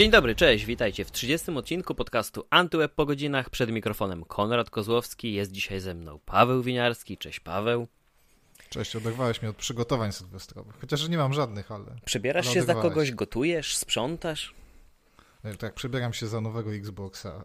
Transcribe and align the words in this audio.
Dzień 0.00 0.10
dobry, 0.10 0.34
cześć, 0.34 0.64
witajcie 0.64 1.04
w 1.04 1.10
30 1.10 1.50
odcinku 1.50 1.94
podcastu 1.94 2.46
Antyweb 2.50 2.94
po 2.94 3.06
godzinach. 3.06 3.50
Przed 3.50 3.70
mikrofonem 3.70 4.24
Konrad 4.24 4.70
Kozłowski, 4.70 5.32
jest 5.32 5.52
dzisiaj 5.52 5.80
ze 5.80 5.94
mną 5.94 6.18
Paweł 6.26 6.62
Winiarski. 6.62 7.18
Cześć 7.18 7.40
Paweł. 7.40 7.86
Cześć, 8.70 8.96
oderwałeś 8.96 9.42
mnie 9.42 9.50
od 9.50 9.56
przygotowań 9.56 10.12
sylwestrowych. 10.12 10.74
Chociaż 10.80 11.08
nie 11.08 11.18
mam 11.18 11.34
żadnych, 11.34 11.72
ale. 11.72 11.84
Przebierasz 12.04 12.46
ale 12.46 12.54
się 12.54 12.62
za 12.62 12.74
kogoś, 12.74 13.12
gotujesz, 13.12 13.76
sprzątasz? 13.76 14.54
Tak, 15.58 15.74
przebieram 15.74 16.12
się 16.12 16.26
za 16.26 16.40
nowego 16.40 16.74
Xboxa. 16.74 17.44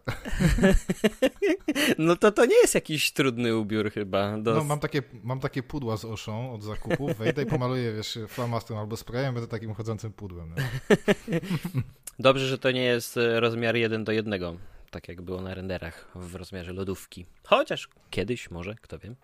No 1.98 2.16
to 2.16 2.32
to 2.32 2.46
nie 2.46 2.56
jest 2.56 2.74
jakiś 2.74 3.12
trudny 3.12 3.56
ubiór 3.56 3.92
chyba. 3.92 4.38
Do... 4.38 4.54
No, 4.54 4.64
mam 4.64 4.80
takie, 4.80 5.02
mam 5.22 5.40
takie 5.40 5.62
pudła 5.62 5.96
z 5.96 6.04
oszą 6.04 6.52
od 6.52 6.62
zakupów, 6.62 7.16
wejdę 7.16 7.42
i 7.42 7.46
pomaluję, 7.46 7.92
wiesz, 7.92 8.18
flamastrem 8.28 8.78
albo 8.78 8.96
sprayem, 8.96 9.34
będę 9.34 9.48
takim 9.48 9.74
chodzącym 9.74 10.12
pudłem. 10.12 10.54
No. 10.56 10.62
Dobrze, 12.18 12.46
że 12.46 12.58
to 12.58 12.70
nie 12.70 12.82
jest 12.82 13.16
e, 13.16 13.40
rozmiar 13.40 13.76
1 13.76 14.04
do 14.04 14.12
1, 14.12 14.58
tak 14.90 15.08
jak 15.08 15.22
było 15.22 15.42
na 15.42 15.54
renderach 15.54 16.08
w 16.14 16.34
rozmiarze 16.34 16.72
lodówki. 16.72 17.26
Chociaż 17.44 17.88
kiedyś 18.10 18.50
może, 18.50 18.74
kto 18.74 18.98
wie. 18.98 19.14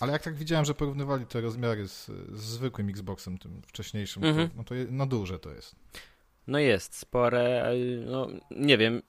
Ale 0.00 0.12
jak 0.12 0.22
tak 0.22 0.34
widziałem, 0.34 0.64
że 0.64 0.74
porównywali 0.74 1.26
te 1.26 1.40
rozmiary 1.40 1.88
z, 1.88 2.06
z 2.32 2.40
zwykłym 2.40 2.88
Xboxem, 2.88 3.38
tym 3.38 3.62
wcześniejszym, 3.66 4.22
-hmm. 4.22 4.48
to, 4.48 4.54
no 4.56 4.64
to 4.64 4.74
je, 4.74 4.86
no 4.90 5.06
duże 5.06 5.38
to 5.38 5.50
jest. 5.50 5.76
No 6.48 6.58
jest, 6.58 6.96
spore, 6.96 7.72
no 8.06 8.28
nie 8.50 8.78
wiem, 8.78 9.02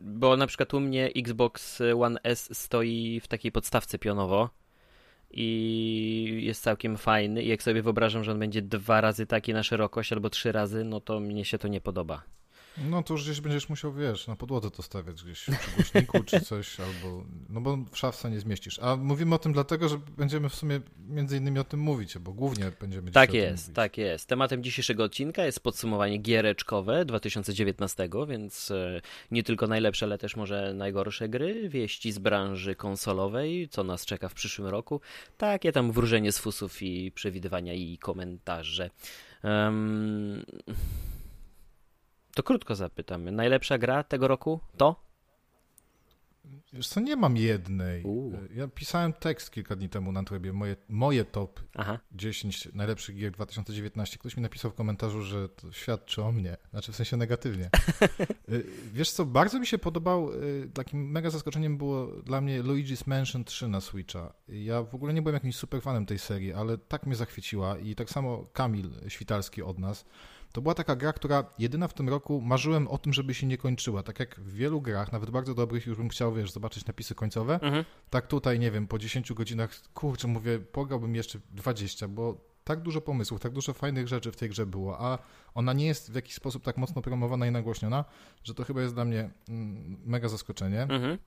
bo 0.00 0.36
na 0.36 0.46
przykład 0.46 0.74
u 0.74 0.80
mnie 0.80 1.10
Xbox 1.16 1.82
One 2.00 2.20
S 2.22 2.58
stoi 2.58 3.20
w 3.20 3.28
takiej 3.28 3.52
podstawce 3.52 3.98
pionowo 3.98 4.50
i 5.30 6.40
jest 6.42 6.62
całkiem 6.62 6.96
fajny 6.96 7.42
i 7.42 7.48
jak 7.48 7.62
sobie 7.62 7.82
wyobrażam, 7.82 8.24
że 8.24 8.32
on 8.32 8.38
będzie 8.38 8.62
dwa 8.62 9.00
razy 9.00 9.26
taki 9.26 9.52
na 9.52 9.62
szerokość 9.62 10.12
albo 10.12 10.30
trzy 10.30 10.52
razy, 10.52 10.84
no 10.84 11.00
to 11.00 11.20
mnie 11.20 11.44
się 11.44 11.58
to 11.58 11.68
nie 11.68 11.80
podoba. 11.80 12.22
No 12.78 13.02
to 13.02 13.14
już 13.14 13.24
gdzieś 13.24 13.40
będziesz 13.40 13.68
musiał, 13.68 13.92
wiesz, 13.92 14.26
na 14.26 14.36
podłodze 14.36 14.70
to 14.70 14.82
stawiać 14.82 15.22
gdzieś 15.22 15.40
przy 15.40 15.70
głośniku 15.76 16.24
czy 16.24 16.40
coś, 16.50 16.80
albo, 16.80 17.24
no 17.48 17.60
bo 17.60 17.76
w 17.76 17.98
szafce 17.98 18.30
nie 18.30 18.40
zmieścisz. 18.40 18.78
A 18.82 18.96
mówimy 18.96 19.34
o 19.34 19.38
tym 19.38 19.52
dlatego, 19.52 19.88
że 19.88 19.98
będziemy 20.16 20.48
w 20.48 20.54
sumie 20.54 20.80
między 21.08 21.36
innymi 21.36 21.58
o 21.58 21.64
tym 21.64 21.80
mówić, 21.80 22.18
bo 22.18 22.32
głównie 22.32 22.72
będziemy 22.80 23.10
Tak 23.10 23.34
jest, 23.34 23.74
tak 23.74 23.98
jest. 23.98 24.28
Tematem 24.28 24.62
dzisiejszego 24.62 25.04
odcinka 25.04 25.44
jest 25.44 25.60
podsumowanie 25.60 26.18
giereczkowe 26.18 27.04
2019, 27.04 28.08
więc 28.28 28.70
e, 28.70 29.00
nie 29.30 29.42
tylko 29.42 29.66
najlepsze, 29.66 30.06
ale 30.06 30.18
też 30.18 30.36
może 30.36 30.74
najgorsze 30.74 31.28
gry, 31.28 31.68
wieści 31.68 32.12
z 32.12 32.18
branży 32.18 32.74
konsolowej, 32.74 33.68
co 33.68 33.84
nas 33.84 34.06
czeka 34.06 34.28
w 34.28 34.34
przyszłym 34.34 34.68
roku, 34.68 35.00
takie 35.38 35.72
tam 35.72 35.92
wróżenie 35.92 36.32
z 36.32 36.38
fusów 36.38 36.82
i 36.82 37.12
przewidywania 37.12 37.74
i 37.74 37.98
komentarze. 37.98 38.90
Um... 39.44 40.44
To 42.36 42.42
krótko 42.42 42.74
zapytamy. 42.74 43.32
Najlepsza 43.32 43.78
gra 43.78 44.04
tego 44.04 44.28
roku 44.28 44.60
to? 44.76 45.06
Wiesz 46.72 46.88
co, 46.88 47.00
nie 47.00 47.16
mam 47.16 47.36
jednej. 47.36 48.04
Ja 48.54 48.68
pisałem 48.68 49.12
tekst 49.12 49.50
kilka 49.50 49.76
dni 49.76 49.88
temu 49.88 50.12
na 50.12 50.24
Twebie, 50.24 50.52
moje, 50.52 50.76
moje 50.88 51.24
top 51.24 51.60
Aha. 51.74 51.98
10 52.12 52.68
najlepszych 52.74 53.16
gier 53.16 53.32
2019. 53.32 54.18
Ktoś 54.18 54.36
mi 54.36 54.42
napisał 54.42 54.70
w 54.70 54.74
komentarzu, 54.74 55.22
że 55.22 55.48
to 55.48 55.72
świadczy 55.72 56.22
o 56.22 56.32
mnie, 56.32 56.56
znaczy 56.70 56.92
w 56.92 56.96
sensie 56.96 57.16
negatywnie. 57.16 57.70
Y, 58.48 58.66
wiesz 58.92 59.10
co, 59.10 59.24
bardzo 59.24 59.60
mi 59.60 59.66
się 59.66 59.78
podobał, 59.78 60.32
y, 60.32 60.70
takim 60.74 61.10
mega 61.10 61.30
zaskoczeniem 61.30 61.78
było 61.78 62.06
dla 62.06 62.40
mnie 62.40 62.62
Luigi's 62.62 63.06
Mansion 63.06 63.44
3 63.44 63.68
na 63.68 63.80
Switcha. 63.80 64.32
Ja 64.48 64.82
w 64.82 64.94
ogóle 64.94 65.14
nie 65.14 65.22
byłem 65.22 65.34
jakimś 65.34 65.56
super 65.56 65.82
fanem 65.82 66.06
tej 66.06 66.18
serii, 66.18 66.52
ale 66.52 66.78
tak 66.78 67.06
mnie 67.06 67.16
zachwyciła 67.16 67.78
i 67.78 67.94
tak 67.94 68.10
samo 68.10 68.46
Kamil 68.52 68.90
Świtalski 69.08 69.62
od 69.62 69.78
nas. 69.78 70.04
To 70.56 70.62
była 70.62 70.74
taka 70.74 70.96
gra, 70.96 71.12
która 71.12 71.44
jedyna 71.58 71.88
w 71.88 71.94
tym 71.94 72.08
roku 72.08 72.40
marzyłem 72.40 72.88
o 72.88 72.98
tym, 72.98 73.12
żeby 73.12 73.34
się 73.34 73.46
nie 73.46 73.58
kończyła. 73.58 74.02
Tak 74.02 74.20
jak 74.20 74.40
w 74.40 74.52
wielu 74.52 74.80
grach, 74.80 75.12
nawet 75.12 75.30
bardzo 75.30 75.54
dobrych, 75.54 75.86
już 75.86 75.96
bym 75.96 76.08
chciał, 76.08 76.34
wiesz, 76.34 76.50
zobaczyć 76.50 76.86
napisy 76.86 77.14
końcowe. 77.14 77.54
Mhm. 77.54 77.84
Tak 78.10 78.26
tutaj, 78.26 78.58
nie 78.58 78.70
wiem, 78.70 78.86
po 78.86 78.98
10 78.98 79.32
godzinach, 79.32 79.70
kurczę, 79.94 80.28
mówię, 80.28 80.58
pograłbym 80.58 81.14
jeszcze 81.14 81.38
20, 81.50 82.08
bo 82.08 82.40
tak 82.64 82.80
dużo 82.80 83.00
pomysłów, 83.00 83.40
tak 83.40 83.52
dużo 83.52 83.72
fajnych 83.72 84.08
rzeczy 84.08 84.32
w 84.32 84.36
tej 84.36 84.48
grze 84.48 84.66
było, 84.66 85.00
a 85.00 85.18
ona 85.54 85.72
nie 85.72 85.86
jest 85.86 86.12
w 86.12 86.14
jakiś 86.14 86.34
sposób 86.34 86.64
tak 86.64 86.76
mocno 86.76 87.02
promowana 87.02 87.46
i 87.46 87.50
nagłośniona, 87.50 88.04
że 88.44 88.54
to 88.54 88.64
chyba 88.64 88.82
jest 88.82 88.94
dla 88.94 89.04
mnie 89.04 89.30
mm, 89.48 89.96
mega 90.04 90.28
zaskoczenie. 90.28 90.82
Mhm. 90.82 91.18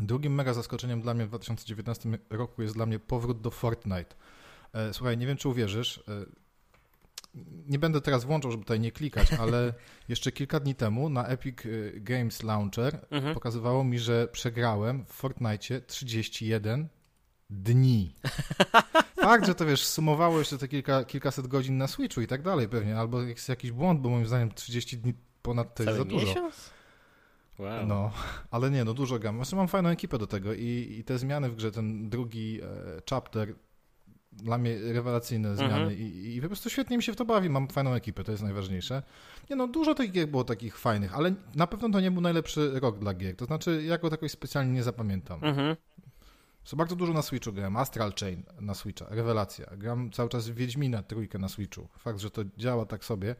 Drugim 0.00 0.34
mega 0.34 0.54
zaskoczeniem 0.54 1.00
dla 1.00 1.14
mnie 1.14 1.26
w 1.26 1.28
2019 1.28 2.18
roku 2.30 2.62
jest 2.62 2.74
dla 2.74 2.86
mnie 2.86 2.98
powrót 2.98 3.40
do 3.40 3.50
Fortnite. 3.50 4.14
E, 4.72 4.94
słuchaj, 4.94 5.18
nie 5.18 5.26
wiem, 5.26 5.36
czy 5.36 5.48
uwierzysz, 5.48 5.98
e, 5.98 6.41
nie 7.66 7.78
będę 7.78 8.00
teraz 8.00 8.24
włączał, 8.24 8.50
żeby 8.50 8.64
tutaj 8.64 8.80
nie 8.80 8.92
klikać, 8.92 9.32
ale 9.32 9.74
jeszcze 10.08 10.32
kilka 10.32 10.60
dni 10.60 10.74
temu 10.74 11.08
na 11.08 11.26
Epic 11.26 11.66
y, 11.66 11.92
Games 11.96 12.42
Launcher 12.42 13.06
mhm. 13.10 13.34
pokazywało 13.34 13.84
mi, 13.84 13.98
że 13.98 14.28
przegrałem 14.32 15.04
w 15.04 15.12
Fortnite 15.12 15.80
31 15.80 16.88
dni. 17.50 18.14
Fakt, 19.22 19.46
że 19.46 19.54
to 19.54 19.66
wiesz, 19.66 19.86
sumowało 19.86 20.38
jeszcze 20.38 20.58
te 20.58 20.68
kilka, 20.68 21.04
kilkaset 21.04 21.46
godzin 21.46 21.78
na 21.78 21.86
Switchu 21.86 22.20
i 22.20 22.26
tak 22.26 22.42
dalej 22.42 22.68
pewnie, 22.68 22.98
albo 22.98 23.22
jest 23.22 23.48
jakiś 23.48 23.72
błąd, 23.72 24.00
bo 24.00 24.08
moim 24.08 24.26
zdaniem 24.26 24.50
30 24.54 24.98
dni 24.98 25.14
ponad 25.42 25.74
to 25.74 25.82
jest 25.82 25.98
za 25.98 26.04
dużo. 26.04 26.26
Miesiąc? 26.26 26.70
Wow. 27.58 27.86
No, 27.86 28.12
ale 28.50 28.70
nie, 28.70 28.84
no 28.84 28.94
dużo 28.94 29.18
gam. 29.18 29.36
Właśnie 29.36 29.58
mam 29.58 29.68
fajną 29.68 29.88
ekipę 29.88 30.18
do 30.18 30.26
tego 30.26 30.54
i, 30.54 30.96
i 30.98 31.04
te 31.04 31.18
zmiany 31.18 31.50
w 31.50 31.56
grze, 31.56 31.72
ten 31.72 32.10
drugi 32.10 32.60
e, 32.62 32.66
chapter 33.10 33.54
dla 34.32 34.58
mnie 34.58 34.78
rewelacyjne 34.92 35.48
mhm. 35.48 35.68
zmiany 35.68 35.92
mhm. 35.92 36.00
I, 36.00 36.36
i 36.36 36.40
po 36.40 36.46
prostu 36.46 36.70
świetnie 36.70 36.96
mi 36.96 37.02
się 37.02 37.12
w 37.12 37.16
to 37.16 37.24
bawi. 37.24 37.50
Mam 37.50 37.68
fajną 37.68 37.94
ekipę, 37.94 38.24
to 38.24 38.32
jest 38.32 38.44
najważniejsze. 38.44 39.02
Nie 39.50 39.56
no, 39.56 39.68
dużo 39.68 39.94
tych 39.94 40.12
gier 40.12 40.28
było 40.28 40.44
takich 40.44 40.78
fajnych, 40.78 41.14
ale 41.14 41.34
na 41.54 41.66
pewno 41.66 41.90
to 41.90 42.00
nie 42.00 42.10
był 42.10 42.20
najlepszy 42.20 42.80
rok 42.80 42.98
dla 42.98 43.14
gier. 43.14 43.36
To 43.36 43.44
znaczy, 43.44 43.82
ja 43.86 43.98
go 43.98 44.08
jakoś 44.10 44.30
specjalnie 44.30 44.72
nie 44.72 44.82
zapamiętam. 44.82 45.44
Mhm. 45.44 45.76
So, 46.64 46.76
bardzo 46.76 46.96
dużo 46.96 47.12
na 47.12 47.22
Switchu 47.22 47.52
grałem. 47.52 47.76
Astral 47.76 48.12
Chain 48.20 48.42
na 48.60 48.74
Switcha, 48.74 49.06
rewelacja. 49.10 49.66
Gram 49.76 50.10
cały 50.10 50.28
czas 50.28 50.48
Wiedźmina 50.48 51.02
trójkę 51.02 51.38
na 51.38 51.48
Switchu. 51.48 51.88
Fakt, 51.98 52.18
że 52.18 52.30
to 52.30 52.42
działa 52.56 52.86
tak 52.86 53.04
sobie 53.04 53.34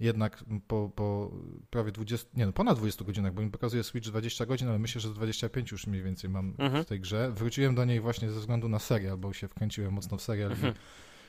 jednak 0.00 0.44
po, 0.68 0.90
po 0.94 1.30
prawie 1.70 1.92
20, 1.92 2.28
nie 2.34 2.46
no, 2.46 2.52
ponad 2.52 2.78
20 2.78 3.04
godzinach, 3.04 3.34
bo 3.34 3.42
mi 3.42 3.50
pokazuje 3.50 3.84
Switch 3.84 4.08
20 4.08 4.46
godzin, 4.46 4.68
ale 4.68 4.78
myślę, 4.78 5.00
że 5.00 5.08
25 5.08 5.70
już 5.70 5.86
mniej 5.86 6.02
więcej 6.02 6.30
mam 6.30 6.54
mhm. 6.58 6.84
w 6.84 6.86
tej 6.86 7.00
grze. 7.00 7.32
Wróciłem 7.32 7.74
do 7.74 7.84
niej 7.84 8.00
właśnie 8.00 8.30
ze 8.30 8.40
względu 8.40 8.68
na 8.68 8.78
serial, 8.78 9.18
bo 9.18 9.32
się 9.32 9.48
wkręciłem 9.48 9.92
mocno 9.92 10.16
w 10.16 10.22
serial 10.22 10.52
mhm. 10.52 10.74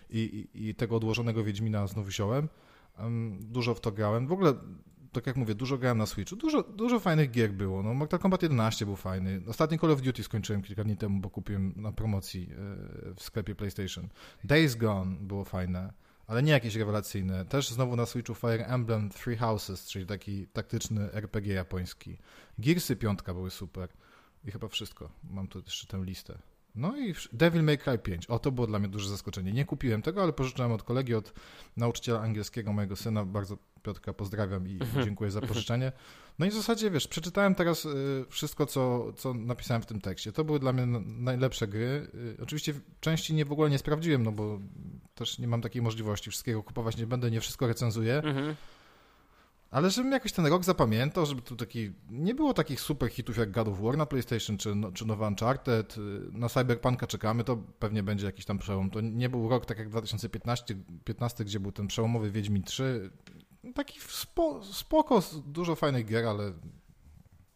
i, 0.09 0.47
i, 0.53 0.67
i, 0.67 0.75
tego 0.75 0.95
odłożonego 0.95 1.43
Wiedźmina 1.43 1.87
znów 1.87 2.07
wziąłem. 2.07 2.49
Um, 2.99 3.37
dużo 3.41 3.75
w 3.75 3.81
to 3.81 3.91
grałem. 3.91 4.27
W 4.27 4.31
ogóle, 4.31 4.53
tak 5.11 5.27
jak 5.27 5.35
mówię, 5.35 5.55
dużo 5.55 5.77
grałem 5.77 5.97
na 5.97 6.05
Switchu. 6.05 6.35
Dużo, 6.35 6.63
dużo 6.63 6.99
fajnych 6.99 7.31
gier 7.31 7.53
było. 7.53 7.83
No, 7.83 7.93
Mortal 7.93 8.19
Kombat 8.19 8.43
11 8.43 8.85
był 8.85 8.95
fajny. 8.95 9.41
Ostatni 9.47 9.79
Call 9.79 9.91
of 9.91 10.01
Duty 10.01 10.23
skończyłem 10.23 10.61
kilka 10.61 10.83
dni 10.83 10.97
temu, 10.97 11.19
bo 11.19 11.29
kupiłem 11.29 11.73
na 11.75 11.91
promocji 11.91 12.49
e, 12.51 12.55
w 13.15 13.23
sklepie 13.23 13.55
PlayStation. 13.55 14.07
Days 14.43 14.75
Gone 14.75 15.15
było 15.21 15.43
fajne 15.43 15.93
ale 16.27 16.43
nie 16.43 16.51
jakieś 16.51 16.75
rewelacyjne. 16.75 17.45
Też 17.45 17.69
znowu 17.69 17.95
na 17.95 18.05
Switchu 18.05 18.35
Fire 18.35 18.65
Emblem 18.65 19.09
Three 19.09 19.37
Houses, 19.37 19.87
czyli 19.87 20.05
taki 20.05 20.47
taktyczny 20.47 21.13
RPG 21.13 21.53
japoński. 21.53 22.17
Gearsy 22.59 22.95
piątka 22.95 23.33
były 23.33 23.51
super. 23.51 23.89
I 24.45 24.51
chyba 24.51 24.67
wszystko. 24.67 25.09
Mam 25.23 25.47
tu 25.47 25.59
jeszcze 25.59 25.87
tę 25.87 26.03
listę. 26.03 26.37
No 26.77 26.97
i 26.97 27.13
Devil 27.33 27.63
May 27.63 27.77
Cry 27.77 27.97
5. 27.97 28.25
O, 28.25 28.39
to 28.39 28.51
było 28.51 28.67
dla 28.67 28.79
mnie 28.79 28.87
duże 28.87 29.09
zaskoczenie. 29.09 29.53
Nie 29.53 29.65
kupiłem 29.65 30.01
tego, 30.01 30.23
ale 30.23 30.33
pożyczyłem 30.33 30.71
od 30.71 30.83
kolegi, 30.83 31.15
od 31.15 31.33
nauczyciela 31.77 32.21
angielskiego 32.21 32.73
mojego 32.73 32.95
syna. 32.95 33.25
Bardzo 33.25 33.57
Piotrka 33.83 34.13
pozdrawiam 34.13 34.67
i 34.67 34.73
mhm. 34.73 35.05
dziękuję 35.05 35.31
za 35.31 35.41
pożyczenie. 35.41 35.91
No 36.39 36.45
i 36.45 36.49
w 36.49 36.53
zasadzie, 36.53 36.91
wiesz, 36.91 37.07
przeczytałem 37.07 37.55
teraz 37.55 37.85
y, 37.85 38.25
wszystko, 38.29 38.65
co, 38.65 39.13
co 39.13 39.33
napisałem 39.33 39.81
w 39.81 39.85
tym 39.85 40.01
tekście. 40.01 40.31
To 40.31 40.43
były 40.43 40.59
dla 40.59 40.73
mnie 40.73 40.85
najlepsze 41.05 41.67
gry. 41.67 42.07
Y, 42.39 42.43
oczywiście 42.43 42.73
części 42.99 43.33
nie 43.33 43.45
w 43.45 43.51
ogóle 43.51 43.69
nie 43.69 43.77
sprawdziłem, 43.77 44.23
no 44.23 44.31
bo 44.31 44.59
też 45.15 45.39
nie 45.39 45.47
mam 45.47 45.61
takiej 45.61 45.81
możliwości. 45.81 46.29
Wszystkiego 46.29 46.63
kupować 46.63 46.97
nie 46.97 47.07
będę, 47.07 47.31
nie 47.31 47.41
wszystko 47.41 47.67
recenzuję. 47.67 48.21
Ale 49.71 49.89
żebym 49.89 50.11
jakoś 50.11 50.31
ten 50.31 50.45
rok 50.45 50.63
zapamiętał, 50.63 51.25
żeby 51.25 51.41
tu 51.41 51.55
taki. 51.55 51.91
Nie 52.09 52.35
było 52.35 52.53
takich 52.53 52.81
super 52.81 53.09
hitów 53.09 53.37
jak 53.37 53.51
God 53.51 53.67
of 53.67 53.79
War 53.79 53.97
na 53.97 54.05
PlayStation 54.05 54.57
czy, 54.57 54.75
no, 54.75 54.91
czy 54.91 55.05
nowy 55.05 55.25
Uncharted. 55.25 55.95
Na 56.31 56.49
Cyberpunka 56.49 57.07
czekamy, 57.07 57.43
to 57.43 57.57
pewnie 57.79 58.03
będzie 58.03 58.25
jakiś 58.25 58.45
tam 58.45 58.57
przełom. 58.57 58.89
To 58.89 59.01
nie 59.01 59.29
był 59.29 59.49
rok 59.49 59.65
tak 59.65 59.77
jak 59.79 59.89
2015, 59.89 60.75
15, 61.05 61.45
gdzie 61.45 61.59
był 61.59 61.71
ten 61.71 61.87
przełomowy 61.87 62.31
Wiedźmin 62.31 62.63
3. 62.63 63.09
Taki 63.75 63.99
spo, 63.99 64.63
spoko, 64.63 65.23
dużo 65.45 65.75
fajnych 65.75 66.05
gier, 66.05 66.25
ale 66.25 66.53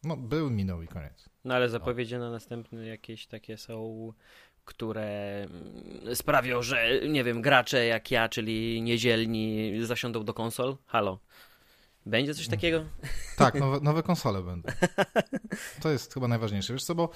no, 0.04 0.18
był, 0.18 0.50
minął 0.50 0.82
i 0.82 0.88
koniec. 0.88 1.30
No 1.46 1.56
ale 1.56 1.70
zapowiedzi 1.70 2.18
na 2.18 2.32
następny 2.32 2.86
jakieś 2.86 3.28
takie 3.28 3.58
są 3.58 4.14
które 4.66 5.42
mm, 5.44 6.16
sprawią, 6.16 6.62
że 6.62 7.00
nie 7.10 7.24
wiem, 7.24 7.42
gracze 7.42 7.86
jak 7.86 8.12
ja, 8.12 8.30
czyli 8.30 8.82
niedzielni, 8.82 9.74
zasiądą 9.86 10.24
do 10.24 10.34
konsol. 10.34 10.78
Halo. 10.86 11.20
Będzie 12.06 12.34
coś 12.34 12.48
takiego? 12.48 12.86
Tak, 13.38 13.56
nowe, 13.56 13.80
nowe 13.90 14.04
konsole 14.04 14.44
będą. 14.44 14.72
To 15.82 15.90
jest 15.90 16.14
chyba 16.14 16.28
najważniejsze. 16.28 16.74
Wiesz 16.74 16.84
co, 16.84 16.96
bo 16.96 17.10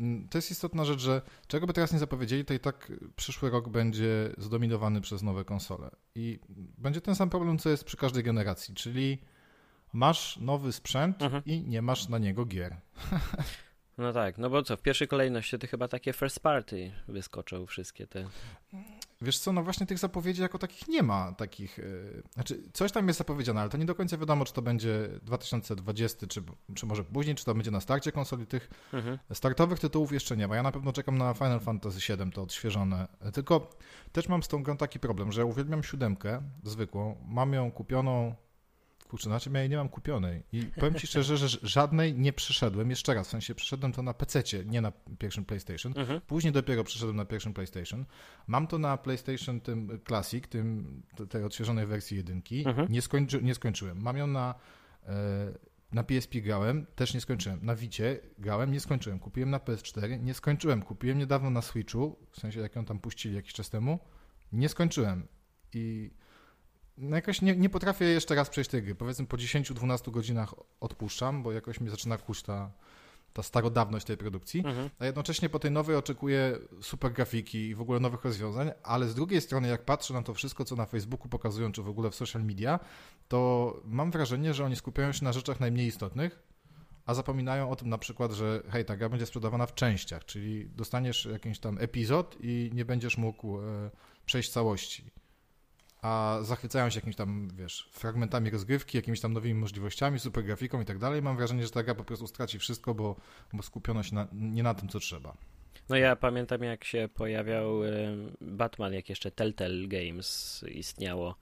mm, 0.00 0.28
to 0.28 0.38
jest 0.38 0.50
istotna 0.50 0.84
rzecz, 0.84 1.00
że 1.00 1.22
czego 1.46 1.66
by 1.66 1.72
teraz 1.72 1.92
nie 1.92 1.98
zapowiedzieli, 1.98 2.44
to 2.44 2.54
i 2.54 2.60
tak 2.60 2.92
przyszły 3.16 3.50
rok 3.50 3.68
będzie 3.68 4.30
zdominowany 4.38 5.00
przez 5.00 5.22
nowe 5.22 5.44
konsole. 5.44 5.90
I 6.14 6.40
będzie 6.78 7.00
ten 7.00 7.14
sam 7.14 7.30
problem, 7.30 7.58
co 7.58 7.70
jest 7.70 7.84
przy 7.84 7.96
każdej 7.96 8.22
generacji, 8.22 8.74
czyli 8.74 9.18
masz 9.92 10.36
nowy 10.36 10.72
sprzęt 10.72 11.22
mhm. 11.22 11.44
i 11.44 11.62
nie 11.62 11.82
masz 11.82 12.08
na 12.08 12.18
niego 12.18 12.44
gier. 12.44 12.76
No 13.98 14.12
tak, 14.12 14.38
no 14.38 14.50
bo 14.50 14.62
co, 14.62 14.76
w 14.76 14.82
pierwszej 14.82 15.08
kolejności 15.08 15.58
to 15.58 15.66
chyba 15.66 15.88
takie 15.88 16.12
first 16.12 16.40
party 16.40 16.92
wyskoczą 17.08 17.66
wszystkie 17.66 18.06
te. 18.06 18.28
Wiesz 19.22 19.38
co, 19.38 19.52
no 19.52 19.62
właśnie 19.62 19.86
tych 19.86 19.98
zapowiedzi 19.98 20.42
jako 20.42 20.58
takich 20.58 20.88
nie 20.88 21.02
ma 21.02 21.32
takich, 21.32 21.78
yy, 21.78 22.22
znaczy 22.34 22.62
coś 22.72 22.92
tam 22.92 23.06
jest 23.06 23.18
zapowiedziane, 23.18 23.60
ale 23.60 23.70
to 23.70 23.76
nie 23.76 23.84
do 23.84 23.94
końca 23.94 24.18
wiadomo, 24.18 24.44
czy 24.44 24.52
to 24.52 24.62
będzie 24.62 25.08
2020, 25.22 26.26
czy, 26.26 26.42
czy 26.74 26.86
może 26.86 27.04
później, 27.04 27.36
czy 27.36 27.44
to 27.44 27.54
będzie 27.54 27.70
na 27.70 27.80
starcie 27.80 28.12
konsoli. 28.12 28.46
Tych 28.46 28.70
mhm. 28.92 29.18
startowych 29.32 29.78
tytułów 29.78 30.12
jeszcze 30.12 30.36
nie 30.36 30.48
ma. 30.48 30.56
Ja 30.56 30.62
na 30.62 30.72
pewno 30.72 30.92
czekam 30.92 31.18
na 31.18 31.34
Final 31.34 31.60
Fantasy 31.60 32.16
VII, 32.16 32.32
to 32.32 32.42
odświeżone. 32.42 33.08
Tylko 33.32 33.70
też 34.12 34.28
mam 34.28 34.42
z 34.42 34.48
tą 34.48 34.62
grą 34.62 34.76
taki 34.76 35.00
problem, 35.00 35.32
że 35.32 35.44
uwielbiam 35.44 35.82
siódemkę 35.82 36.42
zwykłą, 36.62 37.16
mam 37.28 37.52
ją 37.52 37.72
kupioną 37.72 38.34
Kurczę, 39.12 39.24
znaczy 39.24 39.50
ja 39.54 39.60
jej 39.60 39.70
nie 39.70 39.76
mam 39.76 39.88
kupionej. 39.88 40.42
I 40.52 40.62
powiem 40.62 40.94
ci 40.94 41.06
szczerze, 41.06 41.36
że 41.36 41.58
żadnej 41.62 42.14
nie 42.14 42.32
przeszedłem. 42.32 42.90
Jeszcze 42.90 43.14
raz, 43.14 43.28
w 43.28 43.30
sensie 43.30 43.54
przeszedłem 43.54 43.92
to 43.92 44.02
na 44.02 44.14
PC, 44.14 44.42
nie 44.64 44.80
na 44.80 44.92
pierwszym 45.18 45.44
PlayStation. 45.44 45.92
Mhm. 45.96 46.20
Później 46.20 46.52
dopiero 46.52 46.84
przeszedłem 46.84 47.16
na 47.16 47.24
pierwszym 47.24 47.54
PlayStation. 47.54 48.04
Mam 48.46 48.66
to 48.66 48.78
na 48.78 48.96
PlayStation 48.96 49.60
tym 49.60 50.00
Classic, 50.06 50.48
tym, 50.48 51.02
tej 51.28 51.44
odświeżonej 51.44 51.86
wersji 51.86 52.16
jedynki. 52.16 52.68
Mhm. 52.68 52.92
Nie, 52.92 53.02
skończy, 53.02 53.42
nie 53.42 53.54
skończyłem. 53.54 54.02
Mam 54.02 54.16
ją 54.16 54.26
na, 54.26 54.54
e, 55.06 55.14
na 55.92 56.04
PSP 56.04 56.40
grałem, 56.40 56.86
też 56.94 57.14
nie 57.14 57.20
skończyłem. 57.20 57.58
Na 57.62 57.74
Vicie 57.74 58.20
grałem, 58.38 58.72
nie 58.72 58.80
skończyłem. 58.80 59.18
Kupiłem 59.18 59.50
na 59.50 59.58
PS4, 59.58 60.22
nie 60.22 60.34
skończyłem. 60.34 60.82
Kupiłem 60.82 61.18
niedawno 61.18 61.50
na 61.50 61.62
Switchu, 61.62 62.16
w 62.30 62.40
sensie 62.40 62.60
jak 62.60 62.76
ją 62.76 62.84
tam 62.84 62.98
puścili 62.98 63.34
jakiś 63.34 63.52
czas 63.52 63.70
temu, 63.70 63.98
nie 64.52 64.68
skończyłem. 64.68 65.28
I 65.74 66.10
no 66.98 67.16
jakoś 67.16 67.42
nie, 67.42 67.56
nie 67.56 67.68
potrafię 67.68 68.04
jeszcze 68.04 68.34
raz 68.34 68.50
przejść 68.50 68.70
tej 68.70 68.82
gry. 68.82 68.94
Powiedzmy 68.94 69.26
po 69.26 69.36
10-12 69.36 70.10
godzinach 70.10 70.54
odpuszczam, 70.80 71.42
bo 71.42 71.52
jakoś 71.52 71.80
mi 71.80 71.90
zaczyna 71.90 72.18
kuć 72.18 72.42
ta, 72.42 72.70
ta 73.32 73.42
starodawność 73.42 74.06
tej 74.06 74.16
produkcji, 74.16 74.60
mhm. 74.60 74.90
a 74.98 75.06
jednocześnie 75.06 75.48
po 75.48 75.58
tej 75.58 75.70
nowej 75.70 75.96
oczekuję 75.96 76.58
super 76.80 77.12
grafiki 77.12 77.58
i 77.58 77.74
w 77.74 77.80
ogóle 77.80 78.00
nowych 78.00 78.24
rozwiązań, 78.24 78.70
ale 78.82 79.08
z 79.08 79.14
drugiej 79.14 79.40
strony 79.40 79.68
jak 79.68 79.84
patrzę 79.84 80.14
na 80.14 80.22
to 80.22 80.34
wszystko, 80.34 80.64
co 80.64 80.76
na 80.76 80.86
Facebooku 80.86 81.28
pokazują, 81.28 81.72
czy 81.72 81.82
w 81.82 81.88
ogóle 81.88 82.10
w 82.10 82.14
social 82.14 82.44
media, 82.44 82.80
to 83.28 83.80
mam 83.84 84.10
wrażenie, 84.10 84.54
że 84.54 84.64
oni 84.64 84.76
skupiają 84.76 85.12
się 85.12 85.24
na 85.24 85.32
rzeczach 85.32 85.60
najmniej 85.60 85.86
istotnych, 85.86 86.42
a 87.06 87.14
zapominają 87.14 87.70
o 87.70 87.76
tym 87.76 87.88
na 87.88 87.98
przykład, 87.98 88.32
że 88.32 88.62
hej, 88.68 88.84
ta 88.84 88.96
gra 88.96 89.08
będzie 89.08 89.26
sprzedawana 89.26 89.66
w 89.66 89.74
częściach, 89.74 90.24
czyli 90.24 90.66
dostaniesz 90.66 91.24
jakiś 91.32 91.58
tam 91.58 91.78
epizod 91.78 92.36
i 92.40 92.70
nie 92.74 92.84
będziesz 92.84 93.18
mógł 93.18 93.60
e, 93.60 93.90
przejść 94.26 94.50
całości 94.50 95.21
a 96.02 96.38
zachwycają 96.42 96.90
się 96.90 96.98
jakimiś 96.98 97.16
tam, 97.16 97.48
wiesz, 97.56 97.88
fragmentami 97.92 98.50
rozgrywki, 98.50 98.96
jakimiś 98.96 99.20
tam 99.20 99.32
nowymi 99.32 99.54
możliwościami, 99.54 100.18
super 100.18 100.44
grafiką 100.44 100.80
i 100.80 100.84
tak 100.84 100.98
dalej. 100.98 101.22
Mam 101.22 101.36
wrażenie, 101.36 101.64
że 101.64 101.70
ta 101.70 101.82
gra 101.82 101.94
po 101.94 102.04
prostu 102.04 102.26
straci 102.26 102.58
wszystko, 102.58 102.94
bo, 102.94 103.16
bo 103.52 103.62
skupiono 103.62 104.02
się 104.02 104.14
na, 104.14 104.28
nie 104.32 104.62
na 104.62 104.74
tym, 104.74 104.88
co 104.88 105.00
trzeba. 105.00 105.36
No 105.88 105.96
ja 105.96 106.16
pamiętam, 106.16 106.62
jak 106.62 106.84
się 106.84 107.08
pojawiał 107.14 107.80
Batman, 108.40 108.92
jak 108.92 109.08
jeszcze 109.08 109.30
Telltale 109.30 109.88
Games 109.88 110.64
istniało 110.68 111.34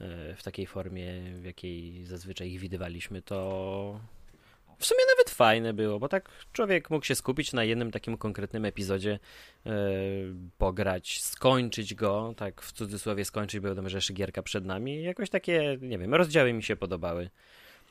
e, 0.00 0.36
w 0.36 0.42
takiej 0.42 0.66
formie, 0.66 1.34
w 1.34 1.44
jakiej 1.44 2.04
zazwyczaj 2.04 2.50
ich 2.50 2.60
widywaliśmy, 2.60 3.22
to 3.22 4.00
w 4.78 4.86
sumie 4.86 5.00
nawet 5.16 5.30
fajne 5.30 5.72
było, 5.72 5.98
bo 5.98 6.08
tak 6.08 6.28
człowiek 6.52 6.90
mógł 6.90 7.04
się 7.04 7.14
skupić 7.14 7.52
na 7.52 7.64
jednym 7.64 7.90
takim 7.90 8.16
konkretnym 8.16 8.64
epizodzie, 8.64 9.18
yy, 9.64 9.72
pograć, 10.58 11.22
skończyć 11.22 11.94
go, 11.94 12.34
tak 12.36 12.62
w 12.62 12.72
cudzysłowie 12.72 13.24
skończyć, 13.24 13.60
bo 13.60 13.68
wiadomo, 13.68 13.88
że 13.88 13.96
jeszcze 13.96 14.12
gierka 14.14 14.42
przed 14.42 14.64
nami 14.64 15.02
jakoś 15.02 15.30
takie, 15.30 15.78
nie 15.80 15.98
wiem, 15.98 16.14
rozdziały 16.14 16.52
mi 16.52 16.62
się 16.62 16.76
podobały. 16.76 17.30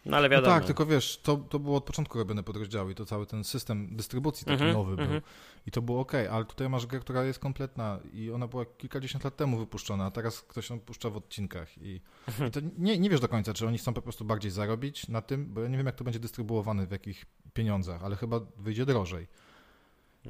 No 0.08 0.18
ale 0.18 0.30
wiadomo. 0.30 0.54
No 0.54 0.60
tak, 0.60 0.66
tylko 0.66 0.86
wiesz, 0.86 1.20
to, 1.24 1.38
to 1.38 1.60
było 1.60 1.78
od 1.78 1.84
początku 1.84 2.18
robione 2.18 2.44
podrozdziały 2.44 2.92
i 2.92 2.96
to 2.96 3.06
cały 3.06 3.26
ten 3.26 3.44
system 3.44 3.96
dystrybucji 3.96 4.46
taki 4.46 4.64
mm 4.64 4.74
-hmm, 4.74 4.78
nowy 4.78 4.94
mm 4.94 5.06
-hmm. 5.06 5.12
był. 5.12 5.22
I 5.68 5.72
to 5.72 5.82
było 5.82 6.00
ok, 6.00 6.14
ale 6.32 6.46
tutaj 6.46 6.70
masz 6.70 6.86
grę, 6.86 7.00
która 7.00 7.24
jest 7.24 7.40
kompletna 7.40 8.00
i 8.14 8.32
ona 8.32 8.48
była 8.48 8.66
kilkadziesiąt 8.66 9.24
lat 9.24 9.36
temu 9.36 9.58
wypuszczona, 9.58 10.06
a 10.06 10.12
teraz 10.12 10.42
ktoś 10.42 10.70
ją 10.70 10.80
puszcza 10.80 11.10
w 11.10 11.18
odcinkach. 11.18 11.78
I, 11.78 12.02
mhm. 12.28 12.50
i 12.50 12.52
to 12.52 12.60
nie, 12.78 13.00
nie 13.00 13.10
wiesz 13.10 13.20
do 13.20 13.28
końca, 13.28 13.54
czy 13.54 13.68
oni 13.68 13.78
chcą 13.78 13.94
po 13.94 14.02
prostu 14.02 14.26
bardziej 14.26 14.52
zarobić 14.52 15.08
na 15.08 15.22
tym, 15.22 15.54
bo 15.54 15.62
ja 15.62 15.68
nie 15.68 15.78
wiem, 15.78 15.86
jak 15.86 15.96
to 15.96 16.04
będzie 16.04 16.20
dystrybuowane, 16.20 16.88
w 16.88 16.92
jakich 16.92 17.26
pieniądzach, 17.54 18.04
ale 18.04 18.16
chyba 18.16 18.40
wyjdzie 18.58 18.86
drożej 18.86 19.28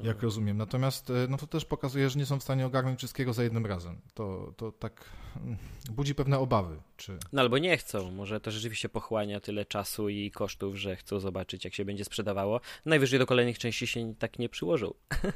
jak 0.02 0.06
mhm. 0.06 0.20
rozumiem. 0.20 0.56
Natomiast 0.56 1.10
e, 1.10 1.26
no 1.28 1.36
to 1.36 1.46
też 1.46 1.64
pokazuje, 1.64 2.10
że 2.10 2.18
nie 2.18 2.26
są 2.26 2.40
w 2.40 2.42
stanie 2.42 2.66
ogarnąć 2.66 2.98
wszystkiego 2.98 3.32
za 3.32 3.42
jednym 3.42 3.66
razem. 3.66 4.00
To, 4.14 4.52
to 4.56 4.72
tak 4.72 5.04
mm, 5.36 5.56
budzi 5.90 6.14
pewne 6.14 6.38
obawy. 6.38 6.76
Czy... 6.96 7.18
No 7.32 7.42
albo 7.42 7.58
nie 7.58 7.76
chcą. 7.76 8.10
Może 8.10 8.40
to 8.40 8.50
rzeczywiście 8.50 8.88
pochłania 8.88 9.40
tyle 9.40 9.64
czasu 9.64 10.08
i 10.08 10.30
kosztów, 10.30 10.76
że 10.76 10.96
chcą 10.96 11.20
zobaczyć, 11.20 11.64
jak 11.64 11.74
się 11.74 11.84
będzie 11.84 12.04
sprzedawało. 12.04 12.60
Najwyżej 12.84 13.18
do 13.18 13.26
kolejnych 13.26 13.58
części 13.58 13.86
się 13.86 14.14
tak 14.18 14.38
nie 14.38 14.48
przyłożą. 14.48 14.94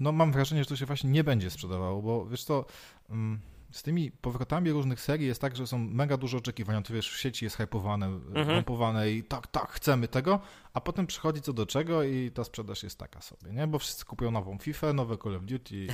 No 0.00 0.12
mam 0.12 0.32
wrażenie, 0.32 0.62
że 0.62 0.68
to 0.68 0.76
się 0.76 0.86
właśnie 0.86 1.10
nie 1.10 1.24
będzie 1.24 1.50
sprzedawało, 1.50 2.02
bo 2.02 2.26
wiesz 2.26 2.44
to... 2.44 2.64
Um 3.10 3.40
z 3.70 3.82
tymi 3.82 4.10
powrotami 4.10 4.70
różnych 4.70 5.00
serii 5.00 5.26
jest 5.26 5.40
tak, 5.40 5.56
że 5.56 5.66
są 5.66 5.78
mega 5.78 6.16
dużo 6.16 6.38
oczekiwań. 6.38 6.82
To 6.82 6.94
wiesz, 6.94 7.10
w 7.10 7.20
sieci 7.20 7.44
jest 7.44 7.56
hypowane, 7.56 8.06
mhm. 8.06 8.64
i 9.08 9.22
tak, 9.22 9.46
tak, 9.46 9.68
chcemy 9.70 10.08
tego, 10.08 10.40
a 10.74 10.80
potem 10.80 11.06
przychodzi 11.06 11.42
co 11.42 11.52
do 11.52 11.66
czego 11.66 12.02
i 12.02 12.30
ta 12.30 12.44
sprzedaż 12.44 12.82
jest 12.82 12.98
taka 12.98 13.20
sobie, 13.20 13.52
nie? 13.52 13.66
Bo 13.66 13.78
wszyscy 13.78 14.04
kupują 14.04 14.30
nową 14.30 14.58
FIFA, 14.58 14.92
nowe 14.92 15.18
Call 15.18 15.36
of 15.36 15.44
Duty 15.44 15.76
i, 15.76 15.88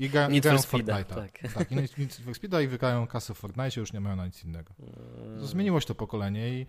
i, 0.00 0.04
i, 0.04 0.08
gra, 0.10 0.28
i 0.28 0.40
grają 0.40 0.58
w 0.58 0.72
Fortnite'a. 0.72 1.04
Tak, 1.04 1.38
tak 1.54 1.72
i 1.72 1.76
Need 1.76 2.14
for 2.24 2.34
Speed'a 2.34 2.64
i 2.64 2.68
wykają 2.68 3.06
kasę 3.06 3.34
w 3.34 3.38
Fortnite, 3.38 3.80
już 3.80 3.92
nie 3.92 4.00
mają 4.00 4.16
na 4.16 4.26
nic 4.26 4.44
innego. 4.44 4.74
To 5.38 5.46
zmieniło 5.46 5.80
się 5.80 5.86
to 5.86 5.94
pokolenie 5.94 6.48
i 6.60 6.66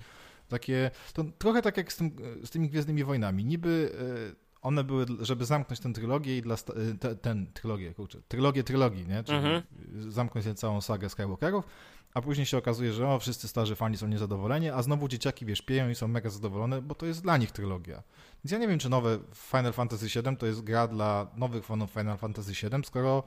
takie, 0.48 0.92
to 1.14 1.24
trochę 1.38 1.62
tak 1.62 1.78
jak 1.78 1.94
z, 1.94 1.98
tym, 1.98 2.12
z 2.44 2.50
tymi 2.50 2.70
Gwiezdnymi 2.70 3.04
Wojnami. 3.04 3.46
Niby 3.46 3.92
e, 4.36 4.49
one 4.62 4.84
były, 4.84 5.06
żeby 5.22 5.46
zamknąć 5.46 5.80
tę 5.80 5.94
trylogię 5.94 6.38
i 6.38 6.42
dla, 6.42 6.56
y, 6.56 6.98
te, 7.00 7.16
ten, 7.16 7.54
trylogię, 7.54 7.94
kurczę, 7.94 8.22
trylogię 8.28 8.64
trylogii, 8.64 9.08
nie? 9.08 9.24
Czyli 9.24 9.38
mhm. 9.38 9.64
zamknąć 10.12 10.46
tę 10.46 10.56
całą 10.56 10.82
sagę 10.82 11.10
Skywalkerów, 11.10 11.66
a 12.14 12.22
później 12.22 12.46
się 12.46 12.58
okazuje, 12.58 12.94
że 12.94 13.08
o, 13.08 13.20
wszyscy 13.20 13.48
starzy 13.48 13.76
fani 13.76 13.98
są 13.98 14.08
niezadowoleni, 14.08 14.70
a 14.70 14.82
znowu 14.82 15.08
dzieciaki, 15.08 15.46
wiesz, 15.46 15.62
pieją 15.62 15.90
i 15.90 15.96
są 15.96 16.08
mega 16.08 16.30
zadowolone, 16.30 16.82
bo 16.82 16.96
to 16.96 17.06
jest 17.06 17.22
dla 17.22 17.38
nich 17.38 17.52
trylogia. 17.52 18.04
Więc 18.44 18.52
ja 18.52 18.58
nie 18.58 18.68
wiem, 18.68 18.80
czy 18.80 18.90
nowe 18.90 19.20
Final 19.36 19.74
Fantasy 19.74 20.06
VII 20.06 20.38
to 20.38 20.46
jest 20.46 20.62
gra 20.62 20.88
dla 20.88 21.28
nowych 21.36 21.66
fanów 21.66 21.92
Final 21.92 22.18
Fantasy 22.18 22.52
VII, 22.52 22.86
skoro 22.86 23.24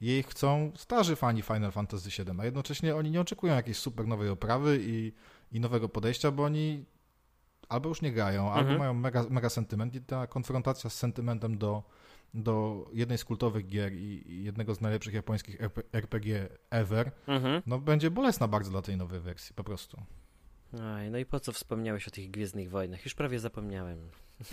jej 0.00 0.22
chcą 0.22 0.72
starzy 0.76 1.16
fani 1.16 1.42
Final 1.42 1.72
Fantasy 1.72 2.10
VII, 2.24 2.40
a 2.40 2.44
jednocześnie 2.44 2.96
oni 2.96 3.10
nie 3.10 3.20
oczekują 3.20 3.54
jakiejś 3.54 3.76
super 3.76 4.06
nowej 4.06 4.28
oprawy 4.28 4.78
i, 4.82 5.12
i 5.52 5.60
nowego 5.60 5.88
podejścia, 5.88 6.30
bo 6.30 6.44
oni 6.44 6.84
albo 7.74 7.88
już 7.88 8.02
nie 8.02 8.12
grają, 8.12 8.46
mhm. 8.46 8.58
albo 8.58 8.78
mają 8.78 8.94
mega, 8.94 9.24
mega 9.30 9.48
sentyment 9.48 9.94
i 9.94 10.00
ta 10.00 10.26
konfrontacja 10.26 10.90
z 10.90 10.94
sentymentem 10.94 11.58
do, 11.58 11.82
do 12.34 12.86
jednej 12.92 13.18
z 13.18 13.24
kultowych 13.24 13.66
gier 13.66 13.92
i, 13.92 14.42
jednego 14.44 14.74
z 14.74 14.80
najlepszych 14.80 15.14
japońskich 15.14 15.56
RPG 15.92 16.48
ever, 16.70 17.10
mhm. 17.26 17.62
no 17.66 17.78
będzie 17.78 18.10
bolesna 18.10 18.48
bardzo 18.48 18.70
dla 18.70 18.82
tej 18.82 18.96
nowej 18.96 19.20
wersji, 19.20 19.54
po 19.54 19.64
prostu. 19.64 20.02
Aj, 20.82 21.10
no 21.10 21.18
i 21.18 21.26
po 21.26 21.40
co 21.40 21.52
wspomniałeś 21.52 22.08
o 22.08 22.10
tych 22.10 22.30
Gwiezdnych 22.30 22.70
Wojnach? 22.70 23.04
Już 23.04 23.14
prawie 23.14 23.38
zapomniałem. 23.38 23.98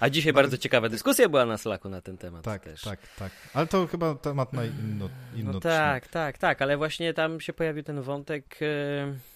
A 0.00 0.10
dzisiaj 0.10 0.32
no, 0.32 0.34
bardzo 0.34 0.58
ciekawa 0.58 0.88
dyskusja 0.88 1.28
była 1.28 1.46
na 1.46 1.58
Slacku 1.58 1.88
na 1.88 2.00
ten 2.00 2.18
temat 2.18 2.44
tak, 2.44 2.64
też. 2.64 2.82
Tak, 2.82 3.00
tak. 3.18 3.32
Ale 3.54 3.66
to 3.66 3.86
chyba 3.86 4.14
temat 4.14 4.52
na 4.52 4.64
inno, 4.64 5.08
inno 5.36 5.52
no 5.52 5.60
tak, 5.60 6.08
tak, 6.08 6.38
tak, 6.38 6.62
ale 6.62 6.76
właśnie 6.76 7.14
tam 7.14 7.40
się 7.40 7.52
pojawił 7.52 7.82
ten 7.82 8.02
wątek... 8.02 8.60
Yy 8.60 9.33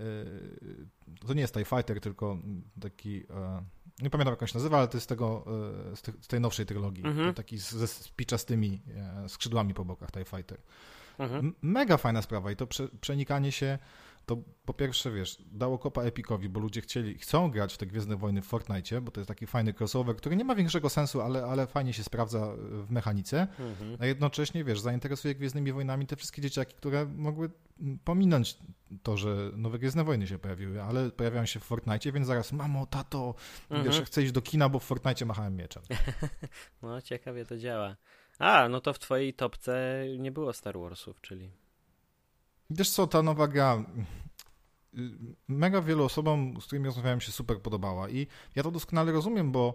y, 1.22 1.26
to 1.26 1.34
nie 1.34 1.40
jest 1.40 1.54
TIE 1.54 1.64
Fighter, 1.64 2.00
tylko 2.00 2.38
taki, 2.80 3.16
e, 3.30 3.62
nie 4.02 4.10
pamiętam 4.10 4.32
jak 4.32 4.42
on 4.42 4.48
się 4.48 4.58
nazywa, 4.58 4.78
ale 4.78 4.88
to 4.88 4.96
jest 4.96 5.04
z, 5.04 5.06
tego, 5.06 5.44
e, 5.92 5.96
z, 5.96 6.26
tej 6.26 6.40
nowszej 6.40 6.66
trylogii, 6.66 7.06
mhm. 7.06 7.34
taki 7.34 7.58
z, 7.58 7.70
z 7.90 8.08
piczastymi 8.08 8.82
e, 9.24 9.28
skrzydłami 9.28 9.74
po 9.74 9.84
bokach 9.84 10.10
TIE 10.10 10.24
Fighter. 10.24 10.58
Mhm. 11.18 11.54
Mega 11.62 11.96
fajna 11.96 12.22
sprawa 12.22 12.50
i 12.50 12.56
to 12.56 12.66
prze, 12.66 12.88
przenikanie 13.00 13.52
się 13.52 13.78
to 14.28 14.36
po 14.64 14.74
pierwsze, 14.74 15.10
wiesz, 15.10 15.42
dało 15.52 15.78
kopa 15.78 16.02
Epicowi, 16.02 16.48
bo 16.48 16.60
ludzie 16.60 16.80
chcieli, 16.80 17.18
chcą 17.18 17.50
grać 17.50 17.74
w 17.74 17.78
te 17.78 17.86
Gwiezdne 17.86 18.16
Wojny 18.16 18.42
w 18.42 18.46
Fortnite, 18.46 19.00
bo 19.00 19.10
to 19.10 19.20
jest 19.20 19.28
taki 19.28 19.46
fajny 19.46 19.74
crossover, 19.80 20.16
który 20.16 20.36
nie 20.36 20.44
ma 20.44 20.54
większego 20.54 20.88
sensu, 20.88 21.20
ale, 21.20 21.44
ale 21.44 21.66
fajnie 21.66 21.92
się 21.92 22.04
sprawdza 22.04 22.52
w 22.58 22.90
mechanice, 22.90 23.40
mhm. 23.58 23.96
a 24.00 24.06
jednocześnie, 24.06 24.64
wiesz, 24.64 24.80
zainteresuje 24.80 25.34
Gwiezdnymi 25.34 25.72
Wojnami 25.72 26.06
te 26.06 26.16
wszystkie 26.16 26.42
dzieciaki, 26.42 26.74
które 26.74 27.06
mogły 27.06 27.50
pominąć 28.04 28.58
to, 29.02 29.16
że 29.16 29.50
nowe 29.56 29.78
Gwiezdne 29.78 30.04
Wojny 30.04 30.26
się 30.26 30.38
pojawiły, 30.38 30.82
ale 30.82 31.10
pojawiają 31.10 31.46
się 31.46 31.60
w 31.60 31.64
Fortnite, 31.64 32.12
więc 32.12 32.26
zaraz, 32.26 32.52
mamo, 32.52 32.86
tato, 32.86 33.34
mhm. 33.70 33.84
wiesz, 33.90 34.02
chcę 34.02 34.22
iść 34.22 34.32
do 34.32 34.42
kina, 34.42 34.68
bo 34.68 34.78
w 34.78 34.84
Fortnite 34.84 35.24
machałem 35.24 35.56
mieczem. 35.56 35.82
no, 36.82 37.02
ciekawie 37.02 37.44
to 37.44 37.56
działa. 37.56 37.96
A, 38.38 38.68
no 38.68 38.80
to 38.80 38.92
w 38.92 38.98
twojej 38.98 39.34
topce 39.34 40.04
nie 40.18 40.32
było 40.32 40.52
Star 40.52 40.78
Warsów, 40.78 41.20
czyli... 41.20 41.50
Wiesz 42.70 42.90
co, 42.90 43.06
ta 43.06 43.22
nowa 43.22 43.48
gra 43.48 43.84
y, 44.98 45.00
mega 45.48 45.82
wielu 45.82 46.04
osobom, 46.04 46.60
z 46.60 46.66
którymi 46.66 46.86
rozmawiałem, 46.86 47.20
się 47.20 47.32
super 47.32 47.62
podobała 47.62 48.08
i 48.08 48.26
ja 48.56 48.62
to 48.62 48.70
doskonale 48.70 49.12
rozumiem, 49.12 49.52
bo 49.52 49.74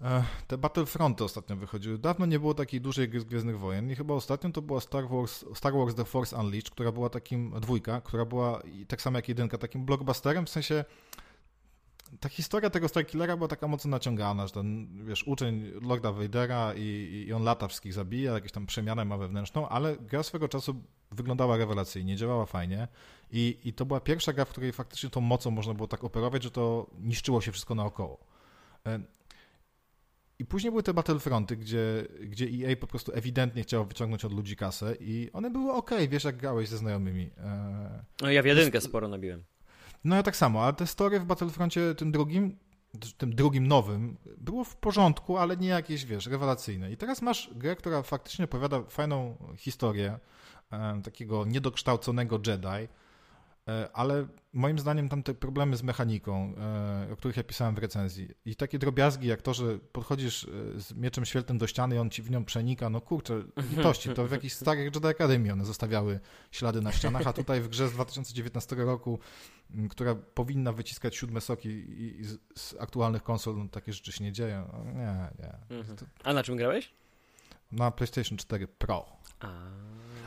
e, 0.00 0.24
te 0.46 0.58
Battlefronty 0.58 1.24
ostatnio 1.24 1.56
wychodziły. 1.56 1.98
Dawno 1.98 2.26
nie 2.26 2.38
było 2.38 2.54
takiej 2.54 2.80
dużej 2.80 3.08
gry 3.08 3.20
z 3.20 3.24
Gwiezdnych 3.24 3.58
Wojen 3.58 3.90
i 3.90 3.94
chyba 3.94 4.14
ostatnio 4.14 4.50
to 4.50 4.62
była 4.62 4.80
Star 4.80 5.08
Wars, 5.08 5.44
Star 5.54 5.72
Wars 5.72 5.94
The 5.94 6.04
Force 6.04 6.36
Unleashed, 6.36 6.70
która 6.70 6.92
była 6.92 7.10
takim, 7.10 7.60
dwójka, 7.60 8.00
która 8.00 8.24
była 8.24 8.62
tak 8.88 9.02
samo 9.02 9.18
jak 9.18 9.28
jedynka, 9.28 9.58
takim 9.58 9.84
blockbusterem, 9.84 10.46
w 10.46 10.50
sensie 10.50 10.84
ta 12.20 12.28
historia 12.28 12.70
tego 12.70 12.88
Starkillera 12.88 13.36
była 13.36 13.48
taka 13.48 13.68
mocno 13.68 13.90
naciągana, 13.90 14.46
że 14.46 14.52
ten, 14.52 14.88
wiesz, 15.04 15.26
uczeń 15.26 15.72
Lorda 15.82 16.12
Vadera 16.12 16.74
i, 16.76 17.24
i 17.28 17.32
on 17.32 17.42
lata 17.42 17.68
wszystkich 17.68 17.92
zabija, 17.92 18.32
jakieś 18.32 18.52
tam 18.52 18.66
przemianę 18.66 19.04
ma 19.04 19.16
wewnętrzną, 19.16 19.68
ale 19.68 19.96
gra 19.96 20.22
swego 20.22 20.48
czasu 20.48 20.82
wyglądała 21.10 21.56
rewelacyjnie, 21.56 22.16
działała 22.16 22.46
fajnie 22.46 22.88
i, 23.30 23.58
i 23.64 23.72
to 23.72 23.86
była 23.86 24.00
pierwsza 24.00 24.32
gra, 24.32 24.44
w 24.44 24.48
której 24.48 24.72
faktycznie 24.72 25.10
tą 25.10 25.20
mocą 25.20 25.50
można 25.50 25.74
było 25.74 25.88
tak 25.88 26.04
operować, 26.04 26.42
że 26.42 26.50
to 26.50 26.86
niszczyło 27.00 27.40
się 27.40 27.52
wszystko 27.52 27.74
naokoło. 27.74 28.18
E, 28.86 29.00
I 30.38 30.44
później 30.44 30.70
były 30.70 30.82
te 30.82 30.94
Battlefronty, 30.94 31.56
gdzie, 31.56 32.06
gdzie 32.20 32.46
EA 32.46 32.76
po 32.76 32.86
prostu 32.86 33.12
ewidentnie 33.14 33.62
chciało 33.62 33.84
wyciągnąć 33.84 34.24
od 34.24 34.32
ludzi 34.32 34.56
kasę 34.56 34.94
i 35.00 35.30
one 35.32 35.50
były 35.50 35.72
ok, 35.72 35.90
wiesz 36.08 36.24
jak 36.24 36.36
grałeś 36.36 36.68
ze 36.68 36.78
znajomymi. 36.78 37.30
E, 37.38 38.04
no 38.22 38.30
ja 38.30 38.42
w 38.42 38.46
jedynkę 38.46 38.80
sporo 38.80 39.08
nabiłem. 39.08 39.44
No 40.04 40.16
ja 40.16 40.22
tak 40.22 40.36
samo, 40.36 40.64
ale 40.64 40.72
te 40.72 40.86
story 40.86 41.20
w 41.20 41.24
Battlefroncie 41.24 41.94
tym 41.94 42.12
drugim, 42.12 42.58
tym 43.18 43.34
drugim 43.34 43.66
nowym, 43.66 44.16
było 44.36 44.64
w 44.64 44.76
porządku, 44.76 45.38
ale 45.38 45.56
nie 45.56 45.68
jakieś, 45.68 46.04
wiesz, 46.04 46.26
rewelacyjne. 46.26 46.92
I 46.92 46.96
teraz 46.96 47.22
masz 47.22 47.50
grę, 47.54 47.76
która 47.76 48.02
faktycznie 48.02 48.44
opowiada 48.44 48.82
fajną 48.82 49.36
historię 49.56 50.18
takiego 51.02 51.44
niedokształconego 51.44 52.40
Jedi, 52.46 52.88
E, 53.68 53.88
ale 53.92 54.26
moim 54.52 54.78
zdaniem 54.78 55.08
tam 55.08 55.22
te 55.22 55.34
problemy 55.34 55.76
z 55.76 55.82
mechaniką, 55.82 56.54
e, 57.08 57.12
o 57.12 57.16
których 57.16 57.36
ja 57.36 57.44
pisałem 57.44 57.74
w 57.74 57.78
recenzji 57.78 58.28
i 58.44 58.56
takie 58.56 58.78
drobiazgi 58.78 59.28
jak 59.28 59.42
to, 59.42 59.54
że 59.54 59.78
podchodzisz 59.78 60.44
e, 60.44 60.80
z 60.80 60.94
mieczem 60.94 61.24
świetlnym 61.24 61.58
do 61.58 61.66
ściany 61.66 61.94
i 61.94 61.98
on 61.98 62.10
ci 62.10 62.22
w 62.22 62.30
nią 62.30 62.44
przenika, 62.44 62.90
no 62.90 63.00
kurczę, 63.00 63.42
litości, 63.70 64.08
to 64.08 64.26
w 64.26 64.30
jakichś 64.30 64.54
starych 64.54 64.94
Jedi 64.94 65.06
Academy 65.06 65.52
one 65.52 65.64
zostawiały 65.64 66.20
ślady 66.50 66.80
na 66.80 66.92
ścianach, 66.92 67.26
a 67.26 67.32
tutaj 67.32 67.60
w 67.60 67.68
grze 67.68 67.88
z 67.88 67.92
2019 67.92 68.76
roku, 68.76 69.18
która 69.90 70.14
powinna 70.14 70.72
wyciskać 70.72 71.16
siódme 71.16 71.40
soki 71.40 71.68
i, 71.68 72.24
z, 72.54 72.74
aktualnych 72.80 73.22
konsol, 73.22 73.56
no, 73.58 73.68
takie 73.68 73.92
rzeczy 73.92 74.12
się 74.12 74.24
nie 74.24 74.32
dzieją. 74.32 74.70
No, 74.72 74.92
nie, 74.92 75.28
nie. 75.38 75.78
Mhm. 75.78 75.96
A 76.24 76.32
na 76.32 76.42
czym 76.42 76.56
grałeś? 76.56 76.92
Na 77.72 77.90
PlayStation 77.90 78.38
4 78.38 78.68
Pro. 78.68 79.06
A. 79.40 79.48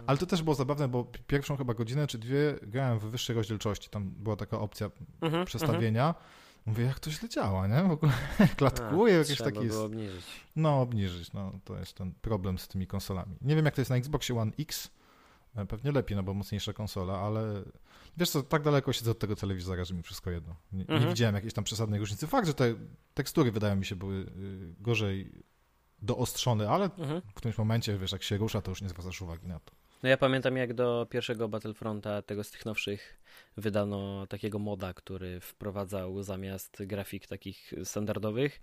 Ale 0.07 0.17
to 0.17 0.25
też 0.25 0.41
było 0.41 0.55
zabawne, 0.55 0.87
bo 0.87 1.05
pierwszą 1.27 1.57
chyba 1.57 1.73
godzinę 1.73 2.07
czy 2.07 2.17
dwie 2.17 2.55
grałem 2.61 2.99
w 2.99 3.03
wyższej 3.03 3.35
rozdzielczości. 3.35 3.89
Tam 3.89 4.09
była 4.09 4.35
taka 4.35 4.59
opcja 4.59 4.91
mhm, 5.21 5.45
przestawienia. 5.45 6.07
Mhm. 6.07 6.25
Mówię, 6.65 6.83
jak 6.83 6.99
to 6.99 7.11
źle 7.11 7.29
działa, 7.29 7.67
nie? 7.67 7.83
W 7.83 7.91
ogóle 7.91 8.11
klatkuje, 8.57 9.13
jakieś 9.13 9.37
takie... 9.37 9.59
Było 9.59 9.83
obniżyć. 9.83 10.25
No, 10.55 10.81
obniżyć, 10.81 11.33
no. 11.33 11.59
To 11.63 11.77
jest 11.77 11.93
ten 11.93 12.13
problem 12.21 12.59
z 12.59 12.67
tymi 12.67 12.87
konsolami. 12.87 13.35
Nie 13.41 13.55
wiem, 13.55 13.65
jak 13.65 13.75
to 13.75 13.81
jest 13.81 13.91
na 13.91 13.97
Xboxie 13.97 14.39
One 14.39 14.51
X. 14.59 14.89
E, 15.55 15.65
pewnie 15.65 15.91
lepiej, 15.91 16.17
no 16.17 16.23
bo 16.23 16.33
mocniejsza 16.33 16.73
konsola, 16.73 17.19
ale 17.19 17.63
wiesz 18.17 18.29
co, 18.29 18.43
tak 18.43 18.63
daleko 18.63 18.93
siedzę 18.93 19.11
od 19.11 19.19
tego 19.19 19.35
telewizora, 19.35 19.83
że 19.83 19.93
mi 19.93 20.03
wszystko 20.03 20.31
jedno. 20.31 20.55
Nie, 20.71 20.81
mhm. 20.81 21.01
nie 21.01 21.07
widziałem 21.07 21.35
jakiejś 21.35 21.53
tam 21.53 21.63
przesadnej 21.63 21.99
różnicy. 21.99 22.27
Fakt, 22.27 22.47
że 22.47 22.53
te 22.53 22.75
tekstury 23.13 23.51
wydają 23.51 23.75
mi 23.75 23.85
się 23.85 23.95
były 23.95 24.15
y, 24.15 24.75
gorzej 24.79 25.31
doostrzone, 26.01 26.69
ale 26.69 26.85
mhm. 26.85 27.21
w 27.21 27.33
którymś 27.33 27.57
momencie, 27.57 27.97
wiesz, 27.97 28.11
jak 28.11 28.23
się 28.23 28.37
rusza, 28.37 28.61
to 28.61 28.71
już 28.71 28.81
nie 28.81 28.89
zwracasz 28.89 29.21
uwagi 29.21 29.47
na 29.47 29.59
to. 29.59 29.71
No 30.03 30.09
ja 30.09 30.17
pamiętam 30.17 30.57
jak 30.57 30.73
do 30.73 31.07
pierwszego 31.09 31.49
Battlefronta, 31.49 32.21
tego 32.21 32.43
z 32.43 32.51
tych 32.51 32.65
nowszych, 32.65 33.19
wydano 33.57 34.27
takiego 34.27 34.59
moda, 34.59 34.93
który 34.93 35.39
wprowadzał 35.39 36.23
zamiast 36.23 36.83
grafik 36.85 37.27
takich 37.27 37.73
standardowych, 37.83 38.59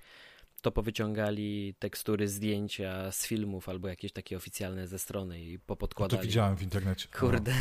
to 0.62 0.72
powyciągali 0.72 1.74
tekstury, 1.78 2.28
zdjęcia 2.28 3.12
z 3.12 3.26
filmów 3.26 3.68
albo 3.68 3.88
jakieś 3.88 4.12
takie 4.12 4.36
oficjalne 4.36 4.86
ze 4.86 4.98
strony 4.98 5.44
i 5.44 5.58
popodkładali. 5.58 6.18
No 6.18 6.22
to 6.22 6.26
widziałem 6.26 6.56
w 6.56 6.62
internecie. 6.62 7.08
Kurde, 7.18 7.52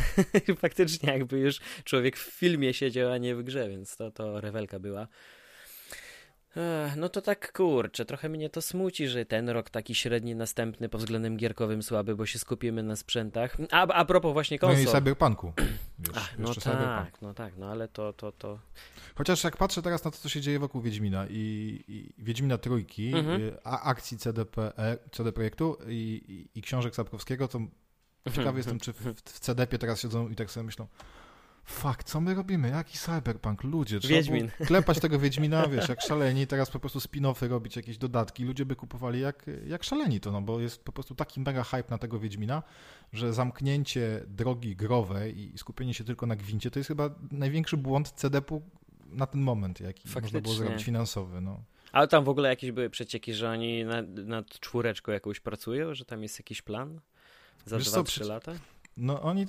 no. 0.48 0.54
faktycznie 0.64 1.12
jakby 1.12 1.38
już 1.38 1.60
człowiek 1.84 2.16
w 2.16 2.38
filmie 2.38 2.74
siedział, 2.74 3.12
a 3.12 3.18
nie 3.18 3.34
w 3.36 3.42
grze, 3.42 3.68
więc 3.68 3.96
to, 3.96 4.10
to 4.10 4.40
rewelka 4.40 4.78
była. 4.78 5.08
No 6.96 7.08
to 7.08 7.22
tak 7.22 7.52
kurczę, 7.52 8.04
trochę 8.04 8.28
mnie 8.28 8.50
to 8.50 8.62
smuci, 8.62 9.08
że 9.08 9.26
ten 9.26 9.48
rok 9.48 9.70
taki 9.70 9.94
średni, 9.94 10.34
następny 10.34 10.88
pod 10.88 11.00
względem 11.00 11.36
gierkowym 11.36 11.82
słaby, 11.82 12.16
bo 12.16 12.26
się 12.26 12.38
skupimy 12.38 12.82
na 12.82 12.96
sprzętach. 12.96 13.56
A, 13.70 13.86
a 13.86 14.04
propos 14.04 14.32
właśnie 14.32 14.58
konsol. 14.58 14.84
No 14.84 14.90
i 14.90 14.92
Cyberpunku. 14.92 15.52
Wiesz, 15.98 16.16
Ach, 16.16 16.38
no 16.38 16.54
tak, 16.54 16.62
cyberpunk. 16.62 17.22
no 17.22 17.34
tak, 17.34 17.56
no 17.56 17.66
ale 17.66 17.88
to, 17.88 18.12
to, 18.12 18.32
to... 18.32 18.58
Chociaż 19.14 19.44
jak 19.44 19.56
patrzę 19.56 19.82
teraz 19.82 20.04
na 20.04 20.10
to, 20.10 20.18
co 20.18 20.28
się 20.28 20.40
dzieje 20.40 20.58
wokół 20.58 20.80
Wiedźmina 20.80 21.26
i, 21.30 21.84
i 21.88 22.12
Wiedźmina 22.18 22.58
Trójki, 22.58 23.14
mhm. 23.14 23.42
Y, 23.42 23.56
a 23.64 23.82
akcji 23.82 24.18
CDP, 24.18 24.72
e, 24.78 24.98
CD 25.10 25.32
Projektu 25.32 25.78
i, 25.88 26.22
i, 26.54 26.58
i 26.58 26.62
książek 26.62 26.94
Sapkowskiego, 26.94 27.48
to 27.48 27.60
ciekawy 28.32 28.58
jestem, 28.58 28.80
czy 28.80 28.92
w, 28.92 29.14
w 29.24 29.40
CDP 29.40 29.78
teraz 29.78 30.00
siedzą 30.00 30.28
i 30.28 30.36
tak 30.36 30.50
sobie 30.50 30.64
myślą, 30.64 30.86
Fakt, 31.70 32.06
co 32.06 32.20
my 32.20 32.34
robimy? 32.34 32.68
Jaki 32.68 32.98
cyberpunk? 32.98 33.64
Ludzie, 33.64 34.00
trzeba 34.00 34.14
Wiedźmin. 34.14 34.50
klepać 34.66 35.00
tego 35.00 35.18
Wiedźmina, 35.18 35.66
wiesz, 35.66 35.88
jak 35.88 36.00
szaleni, 36.00 36.46
teraz 36.46 36.70
po 36.70 36.80
prostu 36.80 36.98
spin-offy 36.98 37.48
robić, 37.48 37.76
jakieś 37.76 37.98
dodatki. 37.98 38.44
Ludzie 38.44 38.64
by 38.66 38.76
kupowali 38.76 39.20
jak, 39.20 39.46
jak 39.66 39.84
szaleni 39.84 40.20
to, 40.20 40.32
no 40.32 40.42
bo 40.42 40.60
jest 40.60 40.84
po 40.84 40.92
prostu 40.92 41.14
taki 41.14 41.40
mega 41.40 41.64
hype 41.64 41.90
na 41.90 41.98
tego 41.98 42.18
Wiedźmina, 42.18 42.62
że 43.12 43.32
zamknięcie 43.32 44.24
drogi 44.26 44.76
growej 44.76 45.38
i 45.38 45.58
skupienie 45.58 45.94
się 45.94 46.04
tylko 46.04 46.26
na 46.26 46.36
gwincie 46.36 46.70
to 46.70 46.78
jest 46.78 46.88
chyba 46.88 47.10
największy 47.30 47.76
błąd 47.76 48.12
CD-u 48.12 48.62
na 49.06 49.26
ten 49.26 49.40
moment, 49.40 49.80
jaki 49.80 50.08
Faktycznie. 50.08 50.22
można 50.22 50.40
było 50.40 50.54
zrobić 50.54 50.84
finansowy, 50.84 51.40
no. 51.40 51.62
Ale 51.92 52.08
tam 52.08 52.24
w 52.24 52.28
ogóle 52.28 52.48
jakieś 52.48 52.72
były 52.72 52.90
przecieki, 52.90 53.34
że 53.34 53.50
oni 53.50 53.84
nad, 53.84 54.06
nad 54.08 54.46
czwóreczką 54.46 55.12
jakąś 55.12 55.40
pracują, 55.40 55.94
że 55.94 56.04
tam 56.04 56.22
jest 56.22 56.38
jakiś 56.38 56.62
plan 56.62 57.00
za 57.64 57.76
2-3 57.76 58.26
lata? 58.26 58.52
No 59.00 59.22
oni 59.22 59.46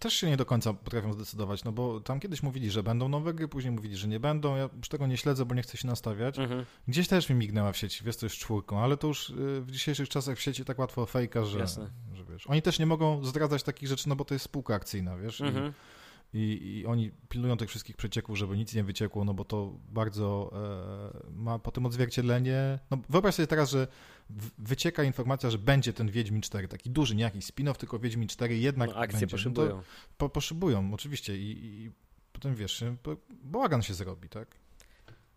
też 0.00 0.14
się 0.14 0.26
nie 0.26 0.36
do 0.36 0.46
końca 0.46 0.74
potrafią 0.74 1.12
zdecydować, 1.12 1.64
no 1.64 1.72
bo 1.72 2.00
tam 2.00 2.20
kiedyś 2.20 2.42
mówili, 2.42 2.70
że 2.70 2.82
będą 2.82 3.08
nowe 3.08 3.34
gry, 3.34 3.48
później 3.48 3.72
mówili, 3.72 3.96
że 3.96 4.08
nie 4.08 4.20
będą. 4.20 4.56
Ja 4.56 4.68
już 4.76 4.88
tego 4.88 5.06
nie 5.06 5.16
śledzę, 5.16 5.44
bo 5.44 5.54
nie 5.54 5.62
chcę 5.62 5.76
się 5.76 5.86
nastawiać. 5.86 6.38
Mhm. 6.38 6.64
Gdzieś 6.88 7.08
też 7.08 7.28
mi 7.28 7.36
mignęła 7.36 7.72
w 7.72 7.76
sieci, 7.76 8.04
wiesz, 8.04 8.16
to 8.16 8.26
jest 8.26 8.36
czwórką, 8.36 8.80
ale 8.80 8.96
to 8.96 9.06
już 9.06 9.30
y, 9.30 9.34
w 9.60 9.70
dzisiejszych 9.70 10.08
czasach 10.08 10.38
w 10.38 10.40
sieci 10.40 10.64
tak 10.64 10.78
łatwo 10.78 11.06
fejka, 11.06 11.44
że, 11.44 11.66
że 12.14 12.24
wiesz. 12.30 12.46
Oni 12.46 12.62
też 12.62 12.78
nie 12.78 12.86
mogą 12.86 13.24
zdradzać 13.24 13.62
takich 13.62 13.88
rzeczy, 13.88 14.08
no 14.08 14.16
bo 14.16 14.24
to 14.24 14.34
jest 14.34 14.44
spółka 14.44 14.74
akcyjna, 14.74 15.16
wiesz. 15.16 15.40
Mhm. 15.40 15.66
I, 15.66 15.72
i, 16.34 16.38
i, 16.78 16.86
oni 16.86 17.10
pilnują 17.28 17.56
tych 17.56 17.68
wszystkich 17.68 17.96
przecieków, 17.96 18.38
żeby 18.38 18.56
nic 18.56 18.74
nie 18.74 18.84
wyciekło, 18.84 19.24
no 19.24 19.34
bo 19.34 19.44
to 19.44 19.72
bardzo 19.90 20.52
e, 21.26 21.30
ma 21.32 21.58
potem 21.58 21.86
odzwierciedlenie. 21.86 22.78
No 22.90 22.98
wyobraź 23.08 23.34
sobie 23.34 23.46
teraz, 23.46 23.70
że 23.70 23.86
wycieka 24.58 25.02
informacja, 25.04 25.50
że 25.50 25.58
będzie 25.58 25.92
ten 25.92 26.10
Wiedźmin 26.10 26.42
4, 26.42 26.68
taki 26.68 26.90
duży, 26.90 27.14
nie 27.14 27.22
jakiś 27.22 27.44
spin-off, 27.44 27.76
tylko 27.76 27.98
Wiedźmin 27.98 28.28
4 28.28 28.58
jednak 28.58 28.90
no, 28.90 28.96
akcje 28.96 29.18
będzie. 29.20 29.36
poszybują. 29.36 29.76
No 29.76 29.82
po, 30.18 30.28
poszybują, 30.28 30.94
oczywiście 30.94 31.38
i, 31.38 31.50
i 31.64 31.90
potem 32.32 32.54
wiesz, 32.54 32.84
bałagan 33.30 33.82
się 33.82 33.94
zrobi, 33.94 34.28
tak? 34.28 34.56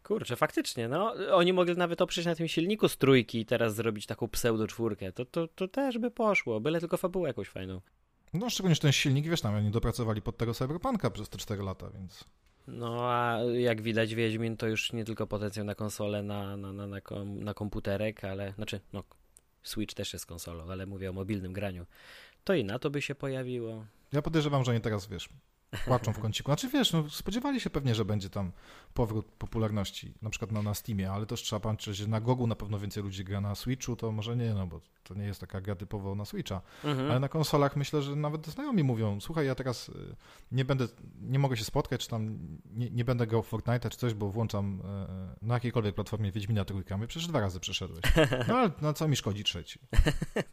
Kurczę, 0.04 0.36
faktycznie, 0.36 0.88
no. 0.88 1.14
Oni 1.32 1.54
mogli 1.54 1.78
nawet 1.78 2.02
oprzeć 2.02 2.26
na 2.26 2.36
tym 2.36 2.48
silniku 2.48 2.88
z 2.88 2.98
trójki 2.98 3.40
i 3.40 3.46
teraz 3.46 3.76
zrobić 3.76 4.06
taką 4.06 4.28
pseudo 4.28 4.68
czwórkę. 4.68 5.12
To, 5.12 5.26
to, 5.26 5.48
to 5.48 5.68
też 5.68 5.98
by 5.98 6.12
poszło, 6.12 6.60
byle 6.60 6.80
tylko 6.80 6.98
fabułę 6.98 7.28
jakąś 7.30 7.48
fajną. 7.48 7.82
No, 8.34 8.50
szczególnie, 8.50 8.76
że 8.76 8.82
ten 8.82 8.92
silnik, 8.92 9.30
wiesz, 9.30 9.42
tam 9.42 9.56
oni 9.56 9.72
dopracowali 9.72 10.22
pod 10.22 10.38
tego 10.38 10.54
Cyberpunka 10.54 11.10
przez 11.10 11.30
te 11.30 11.38
4 11.38 11.64
lata, 11.64 11.90
więc... 11.90 12.24
No, 12.68 13.12
a 13.12 13.40
jak 13.58 13.82
widać 13.82 14.16
Wiedźmin 14.16 14.58
to 14.58 14.68
już 14.68 14.94
nie 14.94 15.06
tylko 15.06 15.28
potencjał 15.28 15.66
na 15.66 15.76
konsolę, 15.76 16.24
na, 16.24 16.58
na, 16.58 16.74
na, 16.74 16.88
na, 16.88 17.02
kom, 17.02 17.44
na 17.44 17.54
komputerek, 17.54 18.24
ale, 18.24 18.54
znaczy, 18.54 18.80
no, 18.94 19.04
Switch 19.64 19.94
też 19.94 20.14
jest 20.14 20.26
konsolą, 20.26 20.72
ale 20.72 20.86
mówię 20.86 21.10
o 21.10 21.14
mobilnym 21.14 21.54
graniu. 21.54 21.86
To 22.44 22.54
i 22.54 22.64
na 22.64 22.80
to 22.80 22.90
by 22.90 23.02
się 23.02 23.16
pojawiło. 23.16 23.86
Ja 24.14 24.22
podejrzewam, 24.22 24.64
że 24.64 24.72
oni 24.72 24.82
teraz, 24.82 25.08
wiesz, 25.08 25.30
płaczą 25.86 26.14
w 26.14 26.20
kąciku. 26.20 26.52
Znaczy 26.52 26.70
wiesz, 26.70 26.94
no, 26.94 27.10
spodziewali 27.10 27.60
się 27.60 27.70
pewnie, 27.70 27.96
że 27.96 28.06
będzie 28.06 28.30
tam 28.30 28.52
powrót 28.94 29.26
popularności, 29.26 30.14
na 30.22 30.30
przykład 30.30 30.52
na, 30.52 30.62
na 30.62 30.74
Steamie, 30.74 31.12
ale 31.12 31.26
też 31.26 31.42
trzeba 31.42 31.60
pamiętać, 31.60 31.96
że 31.96 32.08
na 32.08 32.22
Gogu 32.22 32.48
na 32.48 32.56
pewno 32.56 32.80
więcej 32.80 33.04
ludzi 33.04 33.24
gra 33.24 33.42
na 33.42 33.56
Switchu, 33.56 33.96
to 33.96 34.12
może 34.12 34.36
nie, 34.36 34.54
no 34.54 34.68
bo 34.68 34.82
to 35.04 35.14
nie 35.14 35.26
jest 35.26 35.42
taka 35.42 35.62
gra 35.62 35.76
typowo 35.76 36.16
na 36.16 36.26
Switcha, 36.26 36.62
mhm. 36.84 37.12
ale 37.12 37.20
na 37.20 37.30
konsolach 37.30 37.76
myślę, 37.76 38.02
że 38.02 38.16
nawet 38.16 38.48
znajomi 38.48 38.84
mówią, 38.84 39.22
słuchaj, 39.22 39.46
ja 39.46 39.56
teraz 39.56 39.90
y, 39.90 40.16
nie 40.52 40.66
będę, 40.66 40.88
nie 41.22 41.40
mogę 41.40 41.58
się 41.58 41.64
spotkać, 41.64 42.02
czy 42.02 42.10
tam 42.10 42.38
nie, 42.66 42.90
nie 42.90 43.06
będę 43.06 43.28
grał 43.28 43.44
w 43.44 43.48
Fortnite 43.48 43.90
czy 43.90 43.98
coś, 43.98 44.14
bo 44.14 44.30
włączam 44.30 44.82
e, 44.86 45.46
na 45.46 45.54
jakiejkolwiek 45.54 45.96
platformie 45.96 46.32
Wiedźmina 46.32 46.66
trójkę, 46.66 46.98
my 46.98 47.08
przecież 47.08 47.28
dwa 47.28 47.40
razy 47.40 47.60
przeszedłeś. 47.60 48.02
No 48.48 48.58
ale 48.58 48.72
na 48.82 48.94
co 48.94 49.08
mi 49.08 49.16
szkodzi 49.16 49.44
trzeci? 49.44 49.80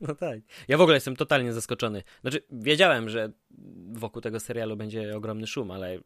No 0.01 0.15
tak. 0.15 0.41
Ja 0.69 0.79
w 0.79 0.81
ogóle 0.81 0.97
jestem 0.97 1.17
totalnie 1.17 1.53
zaskoczony. 1.53 2.03
Znaczy, 2.21 2.43
wiedziałem, 2.51 3.09
że 3.09 3.33
wokół 3.93 4.23
tego 4.23 4.41
serialu 4.41 4.77
będzie 4.77 5.17
ogromny 5.17 5.47
szum, 5.47 5.71
ale 5.71 5.99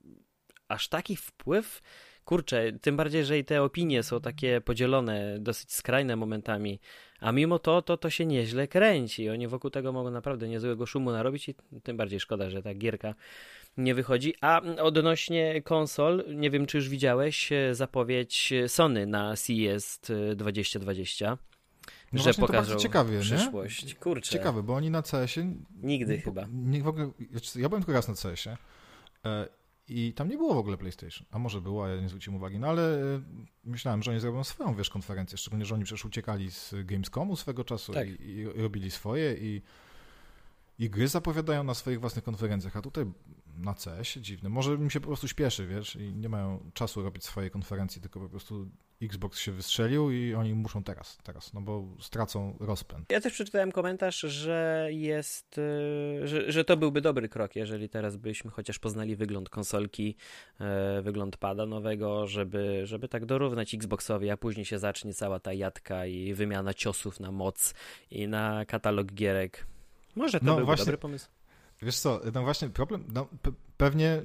aż 0.68 0.88
taki 0.88 1.16
wpływ 1.16 1.82
kurczę, 2.24 2.72
tym 2.72 2.96
bardziej, 2.96 3.24
że 3.24 3.38
i 3.38 3.44
te 3.44 3.62
opinie 3.62 4.02
są 4.02 4.20
takie 4.20 4.60
podzielone, 4.60 5.38
dosyć 5.38 5.72
skrajne 5.72 6.16
momentami, 6.16 6.80
a 7.20 7.32
mimo 7.32 7.58
to, 7.58 7.82
to 7.82 7.96
to 7.96 8.10
się 8.10 8.26
nieźle 8.26 8.68
kręci. 8.68 9.30
Oni 9.30 9.48
wokół 9.48 9.70
tego 9.70 9.92
mogą 9.92 10.10
naprawdę 10.10 10.48
niezłego 10.48 10.86
szumu 10.86 11.10
narobić 11.12 11.48
i 11.48 11.54
tym 11.82 11.96
bardziej 11.96 12.20
szkoda, 12.20 12.50
że 12.50 12.62
ta 12.62 12.74
gierka 12.74 13.14
nie 13.76 13.94
wychodzi. 13.94 14.34
A 14.40 14.60
odnośnie 14.80 15.62
konsol, 15.62 16.24
nie 16.34 16.50
wiem, 16.50 16.66
czy 16.66 16.76
już 16.76 16.88
widziałeś 16.88 17.52
e, 17.52 17.74
zapowiedź 17.74 18.52
Sony 18.66 19.06
na 19.06 19.36
CES 19.36 20.00
2020. 20.36 21.38
No 22.12 22.22
że 22.22 22.34
pokażą 22.34 22.76
ciekawie, 22.76 23.20
przyszłość. 23.20 23.86
Nie? 23.86 23.94
Kurczę. 23.94 24.30
Ciekawe, 24.30 24.62
bo 24.62 24.74
oni 24.74 24.90
na 24.90 25.02
CS-ie... 25.02 25.54
Nigdy 25.82 26.20
chyba. 26.20 26.46
Nie, 26.52 26.82
w 26.82 26.88
ogóle, 26.88 27.10
ja 27.56 27.68
byłem 27.68 27.82
tylko 27.82 27.92
raz 27.92 28.08
na 28.08 28.14
CS-ie 28.14 28.56
e, 29.24 29.48
i 29.88 30.12
tam 30.12 30.28
nie 30.28 30.36
było 30.36 30.54
w 30.54 30.58
ogóle 30.58 30.76
PlayStation. 30.76 31.26
A 31.30 31.38
może 31.38 31.60
było, 31.60 31.88
ja 31.88 32.00
nie 32.00 32.08
zwróciłem 32.08 32.36
uwagi. 32.36 32.58
No 32.58 32.68
ale 32.68 33.14
e, 33.14 33.22
myślałem, 33.64 34.02
że 34.02 34.10
oni 34.10 34.20
zrobią 34.20 34.44
swoją, 34.44 34.74
wiesz, 34.74 34.90
konferencję. 34.90 35.38
Szczególnie, 35.38 35.64
że 35.64 35.74
oni 35.74 35.84
przecież 35.84 36.04
uciekali 36.04 36.50
z 36.50 36.74
Gamescomu 36.84 37.36
swego 37.36 37.64
czasu 37.64 37.92
tak. 37.92 38.08
i, 38.08 38.22
i, 38.22 38.44
robili 38.44 38.90
swoje 38.90 39.34
i, 39.34 39.62
i 40.78 40.90
gry 40.90 41.08
zapowiadają 41.08 41.64
na 41.64 41.74
swoich 41.74 42.00
własnych 42.00 42.24
konferencjach. 42.24 42.76
A 42.76 42.82
tutaj 42.82 43.04
na 43.56 43.74
CS 43.74 44.18
dziwne. 44.20 44.48
Może 44.48 44.78
mi 44.78 44.90
się 44.90 45.00
po 45.00 45.06
prostu 45.06 45.28
śpieszy, 45.28 45.66
wiesz, 45.66 45.96
i 45.96 46.12
nie 46.12 46.28
mają 46.28 46.70
czasu 46.74 47.02
robić 47.02 47.24
swojej 47.24 47.50
konferencji, 47.50 48.02
tylko 48.02 48.20
po 48.20 48.28
prostu 48.28 48.68
Xbox 49.02 49.38
się 49.38 49.52
wystrzelił 49.52 50.10
i 50.10 50.34
oni 50.34 50.54
muszą 50.54 50.82
teraz, 50.84 51.18
teraz, 51.22 51.52
no 51.52 51.60
bo 51.60 51.84
stracą 52.00 52.56
rozpęd. 52.60 53.10
Ja 53.10 53.20
też 53.20 53.32
przeczytałem 53.32 53.72
komentarz, 53.72 54.20
że 54.20 54.88
jest, 54.90 55.58
y, 55.58 56.28
że, 56.28 56.52
że 56.52 56.64
to 56.64 56.76
byłby 56.76 57.00
dobry 57.00 57.28
krok, 57.28 57.56
jeżeli 57.56 57.88
teraz 57.88 58.16
byśmy 58.16 58.50
chociaż 58.50 58.78
poznali 58.78 59.16
wygląd 59.16 59.48
konsolki, 59.48 60.16
e, 60.60 61.02
wygląd 61.02 61.36
pada 61.36 61.66
nowego, 61.66 62.26
żeby, 62.26 62.86
żeby 62.86 63.08
tak 63.08 63.26
dorównać 63.26 63.74
Xboxowi, 63.74 64.30
a 64.30 64.36
później 64.36 64.64
się 64.64 64.78
zacznie 64.78 65.14
cała 65.14 65.40
ta 65.40 65.52
jadka 65.52 66.06
i 66.06 66.34
wymiana 66.34 66.74
ciosów 66.74 67.20
na 67.20 67.32
moc 67.32 67.74
i 68.10 68.28
na 68.28 68.64
katalog 68.64 69.12
gierek. 69.12 69.66
Może 70.14 70.40
to 70.40 70.46
no, 70.46 70.52
byłby 70.52 70.66
właśnie, 70.66 70.84
dobry 70.84 70.98
pomysł. 70.98 71.28
Wiesz 71.82 71.98
co, 71.98 72.20
no 72.34 72.42
właśnie 72.42 72.68
problem, 72.68 73.04
no, 73.14 73.28
pewnie 73.76 74.22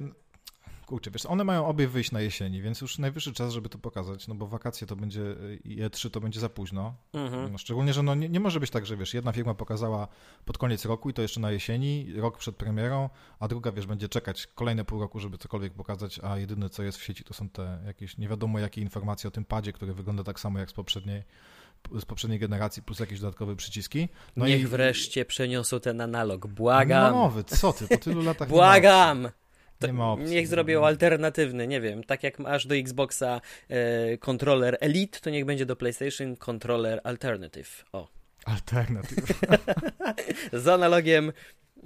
kurczę, 0.88 1.10
wiesz, 1.10 1.26
one 1.26 1.44
mają 1.44 1.66
obie 1.66 1.88
wyjść 1.88 2.12
na 2.12 2.20
jesieni, 2.20 2.62
więc 2.62 2.80
już 2.80 2.98
najwyższy 2.98 3.32
czas, 3.32 3.52
żeby 3.52 3.68
to 3.68 3.78
pokazać, 3.78 4.28
no 4.28 4.34
bo 4.34 4.46
wakacje 4.46 4.86
to 4.86 4.96
będzie 4.96 5.22
i 5.64 5.76
E3 5.76 6.10
to 6.10 6.20
będzie 6.20 6.40
za 6.40 6.48
późno. 6.48 6.94
Mhm. 7.12 7.52
No, 7.52 7.58
szczególnie, 7.58 7.92
że 7.92 8.02
no 8.02 8.14
nie, 8.14 8.28
nie, 8.28 8.40
może 8.40 8.60
być 8.60 8.70
tak, 8.70 8.86
że 8.86 8.96
wiesz, 8.96 9.14
jedna 9.14 9.32
firma 9.32 9.54
pokazała 9.54 10.08
pod 10.44 10.58
koniec 10.58 10.84
roku 10.84 11.10
i 11.10 11.12
to 11.12 11.22
jeszcze 11.22 11.40
na 11.40 11.50
jesieni, 11.50 12.12
rok 12.16 12.38
przed 12.38 12.56
premierą, 12.56 13.10
a 13.40 13.48
druga, 13.48 13.72
wiesz, 13.72 13.86
będzie 13.86 14.08
czekać 14.08 14.46
kolejne 14.46 14.84
pół 14.84 15.00
roku, 15.00 15.20
żeby 15.20 15.38
cokolwiek 15.38 15.72
pokazać, 15.72 16.20
a 16.22 16.38
jedyne, 16.38 16.70
co 16.70 16.82
jest 16.82 16.98
w 16.98 17.04
sieci, 17.04 17.24
to 17.24 17.34
są 17.34 17.48
te 17.48 17.78
jakieś 17.86 18.18
nie 18.18 18.28
wiadomo 18.28 18.58
jakie 18.58 18.80
informacje 18.80 19.28
o 19.28 19.30
tym 19.30 19.44
padzie, 19.44 19.72
który 19.72 19.94
wygląda 19.94 20.24
tak 20.24 20.40
samo 20.40 20.58
jak 20.58 20.70
z 20.70 20.72
poprzedniej 20.72 21.22
z 22.00 22.04
poprzedniej 22.04 22.40
generacji, 22.40 22.82
plus 22.82 22.98
jakieś 22.98 23.20
dodatkowe 23.20 23.56
przyciski. 23.56 24.08
No 24.36 24.46
Niech 24.46 24.60
i... 24.60 24.66
wreszcie 24.66 25.24
przeniosą 25.24 25.80
ten 25.80 26.00
analog, 26.00 26.46
błagam. 26.46 27.12
No 27.12 27.22
nowy, 27.22 27.44
co 27.44 27.72
ty, 27.72 27.88
po 27.88 27.96
tylu 27.96 28.22
latach 28.22 28.48
Błagam! 28.48 29.28
Nie 29.86 29.92
ma 29.92 30.12
opcji. 30.12 30.30
Niech 30.30 30.48
zrobią 30.48 30.84
alternatywny, 30.84 31.66
nie 31.66 31.80
wiem, 31.80 32.04
tak 32.04 32.22
jak 32.22 32.38
masz 32.38 32.66
do 32.66 32.76
Xboxa 32.76 33.40
e, 33.68 34.18
kontroler 34.18 34.76
Elite, 34.80 35.20
to 35.20 35.30
niech 35.30 35.44
będzie 35.44 35.66
do 35.66 35.76
PlayStation 35.76 36.36
kontroler 36.36 37.00
Alternative. 37.04 37.84
O. 37.92 38.08
Alternative. 38.44 39.40
Z 40.52 40.68
analogiem 40.68 41.32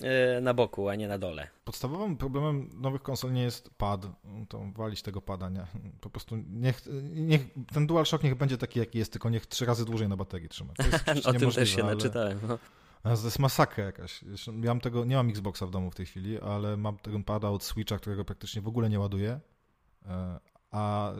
e, 0.02 0.40
na 0.40 0.54
boku, 0.54 0.88
a 0.88 0.94
nie 0.94 1.08
na 1.08 1.18
dole. 1.18 1.48
Podstawowym 1.64 2.16
problemem 2.16 2.70
nowych 2.74 3.02
konsol 3.02 3.32
nie 3.32 3.42
jest 3.42 3.70
pad, 3.76 4.06
to 4.48 4.60
walić 4.76 5.02
tego 5.02 5.22
pada, 5.22 5.48
nie. 5.48 5.66
Po 6.00 6.10
prostu 6.10 6.36
niech, 6.36 6.82
niech 7.14 7.40
ten 7.72 7.86
DualShock 7.86 8.24
niech 8.24 8.34
będzie 8.34 8.58
taki, 8.58 8.78
jaki 8.78 8.98
jest, 8.98 9.12
tylko 9.12 9.30
niech 9.30 9.46
trzy 9.46 9.66
razy 9.66 9.84
dłużej 9.84 10.08
na 10.08 10.16
baterii 10.16 10.48
trzyma. 10.48 10.72
To 10.74 10.82
jest 11.14 11.26
o 11.26 11.32
tym 11.32 11.50
też 11.50 11.70
się 11.70 11.84
ale... 11.84 11.94
naczytałem. 11.94 12.38
No. 12.48 12.58
To 13.02 13.10
jest 13.10 13.38
masakra 13.38 13.84
jakaś. 13.84 14.24
Ja 14.46 14.70
mam 14.70 14.80
tego, 14.80 15.04
nie 15.04 15.16
mam 15.16 15.28
Xboxa 15.28 15.66
w 15.66 15.70
domu 15.70 15.90
w 15.90 15.94
tej 15.94 16.06
chwili, 16.06 16.40
ale 16.40 16.76
mam 16.76 16.98
tego 16.98 17.20
pada 17.20 17.48
od 17.48 17.64
Switcha, 17.64 17.98
którego 17.98 18.24
praktycznie 18.24 18.62
w 18.62 18.68
ogóle 18.68 18.90
nie 18.90 19.00
ładuję. 19.00 19.40
E, 20.06 20.40
a, 20.70 21.12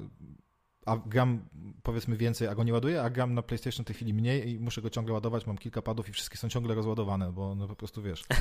a 0.86 0.96
gram 0.96 1.48
powiedzmy 1.82 2.16
więcej, 2.16 2.48
a 2.48 2.54
go 2.54 2.64
nie 2.64 2.72
ładuję, 2.72 3.02
a 3.02 3.10
gram 3.10 3.34
na 3.34 3.42
PlayStation 3.42 3.84
w 3.84 3.86
tej 3.86 3.96
chwili 3.96 4.14
mniej 4.14 4.50
i 4.50 4.60
muszę 4.60 4.82
go 4.82 4.90
ciągle 4.90 5.14
ładować. 5.14 5.46
Mam 5.46 5.58
kilka 5.58 5.82
padów 5.82 6.08
i 6.08 6.12
wszystkie 6.12 6.38
są 6.38 6.48
ciągle 6.48 6.74
rozładowane, 6.74 7.32
bo 7.32 7.54
no 7.54 7.68
po 7.68 7.76
prostu 7.76 8.02
wiesz. 8.02 8.24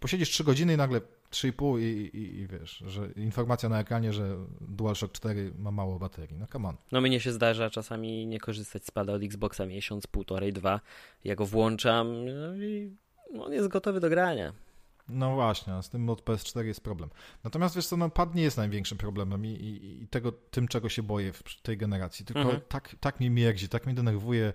posiedzisz 0.00 0.30
3 0.30 0.44
godziny 0.44 0.74
i 0.74 0.76
nagle 0.76 1.00
3,5 1.30 1.80
i, 1.80 2.16
i, 2.16 2.38
i 2.38 2.46
wiesz, 2.46 2.82
że 2.86 3.08
informacja 3.16 3.68
na 3.68 3.80
ekranie, 3.80 4.12
że 4.12 4.36
DualShock 4.60 5.12
4 5.12 5.52
ma 5.58 5.70
mało 5.70 5.98
baterii. 5.98 6.36
No 6.36 6.46
come 6.46 6.68
on. 6.68 6.76
No 6.92 7.00
mnie 7.00 7.20
się 7.20 7.32
zdarza 7.32 7.70
czasami 7.70 8.26
nie 8.26 8.40
korzystać 8.40 8.86
z 8.86 8.90
pada 8.90 9.12
od 9.12 9.22
Xboxa 9.22 9.66
miesiąc, 9.66 10.06
półtorej, 10.06 10.52
dwa. 10.52 10.80
Ja 11.24 11.34
go 11.34 11.46
włączam 11.46 12.24
no 12.24 12.56
i 12.56 12.96
on 13.40 13.52
jest 13.52 13.68
gotowy 13.68 14.00
do 14.00 14.10
grania. 14.10 14.52
No 15.08 15.34
właśnie, 15.34 15.82
z 15.82 15.88
tym 15.88 16.10
od 16.10 16.22
PS4 16.22 16.64
jest 16.64 16.80
problem. 16.80 17.10
Natomiast 17.44 17.76
wiesz 17.76 17.86
co, 17.86 17.96
no 17.96 18.10
pad 18.10 18.34
nie 18.34 18.42
jest 18.42 18.56
największym 18.56 18.98
problemem 18.98 19.46
i, 19.46 19.48
i, 19.48 20.02
i 20.02 20.08
tego, 20.08 20.32
tym, 20.32 20.68
czego 20.68 20.88
się 20.88 21.02
boję 21.02 21.32
w 21.32 21.62
tej 21.62 21.76
generacji. 21.76 22.24
Tylko 22.24 22.40
mhm. 22.40 22.60
tak, 22.68 22.96
tak 23.00 23.20
mnie 23.20 23.30
mierdzi, 23.30 23.68
tak 23.68 23.86
mnie 23.86 23.94
denerwuje 23.94 24.52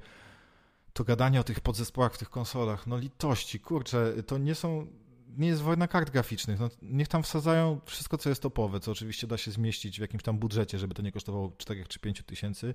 to 0.93 1.03
gadanie 1.03 1.39
o 1.39 1.43
tych 1.43 1.59
podzespołach 1.59 2.13
w 2.13 2.17
tych 2.17 2.29
konsolach. 2.29 2.87
No 2.87 2.97
litości, 2.97 3.59
kurczę, 3.59 4.13
to 4.27 4.37
nie 4.37 4.55
są 4.55 4.87
nie 5.37 5.47
jest 5.47 5.61
wojna 5.61 5.87
kart 5.87 6.09
graficznych. 6.09 6.59
No, 6.59 6.69
niech 6.81 7.07
tam 7.07 7.23
wsadzają 7.23 7.79
wszystko, 7.85 8.17
co 8.17 8.29
jest 8.29 8.41
topowe, 8.41 8.79
co 8.79 8.91
oczywiście 8.91 9.27
da 9.27 9.37
się 9.37 9.51
zmieścić 9.51 9.97
w 9.97 10.01
jakimś 10.01 10.23
tam 10.23 10.37
budżecie, 10.37 10.79
żeby 10.79 10.93
to 10.93 11.01
nie 11.01 11.11
kosztowało 11.11 11.51
4 11.57 11.85
czy 11.85 11.99
5 11.99 12.23
tysięcy, 12.23 12.73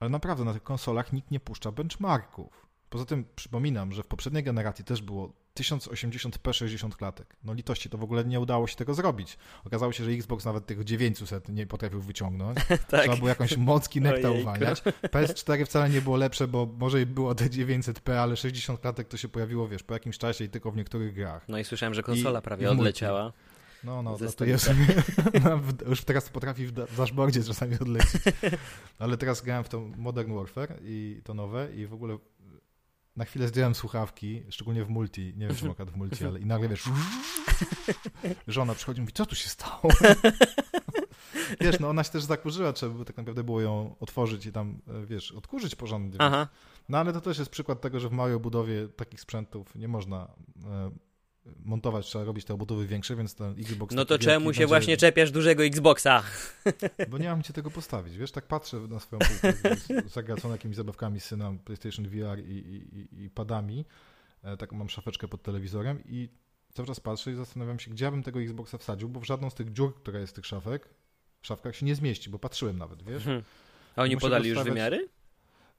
ale 0.00 0.10
naprawdę 0.10 0.44
na 0.44 0.52
tych 0.52 0.62
konsolach 0.62 1.12
nikt 1.12 1.30
nie 1.30 1.40
puszcza 1.40 1.72
benchmarków. 1.72 2.66
Poza 2.90 3.04
tym 3.04 3.24
przypominam, 3.36 3.92
że 3.92 4.02
w 4.02 4.06
poprzedniej 4.06 4.42
generacji 4.42 4.84
też 4.84 5.02
było 5.02 5.32
1080p 5.58 6.52
60 6.52 6.96
klatek. 6.96 7.36
No 7.44 7.54
litości, 7.54 7.90
to 7.90 7.98
w 7.98 8.02
ogóle 8.02 8.24
nie 8.24 8.40
udało 8.40 8.66
się 8.66 8.76
tego 8.76 8.94
zrobić. 8.94 9.38
Okazało 9.64 9.92
się, 9.92 10.04
że 10.04 10.10
Xbox 10.10 10.44
nawet 10.44 10.66
tych 10.66 10.84
900 10.84 11.48
nie 11.48 11.66
potrafił 11.66 12.00
wyciągnąć. 12.00 12.58
tak. 12.68 13.00
Trzeba 13.02 13.16
było 13.16 13.28
jakąś 13.28 13.56
moc 13.56 13.88
Kinecta 13.88 14.30
uwalniać. 14.30 14.82
PS4 14.82 15.66
wcale 15.66 15.90
nie 15.90 16.00
było 16.00 16.16
lepsze, 16.16 16.48
bo 16.48 16.68
może 16.78 17.06
było 17.06 17.34
te 17.34 17.44
900p, 17.44 18.12
ale 18.12 18.36
60 18.36 18.80
klatek 18.80 19.08
to 19.08 19.16
się 19.16 19.28
pojawiło, 19.28 19.68
wiesz, 19.68 19.82
po 19.82 19.94
jakimś 19.94 20.18
czasie 20.18 20.44
i 20.44 20.48
tylko 20.48 20.70
w 20.70 20.76
niektórych 20.76 21.14
grach. 21.14 21.48
No 21.48 21.58
i 21.58 21.64
słyszałem, 21.64 21.94
że 21.94 22.02
konsola 22.02 22.38
I, 22.38 22.42
prawie 22.42 22.64
i 22.66 22.68
odleciała. 22.68 23.32
No, 23.84 24.02
no, 24.02 24.16
no 24.20 24.32
to 24.32 24.44
jest. 24.44 24.70
No, 25.44 25.60
już 25.88 26.04
teraz 26.04 26.28
potrafi 26.28 26.66
w 26.66 26.72
dashboardzie 26.96 27.44
czasami 27.44 27.78
odlecieć. 27.80 28.22
Ale 28.98 29.16
teraz 29.16 29.42
grałem 29.42 29.64
w 29.64 29.68
to 29.68 29.80
Modern 29.80 30.34
Warfare 30.34 30.78
i 30.82 31.20
to 31.24 31.34
nowe 31.34 31.68
i 31.74 31.86
w 31.86 31.94
ogóle 31.94 32.18
na 33.16 33.24
chwilę 33.24 33.48
zdjąłem 33.48 33.74
słuchawki, 33.74 34.42
szczególnie 34.50 34.84
w 34.84 34.88
multi, 34.88 35.32
nie 35.36 35.46
wiem, 35.46 35.56
czy 35.56 35.66
mogę 35.66 35.84
w 35.84 35.96
multi, 35.96 36.24
ale 36.24 36.40
i 36.40 36.46
nagle 36.46 36.68
wiesz, 36.68 36.84
żona 38.48 38.74
przychodzi 38.74 38.98
i 38.98 39.00
mówi, 39.00 39.12
co 39.12 39.26
tu 39.26 39.34
się 39.34 39.48
stało? 39.48 39.82
wiesz, 41.60 41.80
no 41.80 41.88
ona 41.88 42.04
się 42.04 42.10
też 42.10 42.22
zakurzyła, 42.22 42.72
trzeba 42.72 42.94
by 42.94 43.04
tak 43.04 43.16
naprawdę 43.16 43.44
było 43.44 43.60
ją 43.60 43.96
otworzyć 44.00 44.46
i 44.46 44.52
tam, 44.52 44.80
e, 44.88 45.06
wiesz, 45.06 45.32
odkurzyć 45.32 45.74
porządnie. 45.74 46.16
Aha. 46.20 46.48
No 46.88 46.98
ale 46.98 47.12
to 47.12 47.20
też 47.20 47.38
jest 47.38 47.50
przykład 47.50 47.80
tego, 47.80 48.00
że 48.00 48.08
w 48.08 48.12
małej 48.12 48.34
obudowie 48.34 48.88
takich 48.88 49.20
sprzętów 49.20 49.74
nie 49.74 49.88
można 49.88 50.28
e, 50.64 50.90
montować, 51.64 52.06
trzeba 52.06 52.24
robić 52.24 52.44
te 52.44 52.54
obudowy 52.54 52.86
większe, 52.86 53.16
więc 53.16 53.34
ten 53.34 53.54
Xbox... 53.58 53.94
No 53.94 54.04
to 54.04 54.18
czemu 54.18 54.44
się 54.44 54.46
będzie... 54.46 54.66
właśnie 54.66 54.96
czepiasz 54.96 55.30
dużego 55.30 55.64
Xboxa? 55.64 56.22
Bo 57.10 57.18
nie 57.18 57.28
mam 57.28 57.40
gdzie 57.40 57.52
tego 57.52 57.70
postawić, 57.70 58.16
wiesz, 58.16 58.32
tak 58.32 58.46
patrzę 58.46 58.76
na 58.76 59.00
swoją 59.00 59.20
półkę 59.20 59.52
zagraconą 60.06 60.52
jakimiś 60.54 60.76
zabawkami 60.76 61.20
syna, 61.20 61.52
PlayStation 61.64 62.08
VR 62.08 62.38
i, 62.38 62.52
i, 62.52 63.24
i 63.24 63.30
padami, 63.30 63.84
e, 64.42 64.56
taką 64.56 64.76
mam 64.76 64.88
szafeczkę 64.88 65.28
pod 65.28 65.42
telewizorem 65.42 66.02
i 66.06 66.28
cały 66.72 66.88
czas 66.88 67.00
patrzę 67.00 67.32
i 67.32 67.34
zastanawiam 67.34 67.78
się, 67.78 67.90
gdzie 67.90 68.04
ja 68.04 68.10
bym 68.10 68.22
tego 68.22 68.40
Xboxa 68.40 68.78
wsadził, 68.78 69.08
bo 69.08 69.20
w 69.20 69.24
żadną 69.24 69.50
z 69.50 69.54
tych 69.54 69.72
dziur, 69.72 69.94
która 69.94 70.20
jest 70.20 70.32
z 70.32 70.34
tych 70.34 70.46
szafek, 70.46 70.88
w 71.40 71.46
szafkach 71.46 71.76
się 71.76 71.86
nie 71.86 71.94
zmieści, 71.94 72.30
bo 72.30 72.38
patrzyłem 72.38 72.78
nawet, 72.78 73.02
wiesz. 73.02 73.24
Hmm. 73.24 73.42
A 73.96 74.02
oni 74.02 74.14
Muszę 74.14 74.26
podali 74.26 74.50
już 74.50 74.62
wymiary? 74.62 75.08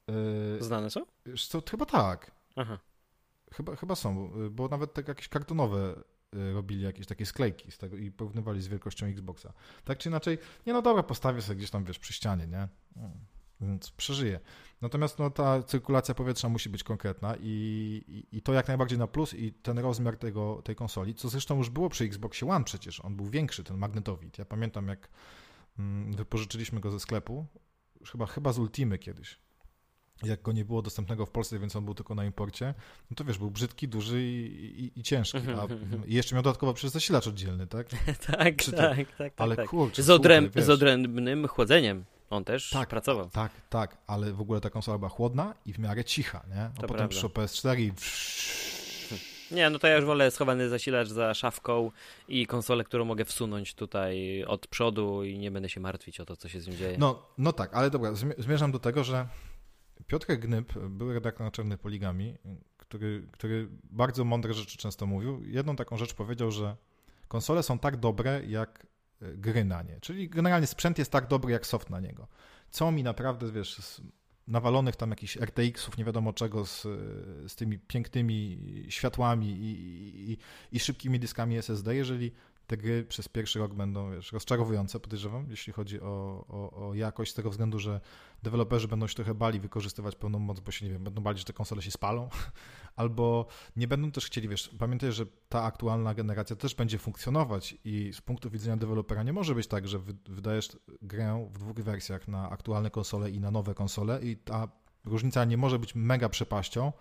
Yy, 0.07 0.63
Znane 0.63 0.89
są? 0.89 1.01
Co, 1.49 1.63
chyba 1.71 1.85
tak. 1.85 2.31
Aha. 2.55 2.79
Chyba, 3.53 3.75
chyba 3.75 3.95
są, 3.95 4.31
bo 4.51 4.67
nawet 4.67 4.93
tak 4.93 5.07
jakieś 5.07 5.27
kartonowe 5.27 5.95
y, 6.35 6.53
robili 6.53 6.81
jakieś 6.81 7.07
takie 7.07 7.25
sklejki 7.25 7.71
z 7.71 7.77
tego 7.77 7.97
i 7.97 8.11
porównywali 8.11 8.61
z 8.61 8.67
wielkością 8.67 9.05
Xboxa. 9.05 9.53
Tak 9.83 9.97
czy 9.97 10.09
inaczej, 10.09 10.37
nie 10.67 10.73
no 10.73 10.81
dobra, 10.81 11.03
postawię 11.03 11.41
sobie 11.41 11.57
gdzieś 11.57 11.69
tam, 11.69 11.83
wiesz, 11.83 11.99
przy 11.99 12.13
ścianie, 12.13 12.47
nie? 12.47 12.67
Mm, 12.97 13.11
więc 13.61 13.91
przeżyję. 13.91 14.39
Natomiast 14.81 15.19
no, 15.19 15.29
ta 15.29 15.63
cyrkulacja 15.63 16.15
powietrza 16.15 16.49
musi 16.49 16.69
być 16.69 16.83
konkretna 16.83 17.35
i, 17.39 18.03
i, 18.07 18.37
i, 18.37 18.41
to 18.41 18.53
jak 18.53 18.67
najbardziej 18.67 18.99
na 18.99 19.07
plus 19.07 19.33
i 19.33 19.53
ten 19.53 19.79
rozmiar 19.79 20.17
tego, 20.17 20.61
tej 20.63 20.75
konsoli, 20.75 21.15
co 21.15 21.29
zresztą 21.29 21.57
już 21.57 21.69
było 21.69 21.89
przy 21.89 22.03
Xboxie 22.03 22.49
One 22.49 22.65
przecież, 22.65 22.99
on 22.99 23.15
był 23.15 23.25
większy, 23.25 23.63
ten 23.63 23.77
magnetowid. 23.77 24.37
Ja 24.37 24.45
pamiętam 24.45 24.87
jak 24.87 25.09
mm, 25.79 26.13
wypożyczyliśmy 26.13 26.79
go 26.79 26.91
ze 26.91 26.99
sklepu, 26.99 27.45
chyba, 28.05 28.25
chyba 28.25 28.53
z 28.53 28.59
Ultimy 28.59 28.99
kiedyś 28.99 29.39
jak 30.23 30.41
go 30.41 30.51
nie 30.51 30.65
było 30.65 30.81
dostępnego 30.81 31.25
w 31.25 31.31
Polsce, 31.31 31.59
więc 31.59 31.75
on 31.75 31.85
był 31.85 31.93
tylko 31.93 32.15
na 32.15 32.25
imporcie, 32.25 32.73
no 33.11 33.15
to 33.15 33.23
wiesz, 33.23 33.37
był 33.37 33.51
brzydki, 33.51 33.87
duży 33.87 34.23
i, 34.23 34.85
i, 34.85 34.99
i 34.99 35.03
ciężki, 35.03 35.37
mhm, 35.37 35.59
a 35.59 35.63
mhm. 35.63 36.07
i 36.07 36.13
jeszcze 36.13 36.35
miał 36.35 36.43
dodatkowo 36.43 36.73
przez 36.73 36.91
zasilacz 36.91 37.27
oddzielny, 37.27 37.67
tak? 37.67 37.87
tak, 38.27 38.63
tak, 38.63 38.65
tak, 38.75 39.15
tak. 39.17 39.33
Ale 39.37 39.55
tak. 39.55 39.69
kurczę, 39.69 40.03
z, 40.03 40.09
odręb, 40.09 40.59
z 40.59 40.69
odrębnym 40.69 41.47
chłodzeniem. 41.47 42.05
On 42.29 42.43
też 42.43 42.69
tak, 42.69 42.89
pracował. 42.89 43.29
Tak, 43.29 43.51
tak, 43.69 43.97
ale 44.07 44.33
w 44.33 44.41
ogóle 44.41 44.61
ta 44.61 44.69
konsola 44.69 44.97
była 44.97 45.09
chłodna 45.09 45.53
i 45.65 45.73
w 45.73 45.79
miarę 45.79 46.03
cicha, 46.03 46.43
nie? 46.55 46.61
A 46.61 46.81
to 46.81 46.87
potem 46.87 47.09
przyszło 47.09 47.29
PS4 47.29 47.79
i... 47.79 47.91
Nie, 49.51 49.69
no 49.69 49.79
to 49.79 49.87
ja 49.87 49.95
już 49.95 50.05
wolę 50.05 50.31
schowany 50.31 50.69
zasilacz 50.69 51.07
za 51.07 51.33
szafką 51.33 51.91
i 52.27 52.47
konsolę, 52.47 52.83
którą 52.83 53.05
mogę 53.05 53.25
wsunąć 53.25 53.73
tutaj 53.73 54.43
od 54.47 54.67
przodu 54.67 55.23
i 55.23 55.37
nie 55.37 55.51
będę 55.51 55.69
się 55.69 55.79
martwić 55.79 56.19
o 56.19 56.25
to, 56.25 56.35
co 56.35 56.49
się 56.49 56.61
z 56.61 56.67
nim 56.67 56.77
dzieje. 56.77 56.97
No, 56.99 57.25
no 57.37 57.53
tak, 57.53 57.73
ale 57.73 57.89
dobra, 57.89 58.11
zmierzam 58.37 58.71
do 58.71 58.79
tego, 58.79 59.03
że 59.03 59.27
Piotr 60.11 60.37
Gnyb, 60.37 60.73
były 60.89 61.13
redaktor 61.13 61.45
naczelny 61.45 61.77
Poligami, 61.77 62.37
który, 62.77 63.27
który 63.31 63.67
bardzo 63.83 64.23
mądre 64.25 64.53
rzeczy 64.53 64.77
często 64.77 65.05
mówił. 65.05 65.43
Jedną 65.45 65.75
taką 65.75 65.97
rzecz 65.97 66.13
powiedział, 66.13 66.51
że 66.51 66.75
konsole 67.27 67.63
są 67.63 67.79
tak 67.79 67.97
dobre, 67.97 68.41
jak 68.47 68.87
e, 69.21 69.33
gry 69.33 69.65
na 69.65 69.81
nie. 69.81 69.99
Czyli 69.99 70.29
generalnie 70.29 70.67
sprzęt 70.67 70.97
jest 70.97 71.11
tak 71.11 71.27
dobry, 71.27 71.51
jak 71.51 71.67
soft 71.67 71.89
na 71.89 71.99
niego. 71.99 72.27
Co 72.69 72.91
mi 72.91 73.03
naprawdę, 73.03 73.51
wiesz, 73.51 73.75
z 73.75 74.01
nawalonych 74.47 74.95
tam 74.95 75.09
jakichś 75.09 75.37
RTX-ów, 75.37 75.97
nie 75.97 76.05
wiadomo 76.05 76.33
czego, 76.33 76.65
z, 76.65 76.81
z 77.47 77.55
tymi 77.55 77.79
pięknymi 77.79 78.57
światłami 78.89 79.47
i, 79.47 80.31
i, 80.31 80.37
i 80.71 80.79
szybkimi 80.79 81.19
dyskami 81.19 81.57
SSD, 81.57 81.95
jeżeli 81.95 82.31
te 82.71 82.77
gry 82.77 83.03
przez 83.03 83.27
pierwszy 83.27 83.59
rok 83.59 83.73
będą 83.73 84.11
wiesz, 84.11 84.31
rozczarowujące, 84.31 84.99
podejrzewam, 84.99 85.45
jeśli 85.49 85.73
chodzi 85.73 86.01
o, 86.01 86.45
o, 86.49 86.87
o, 86.87 86.93
jakość, 86.93 87.31
z 87.31 87.35
tego 87.35 87.49
względu, 87.49 87.79
że 87.79 88.01
deweloperzy 88.43 88.87
będą 88.87 89.07
się 89.07 89.15
trochę 89.15 89.33
bali 89.33 89.59
wykorzystywać 89.59 90.15
pełną 90.15 90.39
moc, 90.39 90.59
bo 90.59 90.71
się, 90.71 90.85
nie 90.85 90.91
wiem, 90.91 91.03
będą 91.03 91.21
bali, 91.21 91.37
że 91.37 91.45
te 91.45 91.53
konsole 91.53 91.81
się 91.81 91.91
spalą, 91.91 92.29
albo 92.95 93.47
nie 93.75 93.87
będą 93.87 94.11
też 94.11 94.25
chcieli, 94.25 94.47
wiesz, 94.47 94.69
pamiętaj, 94.79 95.11
że 95.11 95.25
ta 95.49 95.63
aktualna 95.63 96.13
generacja 96.13 96.55
też 96.55 96.75
będzie 96.75 96.97
funkcjonować 96.97 97.77
i 97.85 98.11
z 98.13 98.21
punktu 98.21 98.49
widzenia 98.49 98.77
dewelopera 98.77 99.23
nie 99.23 99.33
może 99.33 99.55
być 99.55 99.67
tak, 99.67 99.87
że 99.87 99.99
wydajesz 100.29 100.77
grę 101.01 101.49
w 101.53 101.57
dwóch 101.57 101.79
wersjach 101.79 102.27
na 102.27 102.49
aktualne 102.49 102.91
konsole 102.91 103.31
i 103.31 103.39
na 103.39 103.51
nowe 103.51 103.73
konsole 103.73 104.21
i 104.21 104.37
ta 104.37 104.67
różnica 105.05 105.45
nie 105.45 105.57
może 105.57 105.79
być 105.79 105.95
mega 105.95 106.29
przepaścią, 106.29 106.91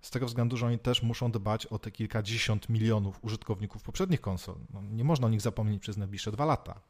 z 0.00 0.10
tego 0.10 0.26
względu, 0.26 0.56
że 0.56 0.66
oni 0.66 0.78
też 0.78 1.02
muszą 1.02 1.30
dbać 1.30 1.66
o 1.66 1.78
te 1.78 1.90
kilkadziesiąt 1.90 2.68
milionów 2.68 3.24
użytkowników 3.24 3.82
poprzednich 3.82 4.20
konsol. 4.20 4.56
No, 4.74 4.82
nie 4.82 5.04
można 5.04 5.26
o 5.26 5.30
nich 5.30 5.40
zapomnieć 5.40 5.82
przez 5.82 5.96
najbliższe 5.96 6.32
dwa 6.32 6.44
lata. 6.44 6.80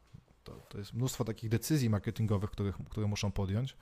To, 0.44 0.52
to 0.52 0.78
jest 0.78 0.94
mnóstwo 0.94 1.24
takich 1.24 1.50
decyzji 1.50 1.90
marketingowych, 1.90 2.50
których, 2.50 2.76
które 2.90 3.06
muszą 3.06 3.32
podjąć. 3.32 3.76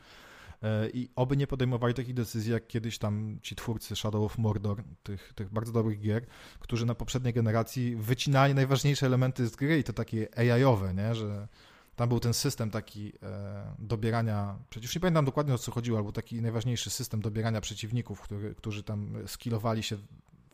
E, 0.62 0.88
I 0.90 1.08
oby 1.16 1.36
nie 1.36 1.46
podejmowali 1.46 1.94
takich 1.94 2.14
decyzji, 2.14 2.52
jak 2.52 2.66
kiedyś 2.66 2.98
tam 2.98 3.38
ci 3.42 3.56
twórcy 3.56 3.96
Shadow 3.96 4.22
of 4.22 4.38
Mordor, 4.38 4.82
tych, 5.02 5.32
tych 5.34 5.52
bardzo 5.52 5.72
dobrych 5.72 6.00
gier, 6.00 6.26
którzy 6.60 6.86
na 6.86 6.94
poprzedniej 6.94 7.34
generacji 7.34 7.96
wycinali 7.96 8.54
najważniejsze 8.54 9.06
elementy 9.06 9.46
z 9.48 9.56
gry 9.56 9.78
i 9.78 9.84
to 9.84 9.92
takie 9.92 10.38
AI-owe, 10.38 10.94
nie? 10.94 11.14
że 11.14 11.48
tam 11.96 12.08
był 12.08 12.20
ten 12.20 12.34
system 12.34 12.70
taki 12.70 13.12
e, 13.22 13.74
dobierania, 13.78 14.58
przecież 14.70 14.94
nie 14.94 15.00
pamiętam 15.00 15.24
dokładnie 15.24 15.54
o 15.54 15.58
co 15.58 15.72
chodziło, 15.72 15.98
albo 15.98 16.12
taki 16.12 16.42
najważniejszy 16.42 16.90
system 16.90 17.20
dobierania 17.20 17.60
przeciwników, 17.60 18.20
który, 18.20 18.54
którzy 18.54 18.82
tam 18.82 19.14
skillowali 19.26 19.82
się 19.82 19.96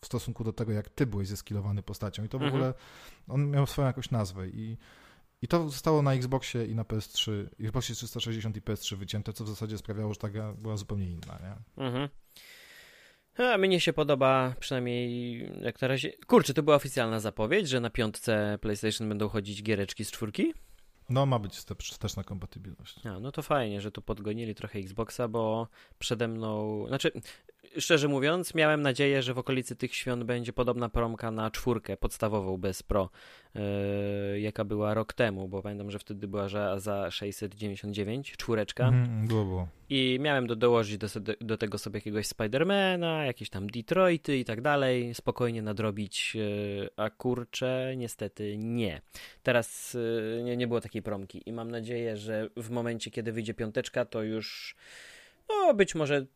w 0.01 0.07
stosunku 0.07 0.45
do 0.45 0.53
tego, 0.53 0.73
jak 0.73 0.89
ty 0.89 1.07
byłeś 1.07 1.29
zeskillowany 1.29 1.83
postacią. 1.83 2.25
I 2.25 2.29
to 2.29 2.39
w 2.39 2.43
mhm. 2.43 2.55
ogóle, 2.55 2.75
on 3.29 3.51
miał 3.51 3.67
swoją 3.67 3.87
jakąś 3.87 4.11
nazwę 4.11 4.49
i 4.49 4.77
i 5.43 5.49
to 5.49 5.69
zostało 5.69 6.03
na 6.03 6.15
Xboxie 6.15 6.67
i 6.67 6.75
na 6.75 6.83
PS3, 6.83 7.47
Xboxie 7.61 7.95
360 7.95 8.57
i 8.57 8.61
PS3 8.61 8.97
wycięte, 8.97 9.33
co 9.33 9.45
w 9.45 9.49
zasadzie 9.49 9.79
sprawiało, 9.79 10.13
że 10.13 10.21
ta 10.21 10.31
gra 10.31 10.53
była 10.53 10.77
zupełnie 10.77 11.07
inna, 11.07 11.39
nie? 11.43 11.85
Mhm. 11.85 12.09
A 13.39 13.59
mnie 13.59 13.81
się 13.81 13.93
podoba, 13.93 14.55
przynajmniej 14.61 15.39
jak 15.61 15.81
na 15.81 15.89
razie. 15.89 16.13
Kurczę, 16.27 16.55
to 16.55 16.63
była 16.63 16.77
oficjalna 16.77 17.21
zapowiedź, 17.21 17.69
że 17.69 17.81
na 17.81 17.91
piątce 17.91 18.59
PlayStation 18.61 19.09
będą 19.09 19.29
chodzić 19.29 19.63
giereczki 19.63 20.05
z 20.05 20.11
czwórki? 20.11 20.55
No, 21.13 21.27
ma 21.27 21.39
być 21.39 21.65
też 21.99 22.17
na 22.17 22.25
kompatybilność. 22.25 23.07
A, 23.07 23.21
no 23.21 23.33
to 23.33 23.43
fajnie, 23.43 23.81
że 23.81 23.91
tu 23.91 24.03
podgonili 24.03 24.55
trochę 24.55 24.79
Xboxa, 24.79 25.29
bo 25.29 25.69
przede 25.99 26.29
mną. 26.29 26.85
Znaczy, 26.89 27.13
szczerze 27.79 28.09
mówiąc, 28.09 28.55
miałem 28.55 28.83
nadzieję, 28.83 29.23
że 29.23 29.35
w 29.35 29.39
okolicy 29.39 29.77
tych 29.77 29.95
świąt 29.95 30.25
będzie 30.25 30.53
podobna 30.53 30.89
promka 30.89 31.31
na 31.31 31.51
czwórkę 31.51 31.97
podstawową 31.97 32.57
bez 32.57 32.83
Pro, 32.83 33.11
yy, 33.55 34.41
jaka 34.41 34.65
była 34.65 34.95
rok 34.95 35.13
temu, 35.13 35.49
bo 35.49 35.63
pamiętam, 35.63 35.91
że 35.91 35.99
wtedy 35.99 36.29
była 36.29 36.49
za, 36.49 36.81
za 36.81 37.11
699, 37.11 38.33
czwóreczka. 38.37 38.89
Mm, 38.89 39.27
było, 39.27 39.45
było. 39.45 39.69
I 39.91 40.19
miałem 40.21 40.47
do, 40.47 40.57
dołożyć 40.57 40.99
do, 40.99 41.07
do 41.41 41.59
tego 41.59 41.79
sobie 41.79 41.97
jakiegoś 41.97 42.27
Spidermana, 42.27 43.25
jakieś 43.25 43.51
tam 43.51 43.67
Detroity 43.67 44.39
i 44.39 44.45
tak 44.45 44.61
dalej, 44.61 45.15
spokojnie 45.15 45.63
nadrobić, 45.63 46.35
yy, 46.35 46.89
a 46.97 47.11
kurczę, 47.11 47.95
niestety 47.97 48.59
nie. 48.59 49.01
Teraz 49.43 49.95
yy, 49.95 50.43
nie, 50.45 50.57
nie 50.57 50.67
było 50.67 50.81
takiej 50.81 51.03
promki 51.03 51.43
i 51.47 51.53
mam 51.53 51.71
nadzieję, 51.71 52.17
że 52.17 52.49
w 52.57 52.71
momencie, 52.71 53.11
kiedy 53.11 53.33
wyjdzie 53.33 53.55
piąteczka, 53.55 54.05
to 54.05 54.23
już 54.23 54.77
no, 55.49 55.75
być 55.75 55.95
może 55.95 56.27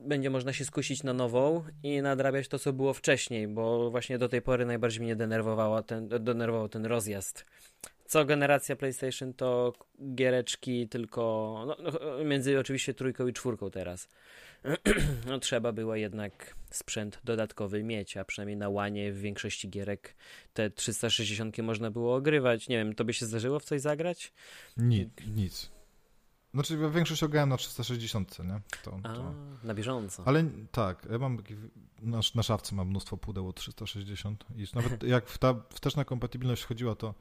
będzie 0.00 0.30
można 0.30 0.52
się 0.52 0.64
skusić 0.64 1.02
na 1.02 1.12
nową 1.12 1.64
i 1.82 2.02
nadrabiać 2.02 2.48
to, 2.48 2.58
co 2.58 2.72
było 2.72 2.94
wcześniej, 2.94 3.48
bo 3.48 3.90
właśnie 3.90 4.18
do 4.18 4.28
tej 4.28 4.42
pory 4.42 4.66
najbardziej 4.66 5.00
mnie 5.02 5.16
denerwowało 5.16 5.82
ten, 5.82 6.08
denerwował 6.08 6.68
ten 6.68 6.86
rozjazd. 6.86 7.44
Co 8.10 8.24
generacja 8.24 8.76
PlayStation 8.76 9.34
to 9.34 9.72
giereczki 10.14 10.88
tylko 10.88 11.64
no, 11.66 11.76
no, 11.82 12.24
między 12.24 12.58
oczywiście 12.58 12.94
trójką 12.94 13.26
i 13.26 13.32
czwórką 13.32 13.70
teraz. 13.70 14.08
no, 15.26 15.38
trzeba 15.38 15.72
było 15.72 15.96
jednak 15.96 16.54
sprzęt 16.70 17.20
dodatkowy 17.24 17.82
mieć, 17.82 18.16
a 18.16 18.24
przynajmniej 18.24 18.56
na 18.56 18.68
łanie 18.68 19.12
w 19.12 19.20
większości 19.20 19.68
gierek 19.68 20.16
te 20.54 20.70
360 20.70 21.58
można 21.58 21.90
było 21.90 22.16
ogrywać. 22.16 22.68
Nie 22.68 22.76
wiem, 22.76 22.94
to 22.94 23.04
by 23.04 23.14
się 23.14 23.26
zdarzyło 23.26 23.58
w 23.58 23.64
coś 23.64 23.80
zagrać? 23.80 24.32
Nic, 24.76 25.08
nic. 25.36 25.79
Znaczy, 26.54 26.78
większość 26.90 27.22
ograłem 27.22 27.48
na 27.48 27.56
360, 27.56 28.38
nie? 28.38 28.60
To, 28.84 28.98
A, 29.02 29.14
to... 29.14 29.34
Na 29.64 29.74
bieżąco. 29.74 30.22
Ale 30.26 30.44
tak, 30.72 31.08
ja 31.10 31.18
mam 31.18 31.38
na, 32.02 32.20
na 32.34 32.42
szafce 32.42 32.74
mam 32.74 32.88
mnóstwo 32.88 33.16
pudeł 33.16 33.48
o 33.48 33.52
360 33.52 34.44
i 34.56 34.64
nawet 34.74 35.02
jak 35.14 35.38
ta 35.38 35.54
wsteczna 35.70 36.04
kompatybilność 36.04 36.62
wchodziła, 36.62 36.94
to 36.94 37.14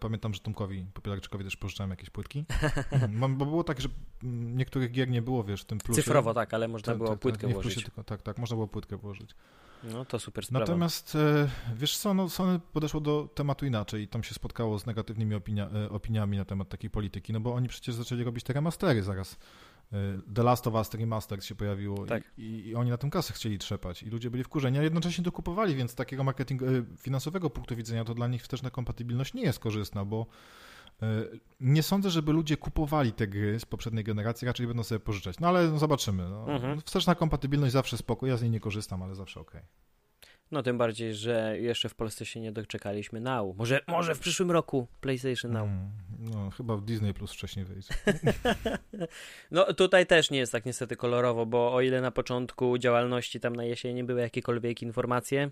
pamiętam, 0.00 0.34
że 0.34 0.40
Tomkowi 0.40 0.86
Popielarczykowi 0.94 1.44
też 1.44 1.56
pożyczałem 1.56 1.90
jakieś 1.90 2.10
płytki. 2.10 2.44
mam, 3.08 3.36
bo 3.36 3.46
było 3.46 3.64
tak, 3.64 3.80
że 3.80 3.88
niektórych 4.22 4.90
gier 4.92 5.08
nie 5.10 5.22
było, 5.22 5.44
wiesz, 5.44 5.62
w 5.62 5.64
tym 5.64 5.78
plusie. 5.78 6.02
Cyfrowo, 6.02 6.34
tak, 6.34 6.54
ale 6.54 6.68
można 6.68 6.94
było 6.94 7.08
tak, 7.08 7.18
płytkę 7.18 7.46
tak, 7.46 7.52
włożyć. 7.52 7.84
Tylko, 7.84 8.04
tak, 8.04 8.22
tak, 8.22 8.38
można 8.38 8.54
było 8.54 8.68
płytkę 8.68 8.96
włożyć. 8.96 9.34
No 9.84 10.04
to 10.04 10.18
super 10.18 10.46
sprawa. 10.46 10.60
Natomiast 10.60 11.16
e, 11.16 11.48
wiesz 11.76 11.96
co, 11.96 12.14
no, 12.14 12.28
Sony 12.28 12.60
podeszło 12.72 13.00
do 13.00 13.28
tematu 13.34 13.66
inaczej 13.66 14.02
i 14.02 14.08
tam 14.08 14.22
się 14.22 14.34
spotkało 14.34 14.78
z 14.78 14.86
negatywnymi 14.86 15.34
opinia, 15.34 15.70
e, 15.70 15.90
opiniami 15.90 16.36
na 16.36 16.44
temat 16.44 16.68
takiej 16.68 16.90
polityki, 16.90 17.32
no 17.32 17.40
bo 17.40 17.54
oni 17.54 17.68
przecież 17.68 17.94
zaczęli 17.94 18.24
robić 18.24 18.44
te 18.44 18.52
remastery 18.52 19.02
zaraz. 19.02 19.36
E, 19.92 19.96
The 20.34 20.42
Last 20.42 20.66
of 20.66 20.74
Us 20.74 20.94
Remastered 20.94 21.44
się 21.44 21.54
pojawiło 21.54 22.06
tak. 22.06 22.22
i, 22.38 22.68
i, 22.68 22.74
oni 22.74 22.90
na 22.90 22.96
tym 22.96 23.10
kasę 23.10 23.32
chcieli 23.32 23.58
trzepać 23.58 24.02
i 24.02 24.10
ludzie 24.10 24.30
byli 24.30 24.44
wkurzeni, 24.44 24.78
a 24.78 24.82
jednocześnie 24.82 25.24
to 25.24 25.32
kupowali, 25.32 25.74
więc 25.74 25.94
takiego 25.94 26.24
marketing 26.24 26.62
finansowego 26.98 27.50
punktu 27.50 27.76
widzenia 27.76 28.04
to 28.04 28.14
dla 28.14 28.28
nich 28.28 28.42
wsteczna 28.42 28.70
kompatybilność 28.70 29.34
nie 29.34 29.42
jest 29.42 29.58
korzystna, 29.58 30.04
bo 30.04 30.26
nie 31.60 31.82
sądzę, 31.82 32.10
żeby 32.10 32.32
ludzie 32.32 32.56
kupowali 32.56 33.12
te 33.12 33.28
gry 33.28 33.60
z 33.60 33.64
poprzedniej 33.64 34.04
generacji, 34.04 34.46
raczej 34.46 34.66
będą 34.66 34.82
sobie 34.82 35.00
pożyczać. 35.00 35.40
No 35.40 35.48
ale 35.48 35.78
zobaczymy. 35.78 36.28
No. 36.30 36.52
Mhm. 36.52 36.80
Wsteczna 36.80 37.14
kompatybilność 37.14 37.72
zawsze 37.72 37.96
spoko, 37.96 38.26
ja 38.26 38.36
z 38.36 38.42
niej 38.42 38.50
nie 38.50 38.60
korzystam, 38.60 39.02
ale 39.02 39.14
zawsze 39.14 39.40
ok. 39.40 39.52
No 40.54 40.62
tym 40.62 40.78
bardziej, 40.78 41.14
że 41.14 41.60
jeszcze 41.60 41.88
w 41.88 41.94
Polsce 41.94 42.26
się 42.26 42.40
nie 42.40 42.52
doczekaliśmy 42.52 43.20
Now. 43.20 43.56
Może, 43.56 43.80
może 43.88 44.14
w 44.14 44.18
przyszłym 44.18 44.50
roku 44.50 44.86
PlayStation 45.00 45.52
Now. 45.52 45.68
Mm, 45.68 45.90
no, 46.18 46.50
chyba 46.50 46.76
w 46.76 46.84
Disney 46.84 47.14
Plus 47.14 47.32
wcześniej 47.32 47.64
wyjdzie. 47.64 47.94
no 49.50 49.72
tutaj 49.72 50.06
też 50.06 50.30
nie 50.30 50.38
jest 50.38 50.52
tak 50.52 50.66
niestety 50.66 50.96
kolorowo, 50.96 51.46
bo 51.46 51.74
o 51.74 51.80
ile 51.80 52.00
na 52.00 52.10
początku 52.10 52.78
działalności 52.78 53.40
tam 53.40 53.56
na 53.56 53.64
jesieni 53.64 54.04
były 54.04 54.20
jakiekolwiek 54.20 54.82
informacje, 54.82 55.50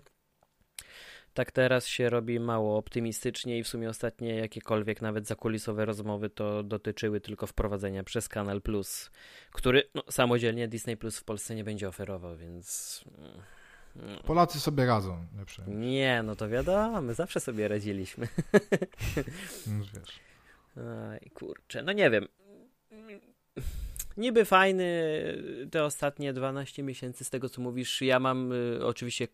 tak 1.33 1.51
teraz 1.51 1.87
się 1.87 2.09
robi 2.09 2.39
mało 2.39 2.77
optymistycznie 2.77 3.59
i 3.59 3.63
w 3.63 3.67
sumie 3.67 3.89
ostatnie 3.89 4.35
jakiekolwiek 4.35 5.01
nawet 5.01 5.27
zakulisowe 5.27 5.85
rozmowy 5.85 6.29
to 6.29 6.63
dotyczyły 6.63 7.21
tylko 7.21 7.47
wprowadzenia 7.47 8.03
przez 8.03 8.29
Kanal 8.29 8.61
Plus, 8.61 9.11
który 9.51 9.83
no, 9.95 10.03
samodzielnie 10.09 10.67
Disney 10.67 10.97
Plus 10.97 11.17
w 11.17 11.23
Polsce 11.23 11.55
nie 11.55 11.63
będzie 11.63 11.87
oferował, 11.87 12.37
więc... 12.37 13.03
Polacy 14.25 14.59
sobie 14.59 14.85
radzą. 14.85 15.25
Lepsze. 15.37 15.63
Nie, 15.67 16.23
no 16.23 16.35
to 16.35 16.49
wiadomo, 16.49 17.01
my 17.01 17.13
zawsze 17.13 17.39
sobie 17.39 17.67
radziliśmy. 17.67 18.27
No 19.67 19.85
wiesz. 19.93 20.19
Aj, 21.11 21.29
kurczę, 21.29 21.83
no 21.83 21.91
nie 21.91 22.09
wiem. 22.09 22.27
Niby 24.17 24.45
fajny 24.45 24.87
te 25.71 25.83
ostatnie 25.83 26.33
12 26.33 26.83
miesięcy 26.83 27.23
z 27.23 27.29
tego 27.29 27.49
co 27.49 27.61
mówisz. 27.61 28.01
Ja 28.01 28.19
mam 28.19 28.51
y, 28.51 28.85
oczywiście 28.85 29.27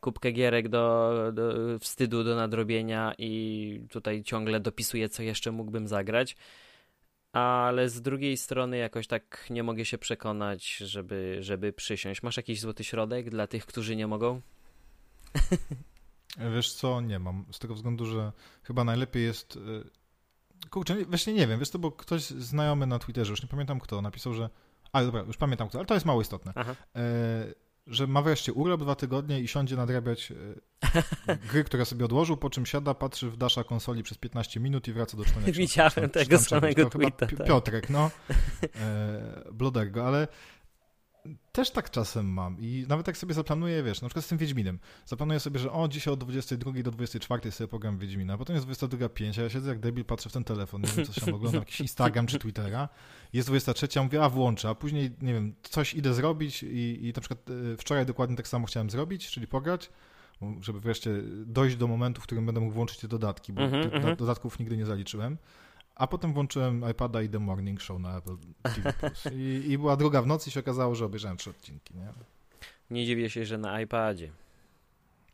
kubkę 0.00 0.32
gierek 0.32 0.68
do, 0.68 1.14
do 1.32 1.78
wstydu 1.78 2.24
do 2.24 2.36
nadrobienia 2.36 3.14
i 3.18 3.80
tutaj 3.90 4.22
ciągle 4.22 4.60
dopisuję, 4.60 5.08
co 5.08 5.22
jeszcze 5.22 5.52
mógłbym 5.52 5.88
zagrać. 5.88 6.36
Ale 7.32 7.88
z 7.88 8.02
drugiej 8.02 8.36
strony 8.36 8.76
jakoś 8.76 9.06
tak 9.06 9.46
nie 9.50 9.62
mogę 9.62 9.84
się 9.84 9.98
przekonać, 9.98 10.76
żeby, 10.76 11.36
żeby 11.40 11.72
przysiąść. 11.72 12.22
Masz 12.22 12.36
jakiś 12.36 12.60
złoty 12.60 12.84
środek 12.84 13.30
dla 13.30 13.46
tych, 13.46 13.66
którzy 13.66 13.96
nie 13.96 14.06
mogą? 14.06 14.40
Wiesz 16.54 16.72
co, 16.72 17.00
nie 17.00 17.18
mam. 17.18 17.44
Z 17.52 17.58
tego 17.58 17.74
względu, 17.74 18.06
że 18.06 18.32
chyba 18.62 18.84
najlepiej 18.84 19.24
jest... 19.24 19.56
Y, 19.56 20.70
kurczę, 20.70 21.04
właśnie 21.04 21.32
nie 21.32 21.46
wiem, 21.46 21.60
wiesz 21.60 21.70
to, 21.70 21.78
bo 21.78 21.92
ktoś 21.92 22.22
znajomy 22.22 22.86
na 22.86 22.98
Twitterze, 22.98 23.30
już 23.30 23.42
nie 23.42 23.48
pamiętam 23.48 23.80
kto, 23.80 24.02
napisał, 24.02 24.34
że... 24.34 24.50
A, 24.92 25.04
dobra, 25.04 25.22
już 25.22 25.36
pamiętam 25.36 25.68
kto, 25.68 25.78
ale 25.78 25.86
to 25.86 25.94
jest 25.94 26.06
mało 26.06 26.20
istotne. 26.20 26.52
Aha. 26.54 26.76
E 26.96 27.69
że 27.90 28.06
ma 28.06 28.22
wreszcie 28.22 28.52
urlop 28.52 28.80
dwa 28.80 28.94
tygodnie 28.94 29.40
i 29.40 29.48
siądzie 29.48 29.76
nadrabiać 29.76 30.32
e, 30.32 31.36
gry, 31.50 31.64
które 31.64 31.84
sobie 31.84 32.04
odłożył, 32.04 32.36
po 32.36 32.50
czym 32.50 32.66
siada, 32.66 32.94
patrzy 32.94 33.30
w 33.30 33.36
dasza 33.36 33.64
konsoli 33.64 34.02
przez 34.02 34.18
15 34.18 34.60
minut 34.60 34.88
i 34.88 34.92
wraca 34.92 35.16
do 35.16 35.24
czytania 35.24 35.52
Widziałem 35.52 35.90
tam, 35.92 36.10
tego 36.10 36.38
samego 36.38 36.90
tweeta. 36.90 37.26
Tak. 37.26 37.46
Piotrek, 37.46 37.90
no, 37.90 38.10
e, 38.80 39.52
Blodergo, 39.52 40.06
ale 40.06 40.28
też 41.52 41.70
tak 41.70 41.90
czasem 41.90 42.26
mam 42.26 42.56
i 42.60 42.84
nawet 42.88 43.06
jak 43.06 43.16
sobie 43.16 43.34
zaplanuję, 43.34 43.82
wiesz, 43.82 44.02
na 44.02 44.08
przykład 44.08 44.24
z 44.24 44.28
tym 44.28 44.38
Wiedźminem, 44.38 44.78
zaplanuję 45.06 45.40
sobie, 45.40 45.60
że 45.60 45.72
o, 45.72 45.88
dzisiaj 45.88 46.14
od 46.14 46.20
22 46.20 46.72
do 46.82 46.90
24 46.90 47.50
sobie 47.50 47.68
program 47.68 47.98
Wiedźmina, 47.98 48.34
a 48.34 48.38
potem 48.38 48.56
jest 48.56 48.68
22.05, 48.68 49.40
a 49.40 49.42
ja 49.42 49.50
siedzę 49.50 49.68
jak 49.68 49.78
debil, 49.78 50.04
patrzę 50.04 50.30
w 50.30 50.32
ten 50.32 50.44
telefon, 50.44 50.82
nie 50.82 50.88
wiem, 50.88 51.06
co 51.06 51.20
się 51.20 51.34
oglądam, 51.34 51.60
jakiś 51.60 51.80
Instagram 51.80 52.26
czy 52.26 52.38
Twittera, 52.38 52.88
jest 53.32 53.48
23, 53.48 54.00
a 54.00 54.02
mówię, 54.02 54.24
a 54.24 54.28
włączę, 54.28 54.68
a 54.68 54.74
później, 54.74 55.10
nie 55.22 55.34
wiem, 55.34 55.54
coś 55.62 55.94
idę 55.94 56.14
zrobić 56.14 56.62
i, 56.62 56.98
i 57.08 57.12
na 57.16 57.20
przykład 57.20 57.40
e, 57.72 57.76
wczoraj 57.76 58.06
dokładnie 58.06 58.36
tak 58.36 58.48
samo 58.48 58.66
chciałem 58.66 58.90
zrobić, 58.90 59.30
czyli 59.30 59.46
pograć, 59.46 59.90
żeby 60.60 60.80
wreszcie 60.80 61.22
dojść 61.46 61.76
do 61.76 61.88
momentu, 61.88 62.20
w 62.20 62.24
którym 62.24 62.46
będę 62.46 62.60
mógł 62.60 62.74
włączyć 62.74 62.98
te 62.98 63.08
dodatki, 63.08 63.52
bo 63.52 63.62
mm 63.62 63.90
-hmm. 63.90 64.16
dodatków 64.16 64.58
nigdy 64.58 64.76
nie 64.76 64.86
zaliczyłem. 64.86 65.36
A 66.00 66.06
potem 66.06 66.32
włączyłem 66.32 66.90
iPada 66.90 67.22
i 67.22 67.28
The 67.28 67.38
Morning 67.38 67.80
Show 67.80 68.00
na 68.00 68.18
Apple 68.18 68.36
TV+. 68.62 68.92
I, 69.36 69.70
I 69.70 69.78
była 69.78 69.96
druga 69.96 70.22
w 70.22 70.26
nocy 70.26 70.50
i 70.50 70.52
się 70.52 70.60
okazało, 70.60 70.94
że 70.94 71.04
obejrzałem 71.04 71.36
trzy 71.36 71.50
odcinki. 71.50 71.94
Nie, 71.94 72.12
nie 72.90 73.06
dziwię 73.06 73.30
się, 73.30 73.44
że 73.44 73.58
na 73.58 73.80
iPadzie. 73.80 74.30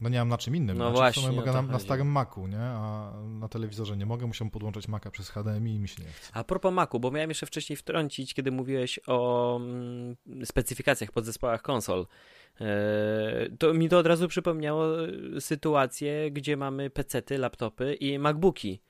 No 0.00 0.08
nie 0.08 0.18
mam 0.18 0.28
na 0.28 0.38
czym 0.38 0.56
innym. 0.56 0.78
No 0.78 0.84
znaczy, 0.84 0.96
właśnie. 0.96 1.36
Mogę 1.36 1.52
na, 1.52 1.62
na, 1.62 1.78
starym 1.78 2.06
Macu, 2.06 2.46
nie? 2.46 2.60
A 2.60 3.12
na 3.28 3.48
telewizorze 3.48 3.96
nie 3.96 4.06
mogę, 4.06 4.26
musiałem 4.26 4.50
podłączać 4.50 4.88
Maca 4.88 5.10
przez 5.10 5.30
HDMI 5.30 5.74
i 5.74 5.78
mi 5.78 5.88
się 5.88 6.02
nie 6.02 6.10
chce. 6.10 6.30
A 6.32 6.44
propos 6.44 6.74
Macu, 6.74 7.00
bo 7.00 7.10
miałem 7.10 7.30
jeszcze 7.30 7.46
wcześniej 7.46 7.76
wtrącić, 7.76 8.34
kiedy 8.34 8.50
mówiłeś 8.50 9.00
o 9.06 9.56
mm, 9.56 10.16
specyfikacjach, 10.44 11.12
podzespołach 11.12 11.62
konsol. 11.62 12.06
E, 12.60 12.66
to 13.58 13.74
mi 13.74 13.88
to 13.88 13.98
od 13.98 14.06
razu 14.06 14.28
przypomniało 14.28 14.86
sytuację, 15.40 16.30
gdzie 16.30 16.56
mamy 16.56 16.90
PC-ty, 16.90 17.38
laptopy 17.38 17.94
i 17.94 18.18
MacBooki 18.18 18.80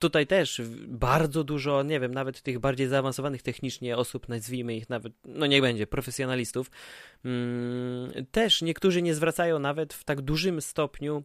tutaj 0.00 0.26
też 0.26 0.62
bardzo 0.88 1.44
dużo, 1.44 1.82
nie 1.82 2.00
wiem, 2.00 2.14
nawet 2.14 2.42
tych 2.42 2.58
bardziej 2.58 2.88
zaawansowanych 2.88 3.42
technicznie 3.42 3.96
osób, 3.96 4.28
nazwijmy 4.28 4.76
ich 4.76 4.88
nawet, 4.88 5.12
no 5.24 5.46
niech 5.46 5.60
będzie, 5.62 5.86
profesjonalistów, 5.86 6.70
mm, 7.24 8.26
też 8.30 8.62
niektórzy 8.62 9.02
nie 9.02 9.14
zwracają 9.14 9.58
nawet 9.58 9.94
w 9.94 10.04
tak 10.04 10.20
dużym 10.20 10.60
stopniu 10.60 11.22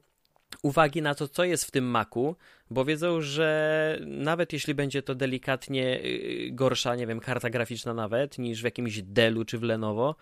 uwagi 0.61 1.01
na 1.01 1.15
to, 1.15 1.27
co 1.27 1.43
jest 1.43 1.65
w 1.65 1.71
tym 1.71 1.85
maku, 1.85 2.35
bo 2.69 2.85
wiedzą, 2.85 3.21
że 3.21 3.99
nawet 4.05 4.53
jeśli 4.53 4.75
będzie 4.75 5.01
to 5.01 5.15
delikatnie 5.15 5.99
y, 6.03 6.49
gorsza, 6.51 6.95
nie 6.95 7.07
wiem, 7.07 7.19
karta 7.19 7.49
graficzna 7.49 7.93
nawet, 7.93 8.37
niż 8.37 8.61
w 8.61 8.65
jakimś 8.65 9.01
Dellu 9.01 9.45
czy 9.45 9.57
w 9.57 9.63
Lenovo, 9.63 10.15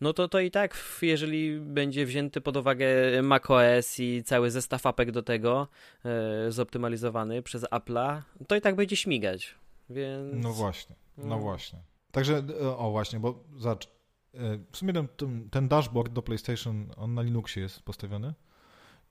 no 0.00 0.12
to 0.12 0.28
to 0.28 0.40
i 0.40 0.50
tak, 0.50 0.84
jeżeli 1.02 1.60
będzie 1.60 2.06
wzięty 2.06 2.40
pod 2.40 2.56
uwagę 2.56 2.86
macOS 3.22 4.00
i 4.00 4.22
cały 4.22 4.50
zestaw 4.50 4.86
apek 4.86 5.10
do 5.10 5.22
tego 5.22 5.68
e, 6.04 6.52
zoptymalizowany 6.52 7.42
przez 7.42 7.62
Apple'a, 7.62 8.22
to 8.48 8.56
i 8.56 8.60
tak 8.60 8.76
będzie 8.76 8.96
śmigać, 8.96 9.54
więc... 9.90 10.44
No 10.44 10.52
właśnie, 10.52 10.96
no, 11.18 11.26
no. 11.26 11.38
właśnie. 11.38 11.78
Także, 12.12 12.42
e, 12.60 12.76
o 12.76 12.90
właśnie, 12.90 13.20
bo 13.20 13.44
zacz, 13.56 13.86
e, 13.86 14.58
w 14.70 14.76
sumie 14.76 14.92
ten, 14.92 15.08
ten 15.50 15.68
dashboard 15.68 16.12
do 16.12 16.22
PlayStation, 16.22 16.90
on 16.96 17.14
na 17.14 17.22
Linuxie 17.22 17.62
jest 17.62 17.82
postawiony 17.82 18.34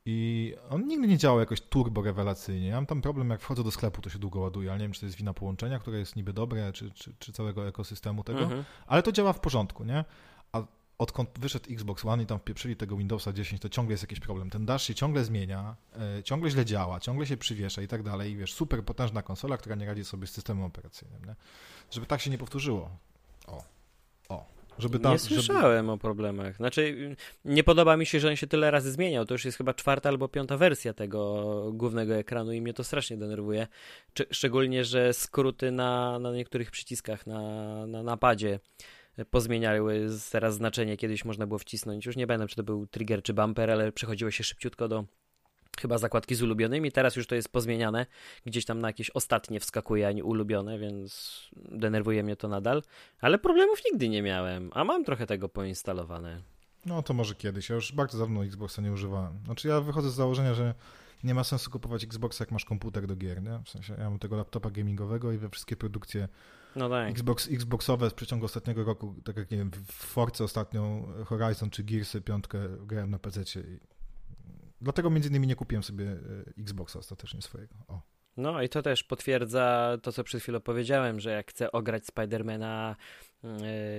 i 0.05 0.55
on 0.69 0.87
nigdy 0.87 1.07
nie 1.07 1.17
działał 1.17 1.39
jakoś 1.39 1.61
turbo 1.61 2.01
rewelacyjnie. 2.01 2.67
Ja 2.67 2.75
mam 2.75 2.85
tam 2.85 3.01
problem, 3.01 3.29
jak 3.29 3.41
wchodzę 3.41 3.63
do 3.63 3.71
sklepu, 3.71 4.01
to 4.01 4.09
się 4.09 4.19
długo 4.19 4.39
ładuje, 4.39 4.69
ale 4.69 4.79
nie 4.79 4.85
wiem, 4.85 4.91
czy 4.91 4.99
to 4.99 5.05
jest 5.05 5.17
wina 5.17 5.33
połączenia, 5.33 5.79
które 5.79 5.99
jest 5.99 6.15
niby 6.15 6.33
dobre, 6.33 6.73
czy, 6.73 6.91
czy, 6.91 7.13
czy 7.19 7.33
całego 7.33 7.67
ekosystemu 7.67 8.23
tego, 8.23 8.39
mhm. 8.39 8.63
ale 8.87 9.03
to 9.03 9.11
działa 9.11 9.33
w 9.33 9.39
porządku, 9.39 9.83
nie? 9.83 10.05
A 10.51 10.63
odkąd 10.99 11.29
wyszedł 11.39 11.73
Xbox 11.73 12.05
One 12.05 12.23
i 12.23 12.25
tam 12.25 12.39
wpieprzyli 12.39 12.75
tego 12.75 12.97
Windowsa 12.97 13.33
10, 13.33 13.61
to 13.61 13.69
ciągle 13.69 13.93
jest 13.93 14.03
jakiś 14.03 14.19
problem. 14.19 14.49
Ten 14.49 14.65
dash 14.65 14.83
się 14.83 14.95
ciągle 14.95 15.23
zmienia, 15.23 15.75
e, 16.17 16.23
ciągle 16.23 16.49
źle 16.49 16.65
działa, 16.65 16.99
ciągle 16.99 17.25
się 17.25 17.37
przywiesza 17.37 17.81
i 17.81 17.87
tak 17.87 18.03
dalej. 18.03 18.31
I 18.31 18.37
wiesz, 18.37 18.53
super 18.53 18.83
potężna 18.83 19.21
konsola, 19.21 19.57
która 19.57 19.75
nie 19.75 19.85
radzi 19.85 20.05
sobie 20.05 20.27
z 20.27 20.31
systemem 20.31 20.63
operacyjnym. 20.63 21.25
Nie? 21.25 21.35
Żeby 21.91 22.05
tak 22.05 22.21
się 22.21 22.29
nie 22.29 22.37
powtórzyło. 22.37 22.89
O. 23.47 23.63
O. 24.29 24.45
Żeby 24.79 24.99
tam, 24.99 25.11
nie 25.11 25.19
słyszałem 25.19 25.85
żeby... 25.85 25.91
o 25.91 25.97
problemach. 25.97 26.55
Znaczy, 26.55 27.15
nie 27.45 27.63
podoba 27.63 27.97
mi 27.97 28.05
się, 28.05 28.19
że 28.19 28.27
on 28.27 28.35
się 28.35 28.47
tyle 28.47 28.71
razy 28.71 28.91
zmieniał. 28.91 29.25
To 29.25 29.33
już 29.33 29.45
jest 29.45 29.57
chyba 29.57 29.73
czwarta 29.73 30.09
albo 30.09 30.27
piąta 30.27 30.57
wersja 30.57 30.93
tego 30.93 31.71
głównego 31.73 32.15
ekranu 32.15 32.51
i 32.51 32.61
mnie 32.61 32.73
to 32.73 32.83
strasznie 32.83 33.17
denerwuje. 33.17 33.67
Szczególnie, 34.31 34.83
że 34.85 35.13
skróty 35.13 35.71
na, 35.71 36.19
na 36.19 36.31
niektórych 36.31 36.71
przyciskach 36.71 37.27
na, 37.27 37.41
na 37.87 38.03
napadzie 38.03 38.59
pozmieniały 39.25 40.07
teraz 40.31 40.55
znaczenie. 40.55 40.97
Kiedyś 40.97 41.25
można 41.25 41.47
było 41.47 41.59
wcisnąć, 41.59 42.05
już 42.05 42.15
nie 42.15 42.27
będę, 42.27 42.47
czy 42.47 42.55
to 42.55 42.63
był 42.63 42.87
trigger 42.87 43.23
czy 43.23 43.33
bumper, 43.33 43.71
ale 43.71 43.91
przechodziło 43.91 44.31
się 44.31 44.43
szybciutko 44.43 44.87
do 44.87 45.05
chyba 45.81 45.97
zakładki 45.97 46.35
z 46.35 46.41
ulubionymi. 46.41 46.91
Teraz 46.91 47.15
już 47.15 47.27
to 47.27 47.35
jest 47.35 47.49
pozmieniane. 47.49 48.05
Gdzieś 48.45 48.65
tam 48.65 48.79
na 48.79 48.87
jakieś 48.87 49.09
ostatnie 49.09 49.59
wskakuje, 49.59 50.07
a 50.07 50.11
nie 50.11 50.23
ulubione, 50.23 50.79
więc 50.79 51.41
denerwuje 51.55 52.23
mnie 52.23 52.35
to 52.35 52.47
nadal. 52.47 52.83
Ale 53.21 53.39
problemów 53.39 53.79
nigdy 53.91 54.09
nie 54.09 54.21
miałem, 54.21 54.69
a 54.73 54.83
mam 54.83 55.03
trochę 55.03 55.27
tego 55.27 55.49
poinstalowane. 55.49 56.41
No 56.85 57.03
to 57.03 57.13
może 57.13 57.35
kiedyś. 57.35 57.69
Ja 57.69 57.75
już 57.75 57.91
bardzo 57.91 58.17
dawno 58.17 58.45
Xboxa 58.45 58.81
nie 58.81 58.91
używałem. 58.91 59.39
Znaczy 59.45 59.67
ja 59.67 59.81
wychodzę 59.81 60.09
z 60.09 60.13
założenia, 60.13 60.53
że 60.53 60.73
nie 61.23 61.33
ma 61.33 61.43
sensu 61.43 61.71
kupować 61.71 62.03
Xboxa, 62.03 62.43
jak 62.43 62.51
masz 62.51 62.65
komputer 62.65 63.07
do 63.07 63.15
gier, 63.15 63.43
nie? 63.43 63.59
W 63.65 63.69
sensie 63.69 63.95
ja 63.97 64.09
mam 64.09 64.19
tego 64.19 64.37
laptopa 64.37 64.69
gamingowego 64.69 65.31
i 65.31 65.37
we 65.37 65.49
wszystkie 65.49 65.75
produkcje 65.75 66.27
no 66.75 66.89
tak. 66.89 67.09
Xbox, 67.09 67.47
Xboxowe 67.51 68.09
w 68.09 68.13
przeciągu 68.13 68.45
ostatniego 68.45 68.83
roku, 68.83 69.15
tak 69.23 69.37
jak 69.37 69.51
nie 69.51 69.57
wiem, 69.57 69.71
w 69.71 69.91
Force 69.91 70.43
ostatnią 70.43 71.07
Horizon 71.25 71.69
czy 71.69 71.83
Gearsy 71.83 72.21
piątkę 72.21 72.59
grałem 72.85 73.09
na 73.09 73.19
PC. 73.19 73.41
I... 73.59 73.79
Dlatego 74.81 75.09
między 75.09 75.29
innymi 75.29 75.47
nie 75.47 75.55
kupiłem 75.55 75.83
sobie 75.83 76.05
e, 76.05 76.17
Xboxa 76.61 76.99
ostatecznie 76.99 77.41
swojego. 77.41 77.75
O. 77.87 78.01
No 78.39 78.61
i 78.61 78.69
to 78.69 78.81
też 78.81 79.03
potwierdza 79.03 79.97
to, 80.03 80.11
co 80.11 80.23
przed 80.23 80.41
chwilą 80.41 80.59
powiedziałem, 80.59 81.19
że 81.19 81.31
jak 81.31 81.49
chcę 81.49 81.71
ograć 81.71 82.05
Spidermana, 82.05 82.95
yy, 83.43 83.49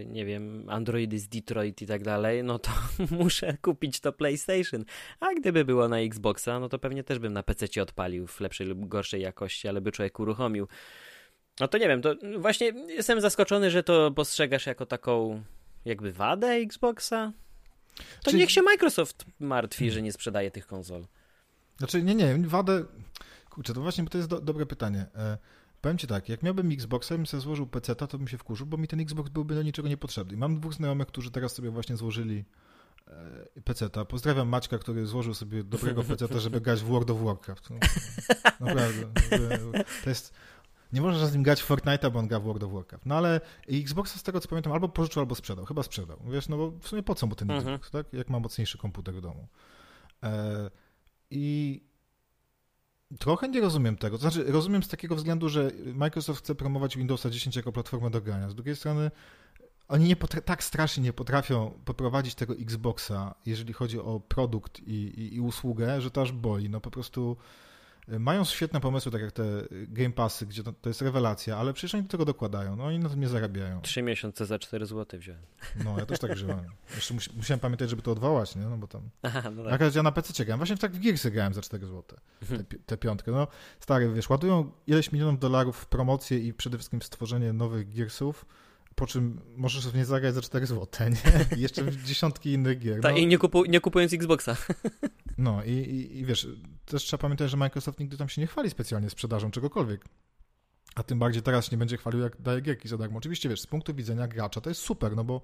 nie 0.07 0.25
wiem, 0.25 0.65
Androidy 0.69 1.19
z 1.19 1.29
Detroit 1.29 1.83
i 1.83 1.87
tak 1.87 2.03
dalej, 2.03 2.45
no 2.45 2.59
to 2.59 2.71
muszę 3.21 3.57
kupić 3.63 4.01
to 4.01 4.13
PlayStation. 4.13 4.85
A 5.21 5.35
gdyby 5.35 5.65
było 5.65 5.89
na 5.89 5.99
Xboxa, 5.99 6.61
no 6.61 6.69
to 6.69 6.79
pewnie 6.79 7.05
też 7.05 7.19
bym 7.19 7.33
na 7.33 7.43
PC 7.43 7.83
odpalił 7.83 8.27
w 8.27 8.41
lepszej 8.41 8.67
lub 8.67 8.89
gorszej 8.89 9.23
jakości, 9.23 9.69
ale 9.69 9.81
by 9.81 9.93
człowiek 9.93 10.21
uruchomił. 10.21 10.69
No 11.61 11.69
to 11.69 11.79
nie 11.79 11.89
wiem, 11.89 12.03
to 12.03 12.15
właśnie 12.39 12.67
jestem 12.89 13.21
zaskoczony, 13.21 13.71
że 13.71 13.83
to 13.83 14.11
postrzegasz 14.11 14.67
jako 14.67 14.87
taką 14.87 15.43
jakby 15.85 16.13
wadę 16.13 16.49
Xboxa. 16.49 17.33
To 18.23 18.31
Czy... 18.31 18.37
niech 18.37 18.51
się 18.51 18.63
Microsoft 18.63 19.25
martwi, 19.41 19.91
że 19.91 20.03
nie 20.03 20.13
sprzedaje 20.13 20.51
tych 20.51 20.67
konsol. 20.67 21.07
Znaczy, 21.79 22.03
nie, 22.03 22.15
nie, 22.15 22.39
wadę... 22.39 22.85
Kurczę, 23.51 23.75
to 23.75 23.81
właśnie 23.81 24.05
to 24.05 24.19
jest 24.19 24.31
do, 24.31 24.41
dobre 24.41 24.67
pytanie. 24.67 25.07
E, 25.15 25.39
powiem 25.81 25.99
ci 25.99 26.07
tak, 26.07 26.29
jak 26.29 26.43
miałbym 26.43 26.73
Xboxa, 26.73 27.15
bym 27.15 27.27
sobie 27.27 27.41
złożył 27.41 27.67
PC, 27.67 27.97
to 27.97 28.19
bym 28.19 28.29
się 28.29 28.39
wkurzył, 28.39 28.67
bo 28.67 28.77
mi 28.77 28.89
ten 28.89 29.01
Xbox 29.01 29.31
byłby 29.31 29.55
do 29.55 29.63
niczego 29.63 29.89
niepotrzebny. 29.89 30.35
I 30.35 30.37
mam 30.37 30.61
dwóch 30.61 30.75
znajomych, 30.75 31.07
którzy 31.07 31.31
teraz 31.31 31.55
sobie 31.55 31.71
właśnie 31.71 31.97
złożyli 31.97 32.45
e, 33.09 33.61
PC-ta. 33.65 34.05
Pozdrawiam 34.05 34.49
Maćka, 34.49 34.79
który 34.79 35.07
złożył 35.07 35.35
sobie 35.35 35.65
dobrego 35.65 36.05
PC-ta, 36.05 36.41
żeby 36.41 36.61
grać 36.61 36.81
w 36.81 36.85
World 36.85 37.11
of 37.11 37.23
Warcraft. 37.23 37.71
No, 37.71 37.77
naprawdę. 38.67 39.07
To 40.05 40.11
jest... 40.11 40.35
Nie 40.93 41.01
można 41.01 41.27
z 41.27 41.33
nim 41.33 41.43
grać 41.43 41.63
w 41.63 41.69
Fortnite'a, 41.69 42.11
bo 42.13 42.19
on 42.19 42.29
gra 42.29 42.41
w 42.41 42.43
World 42.43 42.63
of 42.63 42.73
Warcraft. 42.73 43.07
No 43.07 43.15
ale 43.15 43.41
Xboxa 43.69 44.19
z 44.19 44.23
tego 44.23 44.41
co 44.41 44.49
pamiętam 44.49 44.73
albo 44.73 44.89
pożyczył, 44.89 45.21
albo 45.21 45.35
sprzedał. 45.35 45.65
Chyba 45.65 45.83
sprzedał. 45.83 46.19
Wiesz, 46.31 46.49
no 46.49 46.57
bo 46.57 46.71
w 46.71 46.89
sumie 46.89 47.03
po 47.03 47.15
co 47.15 47.27
mu 47.27 47.35
ten 47.35 47.51
mhm. 47.51 47.75
Xbox, 47.75 47.91
tak? 47.91 48.13
Jak 48.13 48.31
ma 48.31 48.41
mocniejszy 48.41 48.79
komputer 48.79 49.15
w 49.15 49.21
domu. 49.21 49.49
E, 50.23 50.71
I 51.31 51.81
trochę 53.19 53.49
nie 53.49 53.61
rozumiem 53.61 53.97
tego. 53.97 54.19
To 54.19 54.21
znaczy, 54.21 54.53
rozumiem 54.53 54.83
z 54.83 54.89
takiego 54.89 55.17
względu, 55.17 55.49
że 55.49 55.71
Microsoft 55.95 56.41
chce 56.41 56.55
promować 56.55 56.97
Windowsa 56.97 57.31
10 57.31 57.57
jako 57.57 57.73
platformę 57.73 58.11
do 58.11 58.21
grania. 58.21 58.51
Z 58.51 58.55
drugiej 58.55 58.77
strony 58.77 59.11
oni 59.89 60.05
nie 60.05 60.17
tak 60.17 60.65
strasznie 60.65 61.03
nie 61.03 61.13
potrafią 61.13 61.81
poprowadzić 61.85 62.35
tego 62.35 62.55
Xboxa, 62.55 63.35
jeżeli 63.47 63.73
chodzi 63.73 63.99
o 63.99 64.21
produkt 64.21 64.81
i, 64.81 64.93
i, 64.93 65.35
i 65.35 65.41
usługę, 65.41 66.01
że 66.01 66.11
to 66.11 66.23
aż 66.23 66.33
boli. 66.33 66.71
No 66.71 66.81
po 66.81 66.91
prostu 66.91 67.37
mają 68.19 68.45
świetne 68.45 68.81
pomysły, 68.81 69.13
tak 69.13 69.23
jak 69.23 69.33
te 69.33 69.45
Game 69.71 70.11
Passy, 70.11 70.47
gdzie 70.47 70.63
to, 70.63 70.73
to, 70.73 70.91
jest 70.91 71.03
rewelacja, 71.03 71.57
ale 71.57 71.73
przecież 71.73 71.95
oni 71.95 72.03
do 72.03 72.09
tego 72.09 72.25
dokładają, 72.25 72.77
no 72.77 72.85
oni 72.85 72.99
na 72.99 73.09
tym 73.09 73.21
nie 73.21 73.29
zarabiają. 73.29 73.81
Trzy 73.81 74.03
miesiące 74.03 74.47
za 74.47 74.59
4 74.59 74.87
zł 74.87 75.21
wziąłem. 75.21 75.43
No, 75.85 75.99
ja 75.99 76.07
też 76.07 76.19
tak 76.19 76.35
wziąłem. 76.35 76.65
Jeszcze 76.95 77.15
mus, 77.15 77.35
musiałem 77.35 77.61
pamiętać, 77.61 77.91
żeby 77.91 78.03
to 78.03 78.13
odwołać, 78.13 78.57
nie? 78.57 78.63
No 78.63 78.77
bo 78.77 78.87
tam... 78.87 79.11
Aha, 79.23 79.51
no 79.51 79.65
tak. 79.65 79.95
ja 79.95 80.03
na 80.03 80.13
PC 80.13 80.45
grałem, 80.45 80.59
właśnie 80.59 80.77
tak 80.77 80.93
w 80.93 81.01
Gearsy 81.01 81.31
grałem 81.31 81.55
za 81.55 81.61
4 81.63 81.87
zł, 81.87 82.19
te, 82.49 82.79
te 82.87 82.97
piątkę. 82.97 83.33
No, 83.33 83.47
stary, 83.81 84.13
wiesz, 84.13 84.31
ładują 84.31 84.73
ileś 84.87 85.13
milionów 85.13 85.39
dolarów 85.39 85.77
w 85.77 85.87
promocję 85.87 86.39
i 86.39 86.55
przede 86.55 86.79
wszystkim 86.79 87.01
w 87.01 87.05
stworzenie 87.05 87.53
nowych 87.53 87.95
Gearsów, 87.95 88.47
po 88.95 89.07
czym 89.07 89.41
możesz 89.57 89.89
w 89.89 89.95
nie 89.95 90.05
zagrać 90.05 90.35
za 90.35 90.43
4 90.43 90.67
zł, 90.67 91.09
nie? 91.09 91.57
I 91.59 91.61
jeszcze 91.61 91.93
dziesiątki 91.93 92.53
innych 92.53 92.79
gier. 92.79 93.01
Tak, 93.01 93.13
no. 93.13 93.19
i 93.19 93.27
nie, 93.27 93.39
kupu, 93.39 93.65
nie 93.65 93.81
kupując 93.81 94.13
Xboxa. 94.13 94.57
No 95.39 95.65
i, 95.65 95.71
i, 95.71 96.19
i, 96.19 96.25
wiesz, 96.25 96.49
też 96.85 97.03
trzeba 97.03 97.21
pamiętać, 97.21 97.51
że 97.51 97.57
Microsoft 97.57 98.01
nigdy 98.01 98.17
tam 98.17 98.29
się 98.29 98.41
nie 98.41 98.47
chwali 98.47 98.71
specjalnie 98.71 99.11
sprzedażą 99.11 99.51
czegokolwiek. 99.51 100.05
A 100.95 101.03
tym 101.03 101.19
bardziej 101.19 101.43
teraz 101.43 101.65
się 101.65 101.71
nie 101.73 101.79
będzie 101.79 101.97
chwalił, 101.97 102.21
jak 102.21 102.41
daje 102.43 102.61
gierki 102.61 102.89
za 102.89 102.99
darmo. 102.99 103.19
Oczywiście, 103.19 103.49
wiesz, 103.49 103.61
z 103.61 103.67
punktu 103.67 103.95
widzenia 103.95 104.29
gracza 104.29 104.61
to 104.61 104.71
jest 104.71 104.81
super, 104.81 105.17
no 105.17 105.25
bo 105.25 105.43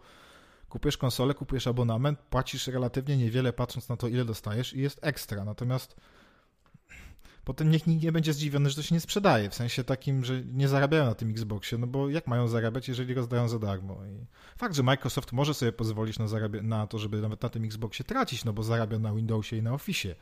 kupujesz 0.68 0.96
konsolę, 0.96 1.34
kupujesz 1.34 1.66
abonament, 1.66 2.18
płacisz 2.18 2.66
relatywnie 2.66 3.16
niewiele 3.16 3.52
patrząc 3.52 3.88
na 3.88 3.96
to, 3.96 4.08
ile 4.08 4.24
dostajesz 4.24 4.74
i 4.74 4.80
jest 4.80 4.98
ekstra. 5.02 5.44
Natomiast 5.44 5.96
potem 7.46 7.70
niech 7.70 7.86
nikt 7.86 8.02
nie 8.02 8.12
będzie 8.12 8.32
zdziwiony, 8.32 8.70
że 8.70 8.76
to 8.76 8.82
się 8.82 8.94
nie 8.94 9.00
sprzedaje, 9.00 9.50
w 9.50 9.54
sensie 9.54 9.84
takim, 9.84 10.24
że 10.24 10.42
nie 10.44 10.68
zarabiają 10.68 11.04
na 11.04 11.14
tym 11.14 11.30
Xboxie, 11.30 11.78
no 11.78 11.86
bo 11.86 12.10
jak 12.10 12.26
mają 12.26 12.48
zarabiać, 12.48 12.88
jeżeli 12.88 13.14
rozdają 13.14 13.48
za 13.48 13.58
darmo? 13.58 13.94
I 14.06 14.26
fakt, 14.58 14.74
że 14.74 14.82
Microsoft 14.82 15.32
może 15.32 15.54
sobie 15.54 15.72
pozwolić 15.72 16.18
na, 16.18 16.24
zarabia- 16.24 16.62
na 16.62 16.86
to, 16.86 16.98
żeby 16.98 17.20
nawet 17.20 17.42
na 17.42 17.48
tym 17.48 17.64
Xboxie 17.64 18.04
tracić, 18.04 18.44
no 18.44 18.52
bo 18.52 18.62
zarabia 18.62 18.98
na 18.98 19.14
Windowsie 19.14 19.56
i 19.56 19.62
na 19.62 19.74
Office. 19.74 20.14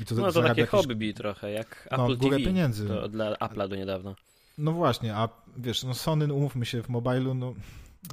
I 0.00 0.04
to 0.04 0.14
no 0.14 0.32
to 0.32 0.42
takie 0.42 0.60
jakieś... 0.60 0.70
hobby 0.70 1.14
trochę, 1.14 1.50
jak 1.50 1.88
no, 1.90 1.96
Apple 1.96 2.12
no, 2.12 2.16
górę 2.16 2.36
TV, 2.36 2.46
pieniędzy. 2.46 2.88
To 2.88 3.08
dla 3.08 3.32
Apple'a 3.34 3.68
do 3.68 3.76
niedawna. 3.76 4.14
No 4.58 4.72
właśnie, 4.72 5.14
a 5.14 5.28
wiesz, 5.56 5.84
no 5.84 5.94
Sony, 5.94 6.34
umówmy 6.34 6.66
się, 6.66 6.82
w 6.82 6.88
mobilu, 6.88 7.34
no, 7.34 7.54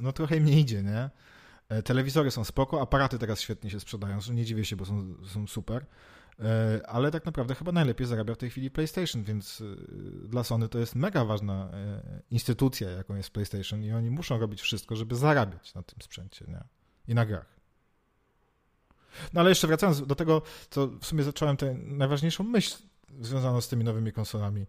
no 0.02 0.12
trochę 0.12 0.36
im 0.36 0.44
nie 0.44 0.60
idzie, 0.60 0.82
nie? 0.82 1.10
E, 1.68 1.82
telewizory 1.82 2.30
są 2.30 2.44
spoko, 2.44 2.82
aparaty 2.82 3.18
teraz 3.18 3.40
świetnie 3.40 3.70
się 3.70 3.80
sprzedają, 3.80 4.18
nie 4.32 4.44
dziwię 4.44 4.64
się, 4.64 4.76
bo 4.76 4.84
są, 4.84 5.14
są 5.26 5.46
super. 5.46 5.86
E, 6.42 6.86
ale 6.86 7.10
tak 7.10 7.26
naprawdę 7.26 7.54
chyba 7.54 7.72
najlepiej 7.72 8.06
zarabia 8.06 8.34
w 8.34 8.38
tej 8.38 8.50
chwili 8.50 8.70
PlayStation, 8.70 9.22
więc 9.22 9.60
e, 9.60 10.28
dla 10.28 10.44
Sony 10.44 10.68
to 10.68 10.78
jest 10.78 10.94
mega 10.94 11.24
ważna 11.24 11.70
e, 11.72 12.02
instytucja, 12.30 12.90
jaką 12.90 13.16
jest 13.16 13.30
PlayStation 13.30 13.84
i 13.84 13.92
oni 13.92 14.10
muszą 14.10 14.38
robić 14.38 14.60
wszystko, 14.60 14.96
żeby 14.96 15.16
zarabiać 15.16 15.74
na 15.74 15.82
tym 15.82 16.02
sprzęcie 16.02 16.44
nie? 16.48 16.64
i 17.08 17.14
na 17.14 17.26
grach. 17.26 17.60
No 19.32 19.40
ale 19.40 19.48
jeszcze 19.48 19.66
wracając 19.66 20.06
do 20.06 20.14
tego, 20.14 20.42
co 20.70 20.86
w 20.86 21.06
sumie 21.06 21.22
zacząłem 21.22 21.56
tę 21.56 21.74
najważniejszą 21.74 22.44
myśl 22.44 22.78
związaną 23.20 23.60
z 23.60 23.68
tymi 23.68 23.84
nowymi 23.84 24.12
konsolami. 24.12 24.66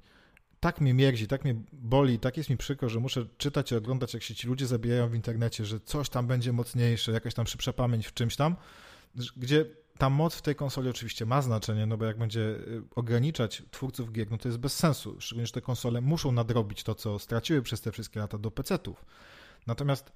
Tak 0.60 0.82
mnie 0.82 0.94
mierzi, 0.94 1.28
tak 1.28 1.44
mnie 1.44 1.56
boli, 1.74 2.20
tak 2.20 2.38
jest 2.38 2.50
mi 2.50 2.58
przykro, 2.58 2.90
że 2.90 3.00
muszę 3.00 3.26
czytać 3.38 3.72
i 3.72 3.76
oglądać, 3.76 4.14
jak 4.14 4.24
się 4.24 4.36
ci 4.36 4.48
ludzie 4.48 4.68
zabijają 4.68 5.10
w 5.10 5.16
internecie, 5.16 5.66
że 5.66 5.80
coś 5.80 6.10
tam 6.10 6.28
będzie 6.28 6.54
mocniejsze, 6.54 7.12
jakaś 7.12 7.34
tam 7.34 7.48
szybsza 7.48 7.74
pamięć 7.74 8.08
w 8.08 8.14
czymś 8.14 8.36
tam, 8.36 8.56
gdzie 9.38 9.66
ta 10.02 10.10
moc 10.10 10.36
w 10.36 10.42
tej 10.42 10.56
konsoli 10.56 10.90
oczywiście 10.90 11.26
ma 11.26 11.42
znaczenie, 11.42 11.86
no 11.86 11.98
bo 11.98 12.06
jak 12.06 12.18
będzie 12.18 12.40
y, 12.40 12.84
ograniczać 12.96 13.64
twórców 13.72 14.12
gier, 14.12 14.32
no 14.32 14.38
to 14.38 14.48
jest 14.48 14.58
bez 14.58 14.76
sensu. 14.76 15.16
Szczególnie, 15.20 15.48
że 15.48 15.54
te 15.54 15.62
konsole 15.62 16.02
muszą 16.02 16.32
nadrobić 16.32 16.84
to, 16.84 16.96
co 16.96 17.20
straciły 17.20 17.62
przez 17.62 17.82
te 17.82 17.92
wszystkie 17.92 18.20
lata 18.20 18.38
do 18.38 18.52
PC-ów. 18.52 19.06
Natomiast 19.68 20.12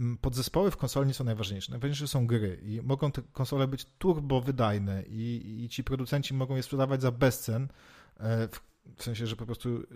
mm, 0.00 0.18
podzespoły 0.18 0.70
w 0.70 0.76
konsoli 0.76 1.06
nie 1.06 1.14
są 1.14 1.24
najważniejsze. 1.24 1.70
Najważniejsze 1.72 2.08
są 2.08 2.26
gry 2.26 2.60
i 2.62 2.80
mogą 2.82 3.12
te 3.12 3.22
konsole 3.32 3.68
być 3.68 3.86
turbo 3.98 4.40
wydajne 4.40 5.02
i, 5.08 5.64
i 5.64 5.68
ci 5.68 5.84
producenci 5.84 6.34
mogą 6.34 6.56
je 6.56 6.62
sprzedawać 6.62 7.02
za 7.02 7.10
bezcen, 7.10 7.68
e, 8.16 8.48
w, 8.96 9.02
sensie, 9.02 9.26
że 9.26 9.36
po 9.36 9.46
prostu 9.46 9.68
y, 9.68 9.86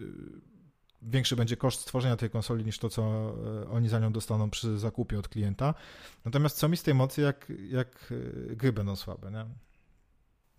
większy 1.03 1.37
będzie 1.37 1.57
koszt 1.57 1.81
stworzenia 1.81 2.17
tej 2.17 2.31
konsoli 2.31 2.65
niż 2.65 2.79
to, 2.79 2.89
co 2.89 3.03
e, 3.03 3.71
oni 3.71 3.89
za 3.89 3.99
nią 3.99 4.13
dostaną 4.13 4.51
przy 4.51 4.79
zakupie 4.79 5.19
od 5.19 5.29
klienta. 5.29 5.75
Natomiast 6.25 6.57
co 6.57 6.69
mi 6.69 6.77
z 6.77 6.83
tej 6.83 6.95
mocy, 6.95 7.21
jak, 7.21 7.53
jak 7.71 8.13
e, 8.51 8.57
gry 8.57 8.73
będą 8.73 8.97
słabe, 8.97 9.31
nie? 9.31 9.47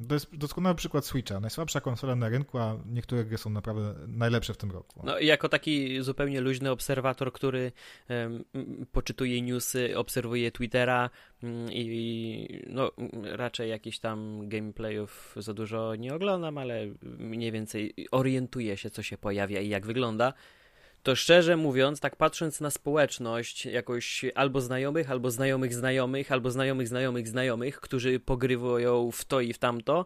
To 0.08 0.14
jest 0.14 0.36
doskonały 0.36 0.76
przykład 0.76 1.06
Switcha. 1.06 1.40
Najsłabsza 1.40 1.82
konsola 1.82 2.16
na 2.16 2.30
rynku, 2.30 2.58
a 2.58 2.78
niektóre 2.86 3.26
gry 3.26 3.38
są 3.38 3.50
naprawdę 3.50 3.94
najlepsze 4.08 4.54
w 4.54 4.58
tym 4.58 4.72
roku. 4.72 5.02
No 5.04 5.20
i 5.20 5.26
jako 5.26 5.50
taki 5.50 6.02
zupełnie 6.02 6.42
luźny 6.42 6.72
obserwator, 6.72 7.34
który 7.34 7.72
um, 8.10 8.44
poczytuje 8.92 9.42
newsy, 9.42 9.98
obserwuje 9.98 10.52
Twittera 10.52 11.10
um, 11.44 11.72
i 11.72 12.64
no, 12.68 12.92
raczej 13.24 13.70
jakichś 13.70 14.00
tam 14.00 14.50
gameplayów 14.50 15.36
za 15.38 15.54
dużo 15.54 15.96
nie 15.96 16.14
oglądam, 16.14 16.58
ale 16.58 16.88
mniej 17.02 17.52
więcej 17.52 17.94
orientuję 18.12 18.78
się, 18.78 18.90
co 18.90 19.04
się 19.04 19.18
pojawia 19.18 19.62
i 19.62 19.70
jak 19.70 19.86
wygląda 19.86 20.34
to 21.04 21.16
szczerze 21.16 21.58
mówiąc, 21.58 22.00
tak 22.00 22.16
patrząc 22.16 22.62
na 22.62 22.70
społeczność 22.70 23.66
jakoś 23.66 24.26
albo 24.36 24.62
znajomych, 24.62 25.12
albo 25.12 25.32
znajomych 25.32 25.74
znajomych, 25.74 26.32
albo 26.32 26.52
znajomych 26.52 26.88
znajomych 26.88 27.28
znajomych, 27.28 27.82
którzy 27.82 28.20
pogrywują 28.20 29.12
w 29.12 29.26
to 29.26 29.42
i 29.42 29.54
w 29.54 29.58
tamto, 29.58 30.06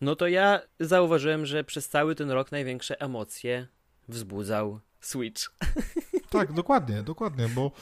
no 0.00 0.16
to 0.16 0.28
ja 0.28 0.60
zauważyłem, 0.80 1.46
że 1.46 1.64
przez 1.64 1.88
cały 1.88 2.14
ten 2.14 2.30
rok 2.30 2.52
największe 2.52 3.00
emocje 3.00 3.66
wzbudzał 4.08 4.80
Switch. 5.00 5.42
Tak, 6.30 6.52
dokładnie, 6.52 7.02
dokładnie, 7.02 7.48
bo 7.48 7.72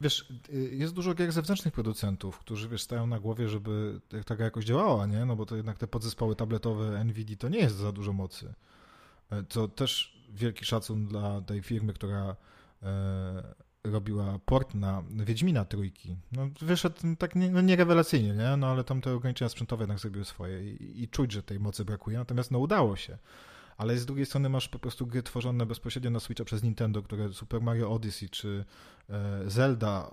wiesz, 0.00 0.32
jest 0.70 0.94
dużo 0.94 1.14
gier 1.14 1.32
zewnętrznych 1.32 1.74
producentów, 1.74 2.38
którzy 2.38 2.68
wiesz, 2.68 2.82
stają 2.82 3.06
na 3.06 3.20
głowie, 3.20 3.48
żeby 3.48 4.00
ta 4.26 4.36
gra 4.36 4.44
jakoś 4.44 4.64
działała, 4.64 5.06
nie? 5.06 5.24
No 5.24 5.36
bo 5.36 5.46
to 5.46 5.56
jednak 5.56 5.78
te 5.78 5.86
podzespoły 5.86 6.36
tabletowe 6.36 7.04
NVIDIA 7.04 7.36
to 7.36 7.48
nie 7.48 7.58
jest 7.58 7.76
za 7.76 7.92
dużo 7.92 8.12
mocy. 8.12 8.54
E, 9.30 9.44
co 9.48 9.68
też 9.68 10.17
wielki 10.28 10.64
szacun 10.64 11.06
dla 11.06 11.40
tej 11.40 11.62
firmy, 11.62 11.92
która 11.92 12.36
e, 12.82 13.54
robiła 13.84 14.38
port 14.44 14.74
na 14.74 15.02
Wiedźmina 15.10 15.64
trójki. 15.64 16.16
No, 16.32 16.48
wyszedł 16.60 16.96
tak 17.18 17.36
nie, 17.36 17.50
no 17.50 17.60
nie 17.60 17.76
rewelacyjnie, 17.76 18.34
nie? 18.34 18.56
No, 18.56 18.66
ale 18.66 18.84
tam 18.84 19.00
te 19.00 19.14
ograniczenia 19.14 19.48
sprzętowe 19.48 19.82
jednak 19.82 19.98
zrobiły 19.98 20.24
swoje 20.24 20.74
i, 20.74 21.02
i 21.02 21.08
czuć, 21.08 21.32
że 21.32 21.42
tej 21.42 21.60
mocy 21.60 21.84
brakuje, 21.84 22.18
natomiast 22.18 22.50
no 22.50 22.58
udało 22.58 22.96
się. 22.96 23.18
Ale 23.76 23.98
z 23.98 24.06
drugiej 24.06 24.26
strony 24.26 24.48
masz 24.48 24.68
po 24.68 24.78
prostu 24.78 25.06
gry 25.06 25.22
tworzone 25.22 25.66
bezpośrednio 25.66 26.10
na 26.10 26.20
Switcha 26.20 26.44
przez 26.44 26.62
Nintendo, 26.62 27.02
które 27.02 27.32
Super 27.32 27.60
Mario 27.60 27.90
Odyssey, 27.90 28.28
czy 28.28 28.64
e, 29.10 29.42
Zelda, 29.50 30.10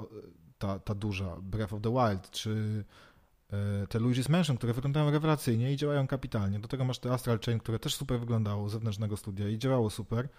ta, 0.57 0.79
ta 0.79 0.95
duża, 0.95 1.37
Breath 1.41 1.73
of 1.73 1.81
the 1.81 1.91
Wild, 1.91 2.31
czy 2.31 2.83
te 3.89 3.99
Luigi's 3.99 4.29
Mansion, 4.29 4.57
które 4.57 4.73
wyglądają 4.73 5.11
rewelacyjnie 5.11 5.73
i 5.73 5.77
działają 5.77 6.07
kapitalnie. 6.07 6.59
Do 6.59 6.67
tego 6.67 6.85
masz 6.85 6.99
te 6.99 7.11
Astral 7.11 7.39
Chain, 7.39 7.59
które 7.59 7.79
też 7.79 7.95
super 7.95 8.19
wyglądało 8.19 8.69
z 8.69 8.71
zewnętrznego 8.71 9.17
studia 9.17 9.49
i 9.49 9.57
działało 9.57 9.89
super. 9.89 10.29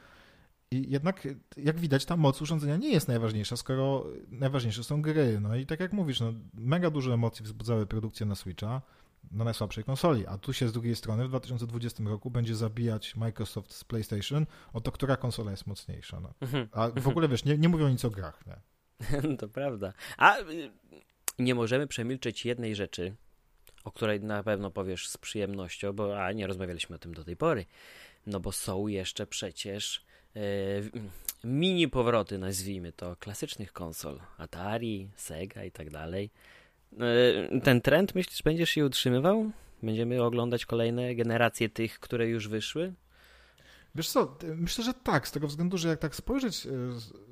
I 0.70 0.90
jednak, 0.90 1.28
jak 1.56 1.80
widać, 1.80 2.04
ta 2.04 2.16
moc 2.16 2.42
urządzenia 2.42 2.76
nie 2.76 2.92
jest 2.92 3.08
najważniejsza, 3.08 3.56
skoro 3.56 4.06
najważniejsze 4.28 4.84
są 4.84 5.02
gry. 5.02 5.40
No 5.40 5.56
i 5.56 5.66
tak 5.66 5.80
jak 5.80 5.92
mówisz, 5.92 6.20
no, 6.20 6.32
mega 6.54 6.90
dużo 6.90 7.14
emocji 7.14 7.44
wzbudzały 7.44 7.86
produkcje 7.86 8.26
na 8.26 8.34
Switcha, 8.34 8.82
na 9.30 9.44
najsłabszej 9.44 9.84
konsoli, 9.84 10.26
a 10.26 10.38
tu 10.38 10.52
się 10.52 10.68
z 10.68 10.72
drugiej 10.72 10.96
strony 10.96 11.24
w 11.24 11.28
2020 11.28 12.04
roku 12.04 12.30
będzie 12.30 12.56
zabijać 12.56 13.16
Microsoft 13.16 13.72
z 13.72 13.84
PlayStation 13.84 14.46
o 14.72 14.80
to, 14.80 14.92
która 14.92 15.16
konsola 15.16 15.50
jest 15.50 15.66
mocniejsza. 15.66 16.20
No. 16.20 16.34
Mhm. 16.40 16.68
A 16.72 16.88
w 17.00 17.09
ogóle, 17.09 17.28
wiesz, 17.28 17.44
nie, 17.44 17.59
nie 17.59 17.68
mówią 17.68 17.88
nic 17.88 18.04
o 18.04 18.11
grach. 18.11 18.44
Nie? 18.46 18.57
To 19.38 19.48
prawda. 19.48 19.92
A 20.16 20.36
nie 21.39 21.55
możemy 21.55 21.87
przemilczeć 21.87 22.45
jednej 22.45 22.74
rzeczy, 22.74 23.14
o 23.84 23.93
której 23.93 24.20
na 24.20 24.43
pewno 24.43 24.70
powiesz 24.70 25.09
z 25.09 25.16
przyjemnością, 25.16 25.93
bo 25.93 26.24
a 26.24 26.32
nie 26.32 26.47
rozmawialiśmy 26.47 26.97
o 26.97 26.99
tym 26.99 27.14
do 27.14 27.24
tej 27.24 27.37
pory. 27.37 27.64
No 28.26 28.41
bo 28.41 28.53
są 28.53 28.87
jeszcze 28.87 29.26
przecież 29.26 30.05
e, 30.37 30.41
mini 31.45 31.89
powroty, 31.89 32.39
nazwijmy 32.39 32.93
to, 32.93 33.16
klasycznych 33.16 33.72
konsol. 33.72 34.20
Atari, 34.39 35.09
Sega 35.16 35.64
i 35.64 35.70
tak 35.70 35.91
dalej. 35.91 36.30
E, 37.53 37.61
ten 37.61 37.80
trend 37.80 38.14
myślisz, 38.14 38.43
będziesz 38.43 38.70
się 38.70 38.84
utrzymywał? 38.84 39.51
Będziemy 39.82 40.22
oglądać 40.22 40.66
kolejne 40.66 41.14
generacje 41.14 41.68
tych, 41.68 42.01
które 42.01 42.28
już 42.28 42.49
wyszły? 42.49 42.93
Wiesz 43.95 44.09
co, 44.09 44.37
myślę, 44.57 44.84
że 44.84 44.95
tak, 44.95 45.28
z 45.28 45.32
tego 45.32 45.47
względu, 45.47 45.78
że 45.78 45.89
jak 45.89 45.99
tak 45.99 46.16
spojrzeć 46.16 46.66
e, 46.66 46.70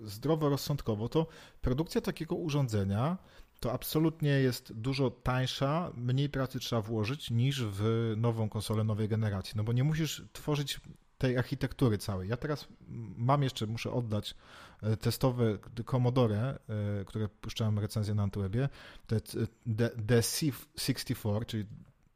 zdrowo, 0.03 0.49
rozsądkowo, 0.49 1.09
to 1.09 1.27
produkcja 1.61 2.01
takiego 2.01 2.37
urządzenia 2.37 3.19
to 3.65 3.73
absolutnie 3.73 4.31
jest 4.31 4.73
dużo 4.73 5.11
tańsza, 5.11 5.93
mniej 5.97 6.29
pracy 6.29 6.59
trzeba 6.61 6.83
włożyć 6.83 7.31
niż 7.31 7.65
w 7.65 8.13
nową 8.17 8.49
konsolę 8.49 8.85
nowej 8.85 9.09
generacji, 9.09 9.53
no 9.57 9.65
bo 9.65 9.73
nie 9.73 9.85
musisz 9.85 10.23
tworzyć 10.33 10.81
tej 11.19 11.39
architektury 11.39 11.99
całej. 11.99 12.29
Ja 12.29 12.37
teraz 12.37 12.69
mam 13.17 13.43
jeszcze, 13.43 13.67
muszę 13.67 13.93
oddać 13.93 14.35
e, 14.83 14.97
testowe 14.97 15.59
Commodore, 15.91 16.39
e, 16.39 16.59
które 17.05 17.29
puszczałem 17.29 17.79
recenzję 17.79 18.15
na 18.15 18.23
Antwebie, 18.23 18.69
jest 19.11 19.37
DC64, 19.67 21.47
czyli 21.47 21.65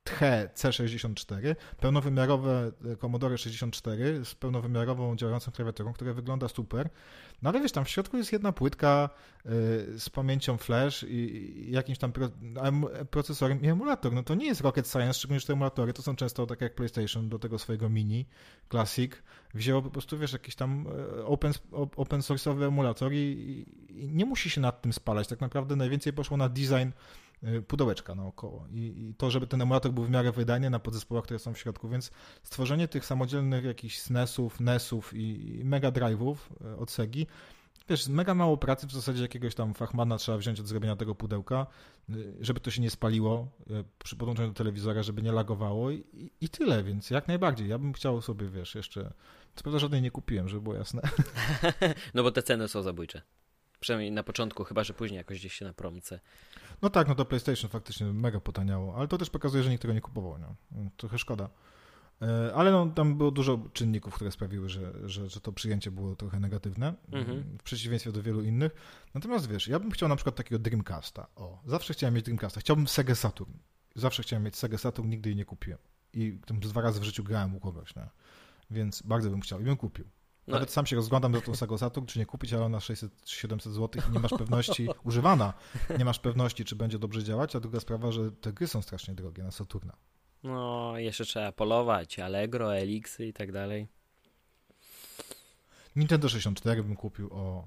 THE 0.09 0.49
C64, 0.55 1.57
pełnowymiarowe 1.81 2.73
e, 2.93 2.97
Commodore 2.97 3.39
64 3.39 4.25
z 4.25 4.35
pełnowymiarową 4.35 5.17
działającą 5.17 5.53
klawiaturą, 5.53 5.93
która 5.93 6.13
wygląda 6.13 6.49
super. 6.49 6.91
No 7.43 7.51
ale 7.51 7.61
wiesz, 7.61 7.73
tam 7.73 7.85
w 7.85 7.89
środku 7.89 8.17
jest 8.17 8.33
jedna 8.33 8.53
płytka 8.53 9.11
y, 9.47 9.49
z 9.99 10.11
pamięcią 10.11 10.57
flash 10.57 11.05
i, 11.09 11.67
jakimś 11.71 11.99
tam 11.99 12.13
pro, 12.13 12.29
procesorem 13.11 13.63
i 13.63 13.69
emulator. 13.69 14.13
No 14.13 14.23
to 14.23 14.35
nie 14.35 14.47
jest 14.47 14.61
rocket 14.61 14.89
science, 14.89 15.15
szczególnie, 15.15 15.41
że 15.41 15.47
te 15.47 15.53
emulatory 15.53 15.93
to 15.93 16.03
są 16.03 16.17
często 16.17 16.47
tak 16.47 16.61
jak 16.61 16.75
PlayStation 16.75 17.29
do 17.29 17.39
tego 17.39 17.59
swojego 17.59 17.89
mini, 17.89 18.27
Classic, 18.71 19.13
wzięło 19.55 19.83
po 19.83 19.91
prostu, 19.91 20.19
wiesz, 20.19 20.33
jakiś 20.33 20.55
tam 20.55 20.87
e, 21.19 21.25
open, 21.25 21.53
open 21.97 22.21
source'owy 22.21 22.65
emulator 22.65 23.13
i, 23.13 23.17
i 23.91 24.09
nie 24.09 24.25
musi 24.25 24.51
się 24.51 24.61
nad 24.61 24.83
tym 24.83 24.93
spalać. 24.93 25.29
Tak 25.29 25.41
naprawdę 25.41 25.77
najwięcej 25.77 26.13
poszło 26.13 26.37
na 26.37 26.49
design 26.49 26.91
pudełeczka 27.69 28.15
naokoło. 28.15 28.67
I, 28.71 28.79
I, 28.79 29.15
to, 29.15 29.31
żeby 29.31 29.47
ten 29.47 29.63
emulator 29.63 29.93
był 29.93 30.05
w 30.05 30.11
miarę 30.11 30.33
wydajny 30.33 30.71
na 30.71 30.79
podzespołach, 30.79 31.25
które 31.25 31.39
są 31.39 31.55
w 31.55 31.59
środku, 31.59 31.89
więc 31.89 32.11
stworzenie 32.43 32.89
tych 32.89 33.07
samodzielnych 33.07 33.65
jakichś 33.65 33.99
SNESów, 33.99 34.61
NESów 34.61 35.15
i, 35.15 35.59
i 35.59 35.65
Mega 35.65 35.91
Drive'ów 35.91 36.37
y, 36.73 36.77
od 36.77 36.91
Segi, 36.91 37.27
wiesz, 37.89 38.09
mega 38.09 38.35
mało 38.35 38.57
pracy, 38.57 38.87
w 38.87 38.93
zasadzie 38.93 39.23
jakiegoś 39.23 39.55
tam 39.55 39.75
fachmana 39.75 40.19
trzeba 40.19 40.39
wziąć 40.39 40.61
od 40.61 40.67
zrobienia 40.67 40.97
tego 40.97 41.15
pudełka, 41.15 41.67
y, 42.11 42.35
żeby 42.41 42.61
to 42.61 42.71
się 42.71 42.83
nie 42.83 42.91
spaliło 42.91 43.49
przy 43.99 44.17
podłączeniu 44.17 44.49
do 44.49 44.55
telewizora, 44.55 45.03
żeby 45.03 45.23
nie 45.23 45.33
lagowało 45.33 45.91
i, 45.91 46.05
i 46.41 46.49
tyle, 46.49 46.83
więc 46.83 47.11
jak 47.11 47.29
najbardziej. 47.29 47.69
Ja 47.69 47.79
bym 47.79 47.93
chciał 47.93 48.23
sobie, 48.23 48.49
wiesz, 48.49 48.75
jeszcze, 48.75 49.13
co 49.55 49.63
prawda 49.63 49.79
żadnej 49.79 50.03
nie 50.03 50.11
kupiłem, 50.11 50.49
żeby 50.49 50.63
było 50.63 50.75
jasne. 50.75 51.03
no 52.15 52.23
bo 52.23 52.31
te 52.31 52.43
ceny 52.43 52.69
są 52.69 52.83
zabójcze. 52.83 53.23
Przynajmniej 53.81 54.13
na 54.13 54.23
początku, 54.23 54.65
chyba 54.65 54.85
że 54.85 54.95
później 54.95 55.19
jakoś 55.19 55.39
gdzieś 55.39 55.53
się 55.53 55.65
na 55.65 55.73
promce. 55.73 56.21
No 56.83 56.91
tak, 56.91 57.09
no 57.09 57.15
to 57.15 57.25
PlayStation 57.25 57.71
faktycznie 57.71 58.07
mega 58.07 58.41
potaniało, 58.41 58.97
ale 58.97 59.09
to 59.09 59.19
też 59.19 59.31
pokazuje, 59.31 59.63
że 59.63 59.71
nikt 59.71 59.83
tego 59.83 59.95
nie 59.95 60.01
kupował. 60.01 60.39
Nie? 60.39 60.91
Trochę 60.97 61.19
szkoda. 61.19 61.49
E, 62.23 62.55
ale 62.55 62.71
no, 62.71 62.87
tam 62.87 63.17
było 63.17 63.31
dużo 63.31 63.59
czynników, 63.73 64.15
które 64.15 64.31
sprawiły, 64.31 64.69
że, 64.69 65.09
że, 65.09 65.29
że 65.29 65.41
to 65.41 65.53
przyjęcie 65.53 65.91
było 65.91 66.17
trochę 66.17 66.41
negatywne, 66.41 66.95
mhm. 67.13 67.59
w 67.59 67.63
przeciwieństwie 67.63 68.13
do 68.13 68.23
wielu 68.23 68.43
innych. 68.43 68.73
Natomiast 69.15 69.49
wiesz, 69.49 69.69
ja 69.69 69.79
bym 69.79 69.91
chciał 69.91 70.09
na 70.09 70.17
przykład 70.17 70.37
takiego 70.37 70.59
Dreamcasta. 70.59 71.27
O, 71.37 71.63
zawsze 71.67 71.95
chciałem 71.95 72.15
mieć 72.15 72.25
Dreamcasta. 72.25 72.61
Chciałbym 72.61 72.89
Sega 72.89 73.15
Saturn. 73.15 73.53
Zawsze 73.95 74.23
chciałem 74.23 74.43
mieć 74.43 74.57
Sega 74.57 74.79
Saturn, 74.79 75.09
nigdy 75.09 75.29
jej 75.29 75.37
nie 75.37 75.45
kupiłem. 75.45 75.79
I 76.13 76.39
tam 76.47 76.61
dwa 76.61 76.81
razy 76.81 77.01
w 77.01 77.05
życiu 77.05 77.25
grałem 77.25 77.57
u 77.57 77.61
kogoś, 77.61 77.97
nie? 77.97 78.09
więc 78.71 79.03
bardzo 79.03 79.31
bym 79.31 79.41
chciał 79.41 79.61
i 79.61 79.65
bym 79.65 79.77
kupił. 79.77 80.05
No. 80.49 80.55
Nawet 80.55 80.71
sam 80.71 80.87
się 80.87 80.97
rozglądam 80.97 81.33
do 81.33 81.41
tą 81.41 81.55
Sego 81.55 81.79
Saturn, 81.79 82.07
czy 82.07 82.19
nie 82.19 82.27
kupić, 82.27 82.53
ale 82.53 82.65
ona 82.65 82.79
600-700 82.79 83.71
zł 83.71 84.03
i 84.09 84.13
nie 84.13 84.21
masz 84.21 84.31
pewności, 84.31 84.89
używana, 85.05 85.53
nie 85.99 86.05
masz 86.05 86.19
pewności, 86.19 86.65
czy 86.65 86.77
będzie 86.77 86.99
dobrze 86.99 87.25
działać, 87.25 87.57
a 87.57 87.61
druga 87.61 87.81
sprawa, 87.81 88.13
że 88.13 88.33
te 88.33 88.53
gry 88.53 88.67
są 88.67 88.83
strasznie 88.83 89.15
drogie 89.15 89.43
na 89.43 89.51
Saturna. 89.51 89.97
No, 90.43 90.93
jeszcze 90.99 91.25
trzeba 91.25 91.53
polować, 91.53 92.19
Allegro, 92.19 92.77
Elixy 92.77 93.27
i 93.27 93.33
tak 93.33 93.53
dalej. 93.53 93.89
Nintendo 95.97 96.29
64 96.29 96.83
bym 96.83 96.97
kupił 96.97 97.29
o 97.33 97.65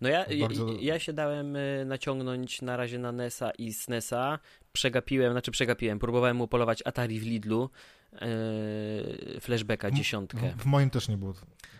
no 0.00 0.08
ja, 0.08 0.26
bardzo... 0.40 0.72
ja, 0.72 0.78
ja, 0.80 0.98
się 0.98 1.12
dałem 1.12 1.56
y, 1.56 1.84
naciągnąć 1.86 2.62
na 2.62 2.76
razie 2.76 2.98
na 2.98 3.12
NESa 3.12 3.50
i 3.50 3.72
SNESa. 3.72 4.38
Przegapiłem, 4.78 5.32
znaczy 5.32 5.50
przegapiłem, 5.50 5.98
próbowałem 5.98 6.36
mu 6.36 6.48
polować 6.48 6.82
Atari 6.84 7.20
w 7.20 7.22
Lidlu, 7.22 7.70
yy, 8.12 9.40
flashbacka 9.40 9.90
dziesiątkę. 9.90 10.52
W, 10.56 10.62
w 10.62 10.66
moim 10.66 10.90
też 10.90 11.08
nie 11.08 11.16
było 11.16 11.34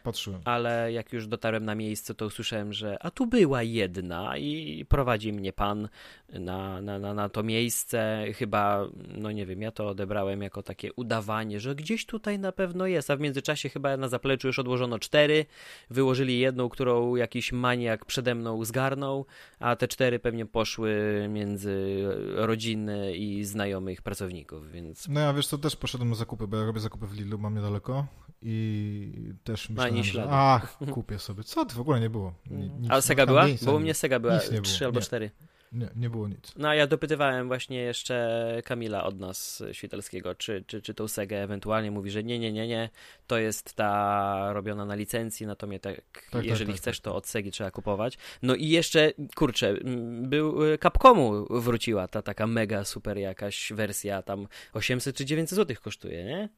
patrzyłem. 0.08 0.40
Ale 0.44 0.92
jak 0.92 1.12
już 1.12 1.26
dotarłem 1.26 1.64
na 1.64 1.74
miejsce, 1.74 2.14
to 2.14 2.26
usłyszałem, 2.26 2.72
że 2.72 2.96
a 3.02 3.10
tu 3.10 3.26
była 3.26 3.62
jedna 3.62 4.36
i 4.38 4.84
prowadzi 4.88 5.32
mnie 5.32 5.52
pan 5.52 5.88
na, 6.28 6.80
na, 6.80 6.98
na, 6.98 7.14
na 7.14 7.28
to 7.28 7.42
miejsce. 7.42 8.24
Chyba, 8.34 8.84
no 9.16 9.32
nie 9.32 9.46
wiem, 9.46 9.62
ja 9.62 9.70
to 9.70 9.88
odebrałem 9.88 10.42
jako 10.42 10.62
takie 10.62 10.92
udawanie, 10.92 11.60
że 11.60 11.74
gdzieś 11.74 12.06
tutaj 12.06 12.38
na 12.38 12.52
pewno 12.52 12.86
jest, 12.86 13.10
a 13.10 13.16
w 13.16 13.20
międzyczasie 13.20 13.68
chyba 13.68 13.96
na 13.96 14.08
zapleczu 14.08 14.46
już 14.46 14.58
odłożono 14.58 14.98
cztery, 14.98 15.46
wyłożyli 15.90 16.38
jedną, 16.38 16.68
którą 16.68 17.16
jakiś 17.16 17.52
maniak 17.52 18.04
przede 18.04 18.34
mną 18.34 18.64
zgarnął, 18.64 19.26
a 19.58 19.76
te 19.76 19.88
cztery 19.88 20.18
pewnie 20.18 20.46
poszły 20.46 20.92
między 21.28 22.04
rodziny 22.34 22.87
i 23.16 23.44
znajomych 23.44 24.02
pracowników, 24.02 24.70
więc... 24.70 25.08
No 25.08 25.20
ja 25.20 25.32
wiesz 25.34 25.46
co, 25.46 25.58
też 25.58 25.76
poszedłem 25.76 26.10
na 26.10 26.16
zakupy, 26.16 26.46
bo 26.46 26.56
ja 26.56 26.64
robię 26.64 26.80
zakupy 26.80 27.06
w 27.06 27.12
Lidlu, 27.12 27.38
mam 27.38 27.54
niedaleko 27.54 28.06
i 28.42 29.12
też 29.44 29.70
myślałem, 29.70 30.04
że 30.04 30.26
ach, 30.30 30.78
kupię 30.94 31.18
sobie. 31.18 31.44
Co 31.44 31.64
ty, 31.64 31.74
w 31.74 31.80
ogóle 31.80 32.00
nie 32.00 32.10
było. 32.10 32.34
Nic, 32.50 32.90
A 32.90 33.00
Sega 33.00 33.26
była? 33.26 33.46
Bo 33.62 33.74
u 33.74 33.80
mnie 33.80 33.94
Sega 33.94 34.18
była 34.18 34.38
trzy 34.62 34.84
albo 34.84 35.00
cztery. 35.00 35.30
Nie, 35.72 35.88
nie 35.96 36.10
było 36.10 36.28
nic. 36.28 36.52
No 36.56 36.68
a 36.68 36.74
ja 36.74 36.86
dopytywałem 36.86 37.48
właśnie 37.48 37.78
jeszcze 37.78 38.62
Kamila 38.64 39.04
od 39.04 39.20
nas 39.20 39.62
Świtelskiego, 39.72 40.34
czy, 40.34 40.64
czy, 40.66 40.82
czy 40.82 40.94
tą 40.94 41.08
Segę 41.08 41.42
ewentualnie 41.42 41.90
mówi, 41.90 42.10
że 42.10 42.24
nie, 42.24 42.38
nie, 42.38 42.52
nie, 42.52 42.68
nie, 42.68 42.90
to 43.26 43.38
jest 43.38 43.74
ta 43.74 44.52
robiona 44.52 44.84
na 44.84 44.94
licencji, 44.94 45.46
natomiast 45.46 45.82
tak, 45.82 46.00
tak 46.30 46.44
jeżeli 46.44 46.72
tak, 46.72 46.80
chcesz, 46.80 47.00
tak, 47.00 47.04
to 47.04 47.14
od 47.14 47.26
Segi 47.26 47.50
trzeba 47.50 47.70
kupować. 47.70 48.18
No 48.42 48.54
i 48.54 48.68
jeszcze, 48.68 49.12
kurczę, 49.34 49.74
był 50.22 50.64
y, 50.64 50.78
Capcomu 50.78 51.46
wróciła 51.50 52.08
ta 52.08 52.22
taka 52.22 52.46
mega 52.46 52.84
super 52.84 53.18
jakaś 53.18 53.72
wersja, 53.72 54.22
tam 54.22 54.46
800 54.72 55.16
czy 55.16 55.24
900 55.24 55.56
zł 55.56 55.76
kosztuje, 55.82 56.24
nie? 56.24 56.48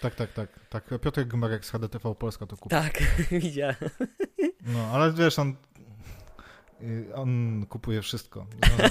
Tak, 0.00 0.14
tak, 0.14 0.32
tak. 0.32 0.48
tak. 0.68 1.00
Piotr 1.00 1.24
Gmarek 1.24 1.64
z 1.64 1.70
HDTV 1.70 2.14
Polska 2.14 2.46
to 2.46 2.56
kupił. 2.56 2.78
Tak, 2.78 3.02
widziałem. 3.30 3.74
No, 4.66 4.86
ale 4.92 5.12
wiesz, 5.12 5.38
on 5.38 5.56
on 7.14 7.66
kupuje 7.68 8.02
wszystko 8.02 8.46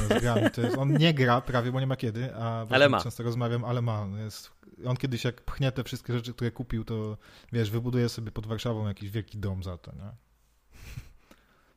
z 0.07 0.21
grami. 0.21 0.51
To 0.51 0.61
jest, 0.61 0.77
on 0.77 0.93
nie 0.97 1.13
gra 1.13 1.41
prawie, 1.41 1.71
bo 1.71 1.79
nie 1.79 1.87
ma 1.87 1.95
kiedy, 1.95 2.35
a 2.35 2.65
ale 2.69 2.89
ma. 2.89 3.01
często 3.01 3.23
rozmawiam, 3.23 3.65
ale 3.65 3.81
ma. 3.81 4.07
Jest, 4.23 4.51
on 4.85 4.97
kiedyś 4.97 5.23
jak 5.23 5.41
pchnie 5.41 5.71
te 5.71 5.83
wszystkie 5.83 6.13
rzeczy, 6.13 6.33
które 6.33 6.51
kupił, 6.51 6.83
to 6.83 7.17
wiesz, 7.51 7.71
wybuduje 7.71 8.09
sobie 8.09 8.31
pod 8.31 8.47
Warszawą 8.47 8.87
jakiś 8.87 9.09
wielki 9.09 9.37
dom 9.37 9.63
za 9.63 9.77
to, 9.77 9.91
nie? 9.95 10.11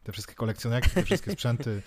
Te 0.05 0.13
wszystkie 0.13 0.35
kolekcjonerki, 0.35 0.91
te 0.91 1.03
wszystkie 1.03 1.33
sprzęty. 1.33 1.83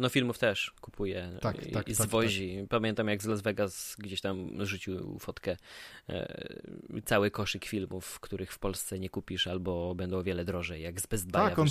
No 0.00 0.08
filmów 0.08 0.38
też 0.38 0.74
kupuje 0.80 1.38
tak, 1.40 1.66
i, 1.66 1.72
tak, 1.72 1.88
i 1.88 1.94
zwozi. 1.94 2.56
Tak, 2.60 2.68
Pamiętam 2.68 3.08
jak 3.08 3.22
z 3.22 3.26
Las 3.26 3.40
Vegas 3.40 3.96
gdzieś 3.98 4.20
tam 4.20 4.66
rzucił 4.66 5.18
fotkę 5.18 5.56
e, 6.08 6.48
cały 7.04 7.30
koszyk 7.30 7.64
filmów, 7.64 8.20
których 8.20 8.52
w 8.52 8.58
Polsce 8.58 8.98
nie 8.98 9.10
kupisz 9.10 9.46
albo 9.46 9.94
będą 9.94 10.18
o 10.18 10.22
wiele 10.22 10.44
drożej, 10.44 10.82
jak 10.82 11.00
z 11.00 11.06
Best 11.06 11.28
Buy'a 11.28 11.32
tak, 11.32 11.58
on, 11.58 11.68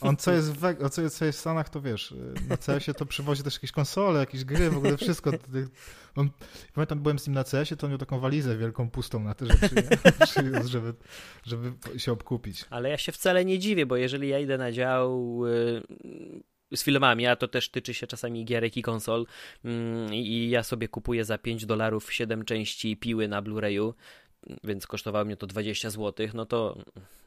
on 0.00 0.16
co 0.16 0.32
jest 0.32 0.52
w, 0.56 0.90
co 0.90 1.02
jest, 1.02 1.18
co 1.18 1.24
jest 1.24 1.38
w 1.38 1.40
Stanach, 1.40 1.68
to 1.68 1.80
wiesz, 1.80 2.14
na 2.48 2.56
CS-ie 2.56 2.94
to 2.94 3.06
przywozi 3.06 3.42
też 3.42 3.54
jakieś 3.54 3.72
konsole, 3.72 4.20
jakieś 4.20 4.44
gry, 4.44 4.70
w 4.70 4.76
ogóle 4.76 4.96
wszystko. 4.96 5.30
On, 6.16 6.30
pamiętam, 6.74 7.00
byłem 7.00 7.18
z 7.18 7.26
nim 7.26 7.34
na 7.34 7.44
CS-ie, 7.44 7.76
to 7.76 7.86
on 7.86 7.90
miał 7.90 7.98
taką 7.98 8.20
walizę 8.20 8.56
wielką, 8.56 8.90
pustą 8.90 9.20
na 9.20 9.34
te 9.34 9.46
rzeczy, 9.52 10.68
żeby, 10.68 10.94
żeby 11.44 11.72
się 11.98 12.12
obkupić. 12.12 12.64
Ale 12.70 12.88
ja 12.88 12.98
się 12.98 13.12
wcale 13.12 13.44
nie 13.44 13.58
dziwię, 13.58 13.86
bo 13.86 13.96
jeżeli 13.96 14.28
ja 14.28 14.38
idę 14.38 14.58
na 14.58 14.72
dział 14.72 15.40
y, 15.46 15.82
z 16.74 16.84
filmami, 16.84 17.26
a 17.26 17.36
to 17.36 17.48
też 17.48 17.68
tyczy 17.68 17.94
się 17.94 18.06
czasami 18.06 18.44
gierek 18.44 18.76
i 18.76 18.82
konsol 18.82 19.26
mm, 19.64 20.14
i 20.14 20.50
ja 20.50 20.62
sobie 20.62 20.88
kupuję 20.88 21.24
za 21.24 21.38
5 21.38 21.66
dolarów 21.66 22.12
7 22.12 22.44
części 22.44 22.96
piły 22.96 23.28
na 23.28 23.42
Blu-rayu, 23.42 23.92
więc 24.64 24.86
kosztowało 24.86 25.24
mnie 25.24 25.36
to 25.36 25.46
20 25.46 25.90
zł, 25.90 26.28
no 26.34 26.46
to 26.46 26.78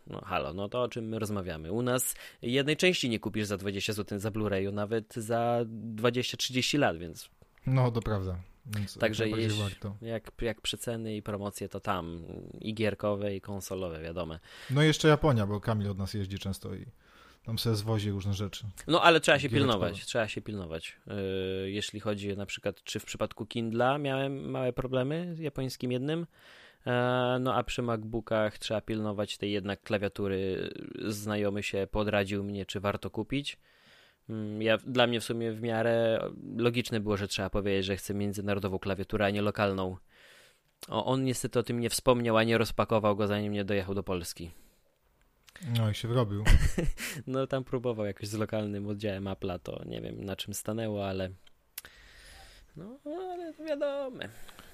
no 0.08 0.22
halo, 0.22 0.54
no 0.54 0.70
to 0.70 0.82
o 0.82 0.88
czym 0.88 1.06
my 1.06 1.20
rozmawiamy? 1.20 1.72
U 1.72 1.82
nas 1.82 2.16
jednej 2.42 2.78
części 2.78 3.10
nie 3.10 3.20
kupisz 3.20 3.46
za 3.46 3.58
20 3.58 3.94
zł 3.94 4.20
za 4.20 4.32
Blu-rayu, 4.32 4.74
nawet 4.74 5.14
za 5.14 5.60
20-30 5.96 6.80
lat, 6.80 6.98
więc... 6.98 7.30
No, 7.66 7.92
to 7.92 8.02
prawda. 8.02 8.40
Więc 8.66 8.98
Także 8.98 9.30
jeś, 9.30 9.54
jak, 10.02 10.32
jak 10.42 10.62
przeceny 10.62 11.16
i 11.16 11.22
promocje, 11.22 11.70
to 11.70 11.80
tam 11.80 12.26
i 12.62 12.74
gierkowe, 12.74 13.36
i 13.36 13.42
konsolowe, 13.42 14.02
wiadome. 14.02 14.40
No 14.70 14.84
i 14.84 14.86
jeszcze 14.86 15.08
Japonia, 15.08 15.48
bo 15.48 15.60
Kamil 15.60 15.90
od 15.90 15.98
nas 15.98 16.14
jeździ 16.14 16.40
często 16.40 16.76
i 16.76 16.86
tam 17.46 17.60
sobie 17.60 17.76
zwozi 17.76 18.12
różne 18.12 18.34
rzeczy. 18.34 18.66
No 18.88 19.02
ale 19.02 19.20
trzeba 19.20 19.40
się 19.40 19.50
pilnować, 19.50 20.06
trzeba 20.06 20.28
się 20.28 20.42
pilnować. 20.42 21.00
Yy, 21.08 21.72
jeśli 21.72 22.00
chodzi 22.00 22.38
na 22.38 22.46
przykład, 22.46 22.84
czy 22.84 23.00
w 23.00 23.06
przypadku 23.06 23.46
Kindla 23.46 23.98
miałem 23.98 24.50
małe 24.50 24.74
problemy 24.74 25.36
z 25.36 25.40
japońskim 25.40 25.92
jednym, 25.92 26.20
yy, 26.20 26.92
no 27.40 27.56
a 27.56 27.64
przy 27.64 27.82
MacBookach 27.82 28.58
trzeba 28.58 28.82
pilnować 28.82 29.38
tej 29.38 29.52
jednak 29.52 29.82
klawiatury. 29.82 30.70
Znajomy 31.08 31.64
się 31.64 31.88
podradził 31.92 32.44
mnie, 32.44 32.66
czy 32.66 32.80
warto 32.80 33.10
kupić. 33.10 33.58
Yy, 34.30 34.64
ja, 34.64 34.78
dla 34.78 35.08
mnie 35.08 35.20
w 35.20 35.24
sumie 35.24 35.52
w 35.52 35.62
miarę 35.62 36.20
logiczne 36.58 37.00
było, 37.00 37.18
że 37.18 37.28
trzeba 37.28 37.50
powiedzieć, 37.50 37.86
że 37.86 37.98
chcę 37.98 38.14
międzynarodową 38.14 38.80
klawiaturę, 38.80 39.26
a 39.26 39.30
nie 39.30 39.42
lokalną. 39.42 39.98
O, 40.88 41.06
on 41.06 41.24
niestety 41.24 41.60
o 41.60 41.64
tym 41.64 41.80
nie 41.80 41.90
wspomniał, 41.90 42.38
a 42.38 42.44
nie 42.44 42.58
rozpakował 42.58 43.16
go 43.16 43.28
zanim 43.28 43.54
nie 43.54 43.66
dojechał 43.66 43.96
do 43.96 44.04
Polski. 44.04 44.52
No 45.78 45.90
i 45.90 45.96
się 45.96 46.08
wyrobił. 46.08 46.44
no 47.28 47.48
tam 47.48 47.64
próbował 47.64 48.06
jakoś 48.06 48.28
z 48.28 48.34
lokalnym 48.34 48.88
oddziałem 48.88 49.24
Apple'a, 49.24 49.60
to 49.60 49.82
nie 49.86 50.02
wiem 50.02 50.26
na 50.26 50.36
czym 50.36 50.54
stanęło, 50.54 51.08
ale 51.08 51.30
No, 52.76 53.00
ale 53.06 53.54
to 53.54 53.64
wiadomo. 53.64 54.20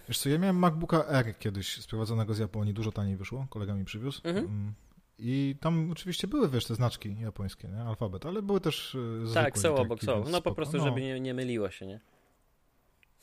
Wiesz 0.08 0.20
co, 0.20 0.30
ja 0.30 0.38
miałem 0.38 0.56
MacBooka 0.56 1.06
R 1.06 1.38
kiedyś 1.40 1.82
sprowadzonego 1.82 2.34
z 2.34 2.40
Japonii, 2.40 2.74
dużo 2.74 2.92
taniej 2.92 3.18
wyszło, 3.18 3.48
kolega 3.50 3.74
mi 3.74 3.86
przywiózł. 3.86 4.22
Mhm. 4.24 4.46
Mm. 4.46 4.74
I 5.20 5.56
tam 5.60 5.92
oczywiście 5.92 6.28
były, 6.28 6.50
wiesz, 6.50 6.66
te 6.66 6.76
znaczki 6.76 7.20
japońskie, 7.20 7.68
nie? 7.68 7.82
alfabet, 7.82 8.26
ale 8.26 8.42
były 8.42 8.62
też 8.62 8.96
e, 8.96 9.26
zwykłe. 9.26 9.44
Tak, 9.44 9.58
są 9.58 9.76
obok, 9.76 10.04
są. 10.04 10.24
No 10.32 10.42
po 10.42 10.56
prostu, 10.56 10.78
No, 10.78 10.84
żeby 10.84 11.02
nie, 11.02 11.20
nie 11.20 11.34
myliło 11.34 11.70
się, 11.72 11.86
nie? 11.86 12.00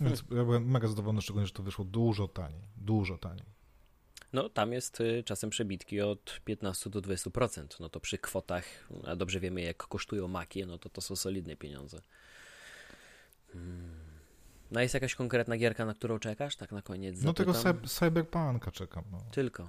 Więc 0.01 0.25
ja 0.31 0.45
byłem 0.45 0.71
mega 0.71 0.89
zadowolony, 0.89 1.23
szczególnie, 1.23 1.47
że 1.47 1.53
to 1.53 1.63
wyszło 1.63 1.85
dużo 1.85 2.29
taniej, 2.29 2.63
dużo 2.77 3.19
taniej. 3.19 3.56
No, 4.37 4.49
tam 4.49 4.73
jest 4.73 5.01
y, 5.01 5.23
czasem 5.25 5.51
przebitki 5.51 6.01
od 6.01 6.41
15 6.45 6.91
do 6.91 7.01
20%. 7.01 7.81
No 7.81 7.89
to 7.89 8.01
przy 8.01 8.19
kwotach, 8.19 8.65
a 9.07 9.17
dobrze 9.17 9.41
wiemy 9.41 9.61
jak 9.61 9.77
kosztują 9.77 10.29
maki, 10.29 10.67
no 10.67 10.79
to 10.79 10.89
to 10.89 11.01
są 11.01 11.17
solidne 11.17 11.57
pieniądze. 11.57 12.01
Hmm. 13.53 13.91
No 14.71 14.81
jest 14.81 14.95
jakaś 14.95 15.15
konkretna 15.15 15.57
gierka, 15.57 15.85
na 15.85 15.95
którą 15.95 16.19
czekasz? 16.19 16.57
Tak 16.57 16.73
na 16.73 16.83
koniec 16.83 17.23
No 17.23 17.33
tego 17.33 17.53
Cyberpunka 17.87 18.71
czekam. 18.71 19.05
No. 19.13 19.19
Tylko. 19.31 19.69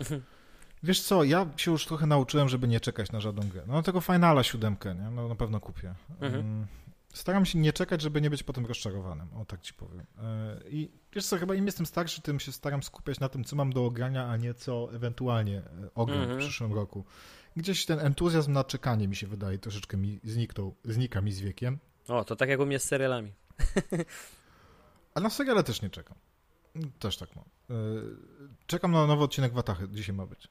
Wiesz 0.82 1.00
co, 1.02 1.24
ja 1.24 1.46
się 1.56 1.70
już 1.70 1.86
trochę 1.86 2.06
nauczyłem, 2.06 2.48
żeby 2.48 2.68
nie 2.68 2.80
czekać 2.80 3.12
na 3.12 3.20
żadną 3.20 3.48
grę. 3.48 3.62
No 3.66 3.82
tego 3.82 4.00
Finala 4.00 4.42
siódemkę, 4.42 4.94
nie? 4.94 5.10
No 5.10 5.28
na 5.28 5.34
pewno 5.34 5.60
kupię. 5.60 5.94
Mhm. 6.20 6.66
Mm, 7.14 7.20
Staram 7.20 7.46
się 7.46 7.58
nie 7.58 7.72
czekać, 7.72 8.02
żeby 8.02 8.20
nie 8.20 8.30
być 8.30 8.42
potem 8.42 8.66
rozczarowanym, 8.66 9.28
o 9.34 9.44
tak 9.44 9.60
ci 9.60 9.74
powiem. 9.74 10.06
E, 10.18 10.60
I 10.70 10.90
wiesz 11.12 11.26
co, 11.26 11.38
chyba 11.38 11.54
im 11.54 11.66
jestem 11.66 11.86
starszy, 11.86 12.22
tym 12.22 12.40
się 12.40 12.52
staram 12.52 12.82
skupiać 12.82 13.20
na 13.20 13.28
tym, 13.28 13.44
co 13.44 13.56
mam 13.56 13.72
do 13.72 13.84
ogrania, 13.86 14.26
a 14.28 14.36
nie 14.36 14.54
co 14.54 14.88
ewentualnie 14.94 15.58
e, 15.58 15.88
ogram 15.94 16.18
Mhm. 16.20 16.38
w 16.38 16.42
przyszłym 16.42 16.72
roku. 16.72 17.04
Gdzieś 17.56 17.86
ten 17.86 17.98
entuzjazm 18.00 18.52
na 18.52 18.64
czekanie 18.64 19.08
mi 19.08 19.16
się 19.16 19.26
wydaje 19.26 19.58
troszeczkę 19.58 19.96
mi 19.96 20.20
zniknął, 20.24 20.74
znika 20.84 21.20
mi 21.20 21.32
z 21.32 21.40
wiekiem, 21.40 21.78
O, 22.08 22.24
to 22.24 22.36
tak 22.36 22.48
jak 22.48 22.60
u 22.60 22.66
mnie 22.66 22.78
z 22.78 22.84
serialami. 22.84 23.32
a 25.14 25.20
na 25.20 25.30
seriale 25.30 25.62
też 25.64 25.82
nie 25.82 25.90
czekam. 25.90 26.16
Też 26.98 27.16
tak 27.16 27.36
mam. 27.36 27.44
E, 27.70 27.74
Czekam 28.66 28.92
na 28.92 29.06
nowy 29.06 29.24
odcinek 29.24 29.52
Watachy, 29.52 29.88
dzisiaj 29.92 30.14
ma 30.14 30.26
być. 30.26 30.48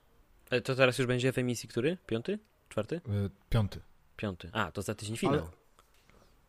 To 0.64 0.76
teraz 0.76 0.98
już 0.98 1.08
będzie 1.08 1.34
w 1.34 1.38
emisji 1.38 1.70
który? 1.70 1.98
Piąty? 2.08 2.40
Czwarty? 2.70 3.02
Piąty. 3.50 3.80
Piąty. 4.18 4.50
A, 4.54 4.72
to 4.72 4.82
za 4.82 4.96
tydzień 4.96 5.18
finał. 5.18 5.36
Ale- 5.40 5.63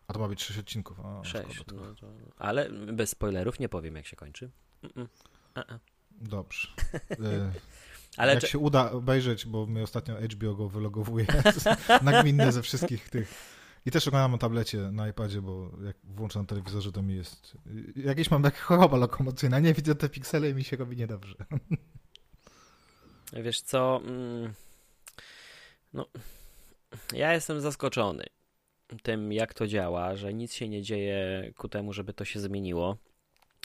A 0.09 0.13
to 0.13 0.19
ma 0.19 0.29
być 0.29 0.43
sześć 0.43 0.59
odcinków. 0.59 1.01
A, 1.01 1.25
Sześć. 1.25 1.55
szkoda. 1.57 1.83
No 1.83 1.95
to... 1.95 2.07
Ale 2.39 2.71
bez 2.71 3.11
spoilerów 3.11 3.59
nie 3.61 3.69
powiem 3.69 3.97
jak 3.97 4.07
się 4.07 4.17
kończy. 4.17 4.51
Dobrze. 6.11 6.69
E, 7.11 7.53
Ale 8.17 8.35
Jak 8.35 8.41
czy... 8.43 8.49
się 8.49 8.59
uda 8.59 8.91
obejrzeć, 8.91 9.47
bo 9.47 9.67
my 9.67 9.83
ostatnio 9.83 10.17
HBO 10.17 10.55
go 10.55 10.69
wylogowuje 10.69 11.27
nagminne 12.03 12.53
ze 12.53 12.63
wszystkich 12.63 13.11
tych. 13.11 13.35
I 13.87 13.91
też 13.91 14.09
oglądam 14.09 14.33
na 14.33 14.39
tablecie, 14.39 14.79
na 14.79 15.09
iPadzie, 15.09 15.43
bo 15.43 15.71
jak 15.85 15.97
włączę 16.05 16.39
na 16.39 16.45
telewizorze, 16.45 16.93
to 16.93 17.03
mi 17.03 17.17
jest... 17.17 17.59
Jakieś 17.97 18.31
mam 18.31 18.45
jak 18.45 18.59
choroba 18.59 18.97
lokomocyjna, 18.97 19.59
nie 19.59 19.75
widzę 19.75 19.95
te 19.95 20.09
piksele 20.09 20.51
i 20.51 20.55
mi 20.55 20.65
się 20.65 20.77
robi 20.77 20.97
niedobrze. 20.97 21.35
Wiesz 23.33 23.61
co? 23.61 24.01
mm, 24.05 24.53
No, 25.93 26.07
ja 27.13 27.33
jestem 27.33 27.61
zaskoczony 27.61 28.25
tym, 29.03 29.33
jak 29.33 29.55
to 29.55 29.67
działa, 29.67 30.17
że 30.17 30.35
nic 30.35 30.55
się 30.55 30.69
nie 30.69 30.83
dzieje 30.83 31.51
ku 31.57 31.69
temu, 31.69 31.93
żeby 31.93 32.13
to 32.13 32.25
się 32.25 32.41
zmieniło. 32.41 32.97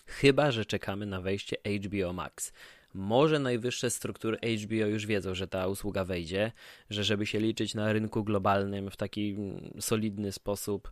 Chyba, 0.06 0.52
że 0.52 0.66
czekamy 0.66 1.06
na 1.06 1.22
wejście 1.22 1.58
HBO 1.86 2.14
Max. 2.14 2.54
Może 3.00 3.39
najwyższe 3.39 3.89
struktury 3.89 4.38
HBO 4.38 4.74
już 4.74 5.06
wiedzą, 5.06 5.36
że 5.36 5.47
ta 5.47 5.68
usługa 5.68 6.06
wejdzie, 6.06 6.52
że 6.89 7.04
żeby 7.04 7.26
się 7.26 7.39
liczyć 7.39 7.76
na 7.76 7.93
rynku 7.93 8.24
globalnym 8.24 8.91
w 8.91 8.97
taki 8.97 9.30
mm, 9.30 9.72
solidny 9.80 10.32
sposób 10.32 10.88
e, 10.88 10.91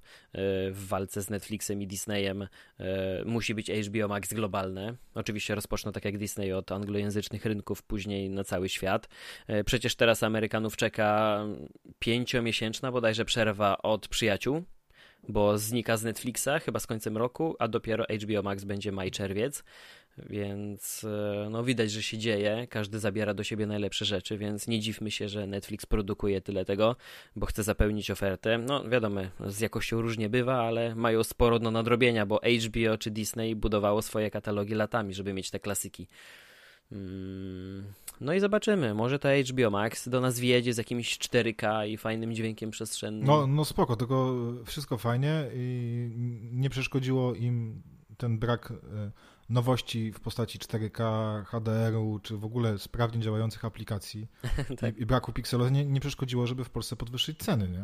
w 0.71 0.87
walce 0.87 1.21
z 1.21 1.29
Netflixem 1.29 1.81
i 1.81 1.87
Disneyem 1.87 2.41
e, 2.41 2.47
musi 3.25 3.55
być 3.55 3.71
HBO 3.71 4.07
Max 4.07 4.33
globalne. 4.33 4.95
Oczywiście 5.15 5.55
rozpoczną 5.55 5.91
tak 5.91 6.05
jak 6.05 6.17
Disney 6.17 6.53
od 6.53 6.71
anglojęzycznych 6.71 7.45
rynków, 7.45 7.83
później 7.83 8.29
na 8.29 8.43
cały 8.43 8.69
świat. 8.69 9.09
E, 9.47 9.63
Przecież 9.63 9.95
teraz 9.95 10.23
Amerykanów 10.23 10.77
czeka 10.77 11.39
pięciomiesięczna 11.99 12.91
bodajże 12.91 13.25
przerwa 13.25 13.77
od 13.77 14.07
przyjaciół, 14.07 14.63
bo 15.27 15.57
znika 15.57 15.97
z 15.97 16.03
Netflixa 16.03 16.49
chyba 16.65 16.79
z 16.79 16.87
końcem 16.87 17.17
roku, 17.17 17.55
a 17.59 17.67
dopiero 17.67 18.05
HBO 18.21 18.43
Max 18.43 18.63
będzie 18.63 18.91
maj-czerwiec. 18.91 19.63
Więc 20.29 21.03
e, 21.03 21.47
no 21.49 21.63
widać, 21.63 21.91
że 21.91 22.03
się 22.03 22.17
dzieje, 22.17 22.67
każdy 22.69 22.99
zabiera 22.99 23.33
do 23.33 23.43
siebie 23.43 23.67
najlepsze 23.67 24.05
rzeczy, 24.05 24.37
więc 24.37 24.67
nie 24.67 24.79
dziwmy 24.79 25.11
się, 25.11 25.29
że 25.29 25.47
Netflix 25.47 25.85
produkuje 25.85 26.41
tyle 26.41 26.65
tego, 26.65 26.95
bo 27.35 27.45
chce 27.45 27.63
zapełnić 27.63 28.11
ofertę. 28.11 28.57
No 28.57 28.89
wiadomo, 28.89 29.21
z 29.45 29.59
jakością 29.59 30.01
różnie 30.01 30.29
bywa, 30.29 30.61
ale 30.61 30.95
mają 30.95 31.23
sporo 31.23 31.59
do 31.59 31.71
nadrobienia, 31.71 32.25
bo 32.25 32.39
HBO 32.67 32.97
czy 32.97 33.11
Disney 33.11 33.55
budowało 33.55 34.01
swoje 34.01 34.31
katalogi 34.31 34.73
latami, 34.73 35.13
żeby 35.13 35.33
mieć 35.33 35.49
te 35.51 35.59
klasyki. 35.59 36.07
Mm, 36.91 37.83
No 38.21 38.33
i 38.33 38.39
zobaczymy, 38.39 38.93
może 38.93 39.19
to 39.19 39.29
HBO 39.51 39.71
Max 39.71 40.09
do 40.09 40.21
nas 40.21 40.39
wjedzie 40.39 40.73
z 40.73 40.77
jakimś 40.77 41.17
4K 41.17 41.87
i 41.89 41.97
fajnym 41.97 42.33
dźwiękiem 42.33 42.71
przestrzennym. 42.71 43.27
No, 43.27 43.47
no 43.47 43.65
spoko, 43.65 43.95
tylko 43.95 44.35
wszystko 44.65 44.97
fajnie 44.97 45.45
i 45.53 46.09
nie 46.51 46.69
przeszkodziło 46.69 47.35
im 47.35 47.81
ten 48.17 48.39
brak 48.39 48.71
e, 48.71 49.11
nowości 49.49 50.11
w 50.11 50.19
postaci 50.19 50.59
4K, 50.59 51.43
HDR-u, 51.45 52.19
czy 52.19 52.37
w 52.37 52.45
ogóle 52.45 52.77
sprawnie 52.77 53.21
działających 53.21 53.65
aplikacji 53.65 54.27
tak. 54.79 54.97
i, 54.97 55.01
i 55.01 55.05
braku 55.05 55.33
pikselów 55.33 55.71
nie, 55.71 55.85
nie 55.85 55.99
przeszkodziło, 55.99 56.47
żeby 56.47 56.63
w 56.63 56.69
Polsce 56.69 56.95
podwyższyć 56.95 57.39
ceny, 57.39 57.69
nie? 57.69 57.83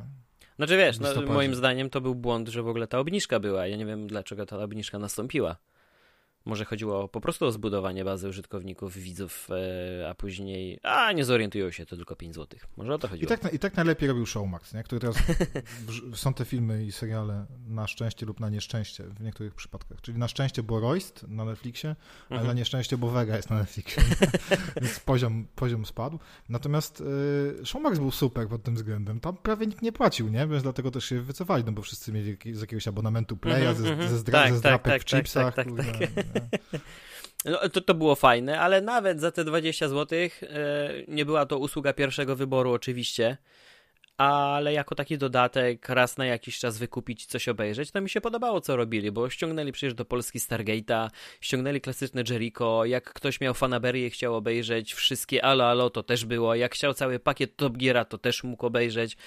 Znaczy 0.56 0.78
wiesz, 0.78 1.00
no, 1.00 1.22
moim 1.22 1.56
zdaniem 1.56 1.90
to 1.90 2.02
był 2.02 2.16
błąd, 2.16 2.48
że 2.48 2.64
w 2.64 2.68
ogóle 2.68 2.88
ta 2.88 3.00
obniżka 3.00 3.40
była. 3.40 3.68
Ja 3.68 3.78
nie 3.78 3.86
wiem, 3.86 4.08
dlaczego 4.08 4.46
ta 4.46 4.58
obniżka 4.64 5.00
nastąpiła. 5.00 5.58
Może 6.46 6.66
chodziło 6.66 7.08
po 7.08 7.22
prostu 7.22 7.46
o 7.46 7.52
zbudowanie 7.52 8.06
bazy 8.06 8.30
użytkowników, 8.30 8.98
widzów, 8.98 9.48
e, 10.02 10.10
a 10.10 10.16
później. 10.16 10.80
A 10.84 11.12
nie 11.12 11.26
zorientują 11.26 11.72
się, 11.72 11.86
to 11.86 11.96
tylko 11.96 12.16
5 12.16 12.36
zł. 12.36 12.60
Może 12.78 12.94
o 12.94 12.98
to 12.98 13.08
I 13.08 13.10
chodziło. 13.10 13.30
tak, 13.38 13.54
I 13.54 13.60
tak 13.60 13.76
najlepiej 13.76 14.08
robił 14.10 14.26
Showmax, 14.26 14.74
nie? 14.74 14.84
który 14.84 15.02
teraz 15.02 15.16
są 16.14 16.34
te 16.34 16.46
filmy 16.46 16.86
i 16.86 16.92
seriale 16.92 17.46
na 17.68 17.88
szczęście 17.88 18.26
lub 18.26 18.40
na 18.40 18.50
nieszczęście 18.50 19.04
w 19.04 19.22
niektórych 19.22 19.56
przypadkach. 19.56 20.02
Czyli 20.02 20.18
na 20.18 20.28
szczęście, 20.28 20.64
bo 20.64 20.80
Royst 20.80 21.26
na 21.28 21.46
Netflixie, 21.46 21.90
ale 22.30 22.40
Mhm. 22.40 22.48
na 22.48 22.54
nieszczęście, 22.54 22.98
bo 22.98 23.10
Vega 23.10 23.36
jest 23.36 23.50
na 23.50 23.56
Netflixie. 23.60 24.04
Więc 24.82 25.00
poziom, 25.00 25.48
poziom 25.56 25.86
spadł. 25.86 26.20
Natomiast 26.50 27.02
y, 27.62 27.66
Showmax 27.66 28.00
był 28.00 28.12
super 28.12 28.48
pod 28.48 28.64
tym 28.64 28.76
względem. 28.76 29.20
Tam 29.20 29.38
prawie 29.38 29.68
nikt 29.68 29.82
nie 29.82 29.92
płacił, 29.92 30.30
nie? 30.30 30.48
Więc 30.48 30.64
dlatego 30.64 30.92
też 30.92 31.06
się 31.06 31.22
wycofali, 31.22 31.64
no 31.64 31.72
bo 31.72 31.82
wszyscy 31.82 32.12
mieli 32.12 32.38
z 32.54 32.62
jakiegoś 32.62 32.88
abonamentu 32.88 33.38
Playa, 33.38 33.66
Mhm, 33.68 33.76
ze, 33.76 33.90
mhm. 33.92 34.10
ze, 34.10 34.16
zdra- 34.18 34.32
Tak, 34.32 34.48
ze 34.48 34.50
tak, 34.50 34.58
zdrapek 34.60 34.94
tak, 34.94 35.02
w 35.02 35.06
tak, 35.06 35.20
chipsach. 35.20 35.56
tak, 35.56 35.68
tak, 35.78 35.86
tak. 35.86 36.26
No, 37.46 37.70
to, 37.70 37.82
to 37.82 37.94
było 37.94 38.16
fajne, 38.16 38.60
ale 38.60 38.82
nawet 38.82 39.20
za 39.20 39.32
te 39.32 39.44
20 39.44 39.88
zł 39.88 40.20
e, 40.20 40.30
nie 41.08 41.26
była 41.26 41.46
to 41.46 41.58
usługa 41.58 41.94
pierwszego 41.94 42.36
wyboru, 42.36 42.72
oczywiście. 42.72 43.38
Ale 44.18 44.74
jako 44.74 44.96
taki 44.96 45.18
dodatek, 45.18 45.90
raz 45.90 46.18
na 46.18 46.26
jakiś 46.26 46.60
czas 46.60 46.78
wykupić 46.78 47.26
coś 47.26 47.48
obejrzeć, 47.48 47.92
to 47.92 48.02
mi 48.02 48.10
się 48.10 48.22
podobało, 48.22 48.62
co 48.62 48.76
robili, 48.76 49.12
bo 49.12 49.30
ściągnęli 49.30 49.72
przecież 49.72 49.94
do 49.94 50.06
Polski 50.06 50.40
Stargate'a, 50.40 51.10
ściągnęli 51.42 51.82
klasyczne 51.82 52.24
Jericho. 52.30 52.86
Jak 52.86 53.14
ktoś 53.14 53.42
miał 53.42 53.54
Fanaberię 53.54 54.10
chciał 54.10 54.36
obejrzeć 54.36 54.94
wszystkie 54.94 55.46
Alo 55.46 55.66
Alo, 55.66 55.90
to 55.90 56.04
też 56.04 56.26
było. 56.26 56.56
Jak 56.56 56.74
chciał 56.74 56.94
cały 56.94 57.20
pakiet 57.20 57.56
Top 57.56 57.78
Geara, 57.78 58.06
to 58.06 58.18
też 58.18 58.44
mógł 58.44 58.66
obejrzeć. 58.66 59.18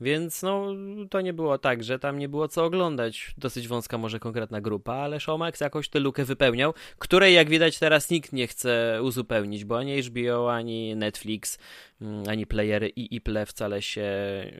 Więc 0.00 0.42
no, 0.42 0.66
to 1.10 1.20
nie 1.20 1.32
było 1.32 1.58
tak, 1.58 1.84
że 1.84 1.98
tam 1.98 2.18
nie 2.18 2.28
było 2.28 2.48
co 2.48 2.64
oglądać. 2.64 3.34
Dosyć 3.38 3.68
wąska 3.68 3.98
może 3.98 4.20
konkretna 4.20 4.60
grupa, 4.60 4.94
ale 4.94 5.20
Showmax 5.20 5.60
jakoś 5.60 5.88
tę 5.88 6.00
lukę 6.00 6.24
wypełniał, 6.24 6.74
której 6.98 7.34
jak 7.34 7.48
widać 7.48 7.78
teraz 7.78 8.10
nikt 8.10 8.32
nie 8.32 8.46
chce 8.46 9.00
uzupełnić, 9.02 9.64
bo 9.64 9.78
ani 9.78 10.02
HBO, 10.02 10.54
ani 10.54 10.96
Netflix, 10.96 11.58
mm, 12.00 12.24
ani 12.28 12.46
playery 12.46 12.88
i 12.88 13.16
Iple 13.16 13.46
wcale 13.46 13.82
się 13.82 14.10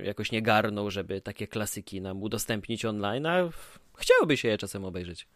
jakoś 0.05 0.33
nie 0.33 0.43
garną, 0.43 0.91
żeby 0.91 1.21
takie 1.21 1.47
klasyki 1.47 2.01
nam 2.01 2.23
udostępnić 2.23 2.85
online, 2.85 3.27
a 3.27 3.49
chciałoby 3.99 4.37
się 4.37 4.49
je 4.49 4.59
czasem 4.59 4.85
obejrzeć. 4.85 5.27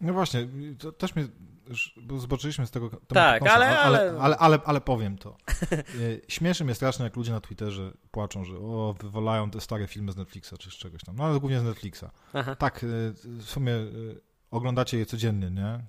No 0.00 0.12
właśnie, 0.12 0.48
to 0.78 0.92
też 0.92 1.14
mnie, 1.16 1.28
bo 2.02 2.18
zboczyliśmy 2.18 2.66
z 2.66 2.70
tego 2.70 2.88
tematu 2.90 3.06
Tak, 3.14 3.42
ale- 3.46 3.78
ale, 3.78 3.78
ale- 4.00 4.18
ale, 4.20 4.36
ale, 4.38 4.58
ale 4.64 4.80
powiem 4.80 5.18
to. 5.18 5.36
Y, 5.94 6.20
Śmieszy 6.28 6.64
mnie 6.64 6.74
strasznie, 6.74 7.04
jak 7.04 7.16
ludzie 7.16 7.32
na 7.32 7.40
Twitterze 7.40 7.92
płaczą, 8.10 8.44
że 8.44 8.56
o, 8.58 8.94
wywalają 9.00 9.50
te 9.50 9.60
stare 9.60 9.86
filmy 9.86 10.12
z 10.12 10.16
Netflixa 10.16 10.52
czy 10.58 10.70
z 10.70 10.74
czegoś 10.74 11.02
tam. 11.04 11.16
No 11.16 11.24
ale 11.24 11.40
głównie 11.40 11.60
z 11.60 11.64
Netflixa. 11.64 12.04
Aha. 12.32 12.54
Tak, 12.54 12.84
y, 12.84 12.86
w 13.24 13.44
sumie 13.44 13.72
y, 13.72 14.20
oglądacie 14.50 14.98
je 14.98 15.06
codziennie, 15.06 15.50
nie? 15.50 15.78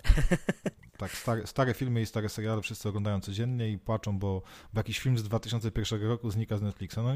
Tak, 0.97 1.11
stare, 1.11 1.47
stare 1.47 1.73
filmy 1.73 2.01
i 2.01 2.05
stare 2.05 2.29
seriale 2.29 2.61
wszyscy 2.61 2.89
oglądają 2.89 3.19
codziennie 3.21 3.69
i 3.71 3.77
płaczą, 3.77 4.19
bo, 4.19 4.41
bo 4.73 4.79
jakiś 4.79 4.99
film 4.99 5.17
z 5.17 5.23
2001 5.23 6.01
roku 6.07 6.31
znika 6.31 6.57
z 6.57 6.61
Netflixa. 6.61 6.95
No 6.97 7.13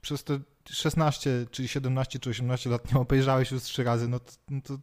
przez 0.00 0.24
te 0.24 0.40
16, 0.70 1.46
czy 1.50 1.68
17, 1.68 2.18
czy 2.18 2.30
18 2.30 2.70
lat 2.70 2.92
nie 2.92 3.00
obejrzałeś 3.00 3.50
już 3.50 3.62
trzy 3.62 3.84
razy, 3.84 4.08
no 4.08 4.20
to, 4.20 4.32
no 4.50 4.60
to, 4.60 4.78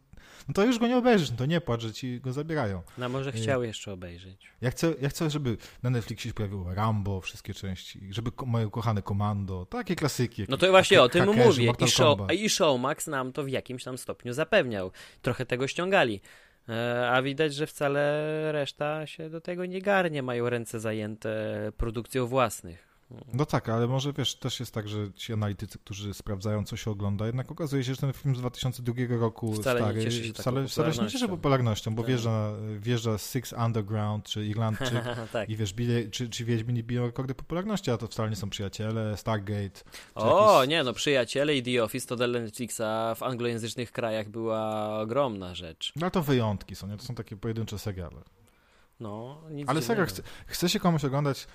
no 0.48 0.54
to 0.54 0.64
już 0.64 0.78
go 0.78 0.86
nie 0.86 0.96
obejrzysz, 0.96 1.30
no 1.30 1.36
to 1.36 1.46
nie 1.46 1.60
płacz, 1.60 1.82
że 1.82 1.92
ci 1.92 2.20
go 2.20 2.32
zabierają. 2.32 2.82
No 2.98 3.08
może 3.08 3.32
chciał 3.32 3.62
jeszcze 3.62 3.92
obejrzeć. 3.92 4.50
Ja 4.60 4.70
chcę, 4.70 4.94
ja 5.00 5.08
chcę, 5.08 5.30
żeby 5.30 5.56
na 5.82 5.90
Netflixie 5.90 6.30
się 6.30 6.34
pojawiło 6.34 6.74
Rambo, 6.74 7.20
wszystkie 7.20 7.54
części, 7.54 8.08
żeby 8.10 8.32
ko 8.32 8.46
moje 8.46 8.66
ukochane 8.66 9.02
Komando, 9.02 9.66
takie 9.66 9.96
klasyki. 9.96 10.44
No 10.48 10.56
to 10.56 10.70
właśnie 10.70 11.02
o 11.02 11.08
tym 11.08 11.26
mówię. 11.26 11.72
I, 11.78 11.88
show, 11.88 12.18
I 12.32 12.50
Showmax 12.50 13.06
nam 13.06 13.32
to 13.32 13.44
w 13.44 13.48
jakimś 13.48 13.84
tam 13.84 13.98
stopniu 13.98 14.32
zapewniał. 14.32 14.90
Trochę 15.22 15.46
tego 15.46 15.68
ściągali. 15.68 16.20
E, 16.68 17.10
a 17.10 17.22
widać, 17.22 17.54
że 17.54 17.66
wcale 17.66 18.52
reszta 18.52 19.06
się 19.06 19.30
do 19.30 19.40
tego 19.40 19.66
nie 19.66 19.82
garnie, 19.82 20.22
mają 20.22 20.50
ręce 20.50 20.80
zajęte 20.80 21.32
produkcją 21.76 22.26
własnych. 22.26 22.95
No 23.32 23.46
tak, 23.46 23.68
ale 23.68 23.86
może 23.86 24.12
wiesz, 24.12 24.34
też 24.34 24.60
jest 24.60 24.74
tak, 24.74 24.88
że 24.88 25.12
ci 25.12 25.32
analitycy, 25.32 25.78
którzy 25.78 26.14
sprawdzają, 26.14 26.64
co 26.64 26.76
się 26.76 26.90
ogląda, 26.90 27.26
jednak 27.26 27.52
okazuje 27.52 27.84
się, 27.84 27.94
że 27.94 28.00
ten 28.00 28.12
film 28.12 28.36
z 28.36 28.38
2002 28.38 28.94
roku 29.08 29.52
wcale 29.52 29.80
stary, 29.80 29.98
nie 29.98 30.04
cieszy 30.04 30.24
się 30.24 30.32
wcale, 30.32 30.68
wcale 30.68 30.92
się 30.92 31.02
nie 31.02 31.08
cieszy 31.08 31.28
popularnością, 31.28 31.94
bo 31.94 32.02
tak. 32.02 32.08
wjeżdża, 32.08 32.52
wjeżdża 32.78 33.18
Six 33.18 33.52
Underground, 33.52 34.24
czy 34.24 34.46
Irlandczyk 34.46 35.04
tak. 35.32 35.48
i 35.48 35.56
wiesz, 35.56 35.74
bije, 35.74 36.10
czy, 36.10 36.28
czy 36.28 36.44
Wiedźmini 36.44 36.84
biją 36.84 37.06
rekordy 37.06 37.34
popularności, 37.34 37.90
a 37.90 37.96
to 37.96 38.06
wcale 38.06 38.30
nie 38.30 38.36
są 38.36 38.50
przyjaciele, 38.50 39.16
Stargate. 39.16 39.80
O, 40.14 40.54
jakieś... 40.54 40.70
nie, 40.70 40.84
no 40.84 40.92
przyjaciele 40.92 41.56
i 41.56 41.62
The 41.62 41.84
Office 41.84 42.06
to 42.06 42.16
dla 42.16 42.26
Netflixa 42.26 43.14
w 43.16 43.22
anglojęzycznych 43.22 43.92
krajach 43.92 44.28
była 44.28 44.90
ogromna 45.00 45.54
rzecz. 45.54 45.92
No 45.96 46.10
to 46.10 46.22
wyjątki 46.22 46.74
są, 46.74 46.86
nie? 46.86 46.96
To 46.96 47.04
są 47.04 47.14
takie 47.14 47.36
pojedyncze 47.36 47.78
seriale. 47.78 48.22
No, 49.00 49.42
Ale 49.66 49.82
serio, 49.82 50.06
chce, 50.06 50.22
chce 50.46 50.68
się 50.68 50.80
komuś 50.80 51.04
oglądać 51.04 51.46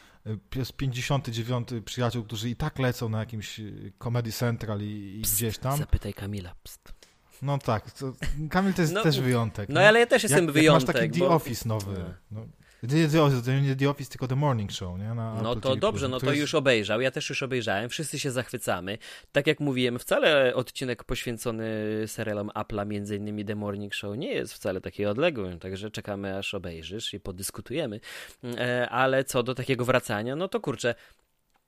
jest 0.55 0.73
59 0.73 1.69
przyjaciół, 1.85 2.23
którzy 2.23 2.49
i 2.49 2.55
tak 2.55 2.79
lecą 2.79 3.09
na 3.09 3.19
jakimś 3.19 3.59
y, 3.59 3.93
Comedy 4.03 4.31
Central 4.31 4.81
i, 4.81 5.17
i 5.19 5.21
Psst, 5.21 5.35
gdzieś 5.35 5.57
tam. 5.57 5.77
Zapytaj 5.77 6.13
Kamila. 6.13 6.55
Psst. 6.63 6.93
No 7.41 7.57
tak, 7.57 7.91
to, 7.91 8.13
Kamil 8.49 8.73
to 8.73 8.81
jest 8.81 8.93
no, 8.93 9.03
też 9.03 9.19
wyjątek. 9.19 9.69
No, 9.69 9.81
ale 9.81 9.99
ja 9.99 10.05
też 10.05 10.23
jestem 10.23 10.45
jak, 10.45 10.53
wyjątek. 10.53 10.87
Jak 10.87 10.95
masz 10.95 11.03
taki 11.03 11.19
bo... 11.19 11.27
The 11.27 11.35
Office 11.35 11.69
nowy. 11.69 12.13
No. 12.31 12.45
Nie 12.83 13.07
The 13.07 13.23
Office, 13.23 13.61
nie 13.61 13.75
The 13.75 13.89
Office, 13.89 14.09
tylko 14.09 14.27
The 14.27 14.35
Morning 14.35 14.71
Show, 14.71 14.99
nie? 14.99 15.13
Na 15.13 15.41
no 15.41 15.55
to 15.55 15.75
dobrze, 15.75 16.07
no 16.07 16.19
to 16.19 16.25
jest... 16.25 16.39
już 16.39 16.55
obejrzał, 16.55 17.01
ja 17.01 17.11
też 17.11 17.29
już 17.29 17.43
obejrzałem, 17.43 17.89
wszyscy 17.89 18.19
się 18.19 18.31
zachwycamy. 18.31 18.97
Tak 19.31 19.47
jak 19.47 19.59
mówiłem, 19.59 19.99
wcale 19.99 20.55
odcinek 20.55 21.03
poświęcony 21.03 21.65
serialom 22.07 22.49
Apple'a, 22.49 22.87
między 22.87 23.15
innymi 23.15 23.45
The 23.45 23.55
Morning 23.55 23.95
Show, 23.95 24.17
nie 24.17 24.33
jest 24.33 24.53
wcale 24.53 24.81
taki 24.81 25.05
odległy, 25.05 25.57
także 25.57 25.91
czekamy 25.91 26.37
aż 26.37 26.53
obejrzysz 26.53 27.13
i 27.13 27.19
podyskutujemy. 27.19 27.99
E, 28.43 28.89
ale 28.89 29.23
co 29.23 29.43
do 29.43 29.55
takiego 29.55 29.85
wracania, 29.85 30.35
no 30.35 30.47
to 30.47 30.59
kurczę, 30.59 30.95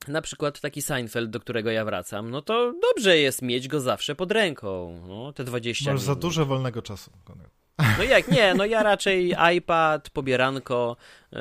na 0.08 0.22
przykład 0.22 0.60
taki 0.60 0.82
Seinfeld, 0.82 1.30
do 1.30 1.40
którego 1.40 1.72
ja 1.72 1.86
wracam, 1.86 2.30
no 2.30 2.42
to 2.42 2.74
dobrze 2.82 3.18
jest 3.18 3.42
mieć 3.42 3.68
go 3.68 3.80
zawsze 3.80 4.16
pod 4.16 4.32
ręką. 4.32 5.02
No, 5.08 5.34
te 5.34 5.44
20 5.44 5.86
Masz 5.86 5.94
minut. 5.94 6.06
za 6.06 6.16
dużo 6.16 6.46
wolnego 6.46 6.82
czasu. 6.82 7.12
No 7.98 8.04
jak 8.04 8.28
nie, 8.32 8.54
no 8.54 8.66
ja 8.66 8.84
raczej 8.84 9.36
iPad, 9.58 10.10
pobieranko 10.10 10.98
yy, 11.32 11.40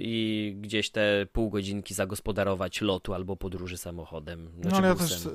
i 0.00 0.56
gdzieś 0.60 0.90
te 0.90 1.26
pół 1.32 1.50
godzinki 1.50 1.94
zagospodarować 1.94 2.80
lotu 2.80 3.14
albo 3.14 3.36
podróży 3.36 3.76
samochodem. 3.76 4.50
Znaczy 4.60 4.70
no 4.70 4.76
ale 4.76 4.88
ja 4.88 4.94
też 4.94 5.28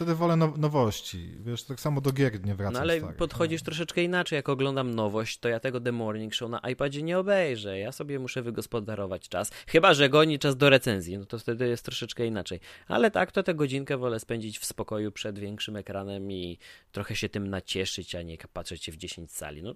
wtedy 0.00 0.14
wolę 0.14 0.36
now 0.36 0.58
nowości. 0.58 1.34
Wiesz, 1.40 1.64
tak 1.64 1.80
samo 1.80 2.00
do 2.00 2.12
gier 2.12 2.44
nie 2.44 2.54
wracam. 2.54 2.74
No 2.74 2.80
ale 2.80 2.98
stary. 2.98 3.14
podchodzisz 3.14 3.60
no. 3.60 3.64
troszeczkę 3.64 4.02
inaczej. 4.02 4.36
Jak 4.36 4.48
oglądam 4.48 4.94
nowość, 4.94 5.38
to 5.38 5.48
ja 5.48 5.60
tego 5.60 5.80
The 5.80 5.92
Morning 5.92 6.34
Show 6.34 6.50
na 6.50 6.58
iPadzie 6.58 7.02
nie 7.02 7.18
obejrzę. 7.18 7.78
Ja 7.78 7.92
sobie 7.92 8.18
muszę 8.18 8.42
wygospodarować 8.42 9.28
czas. 9.28 9.50
Chyba, 9.66 9.94
że 9.94 10.08
goni 10.08 10.38
czas 10.38 10.56
do 10.56 10.70
recenzji, 10.70 11.18
no 11.18 11.26
to 11.26 11.38
wtedy 11.38 11.68
jest 11.68 11.84
troszeczkę 11.84 12.26
inaczej. 12.26 12.60
Ale 12.88 13.10
tak, 13.10 13.32
to 13.32 13.42
tę 13.42 13.54
godzinkę 13.54 13.96
wolę 13.96 14.20
spędzić 14.20 14.58
w 14.58 14.64
spokoju 14.64 15.12
przed 15.12 15.38
większym 15.38 15.76
ekranem 15.76 16.32
i 16.32 16.58
trochę 16.92 17.16
się 17.16 17.28
tym 17.28 17.48
nacieszyć, 17.48 18.14
a 18.14 18.22
nie 18.22 18.36
patrzeć 18.52 18.84
się 18.84 18.92
w 18.92 18.96
10 18.96 19.32
sali. 19.32 19.62
No, 19.62 19.74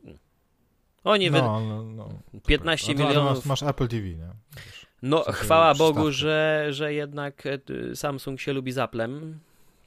oni 1.04 1.30
no, 1.30 1.36
wy... 1.36 1.66
no, 1.66 1.82
no, 1.82 2.08
15 2.46 2.94
milionów. 2.94 3.46
Masz, 3.46 3.60
masz, 3.60 3.62
Apple 3.62 3.88
TV, 3.88 4.08
nie? 4.08 4.30
Wiesz, 4.56 4.86
no, 5.02 5.24
chwała 5.32 5.74
Bogu, 5.74 6.10
że, 6.10 6.66
że 6.70 6.94
jednak 6.94 7.46
e, 7.46 7.96
Samsung 7.96 8.40
się 8.40 8.52
lubi 8.52 8.72
z 8.72 8.78
Applem 8.78 9.40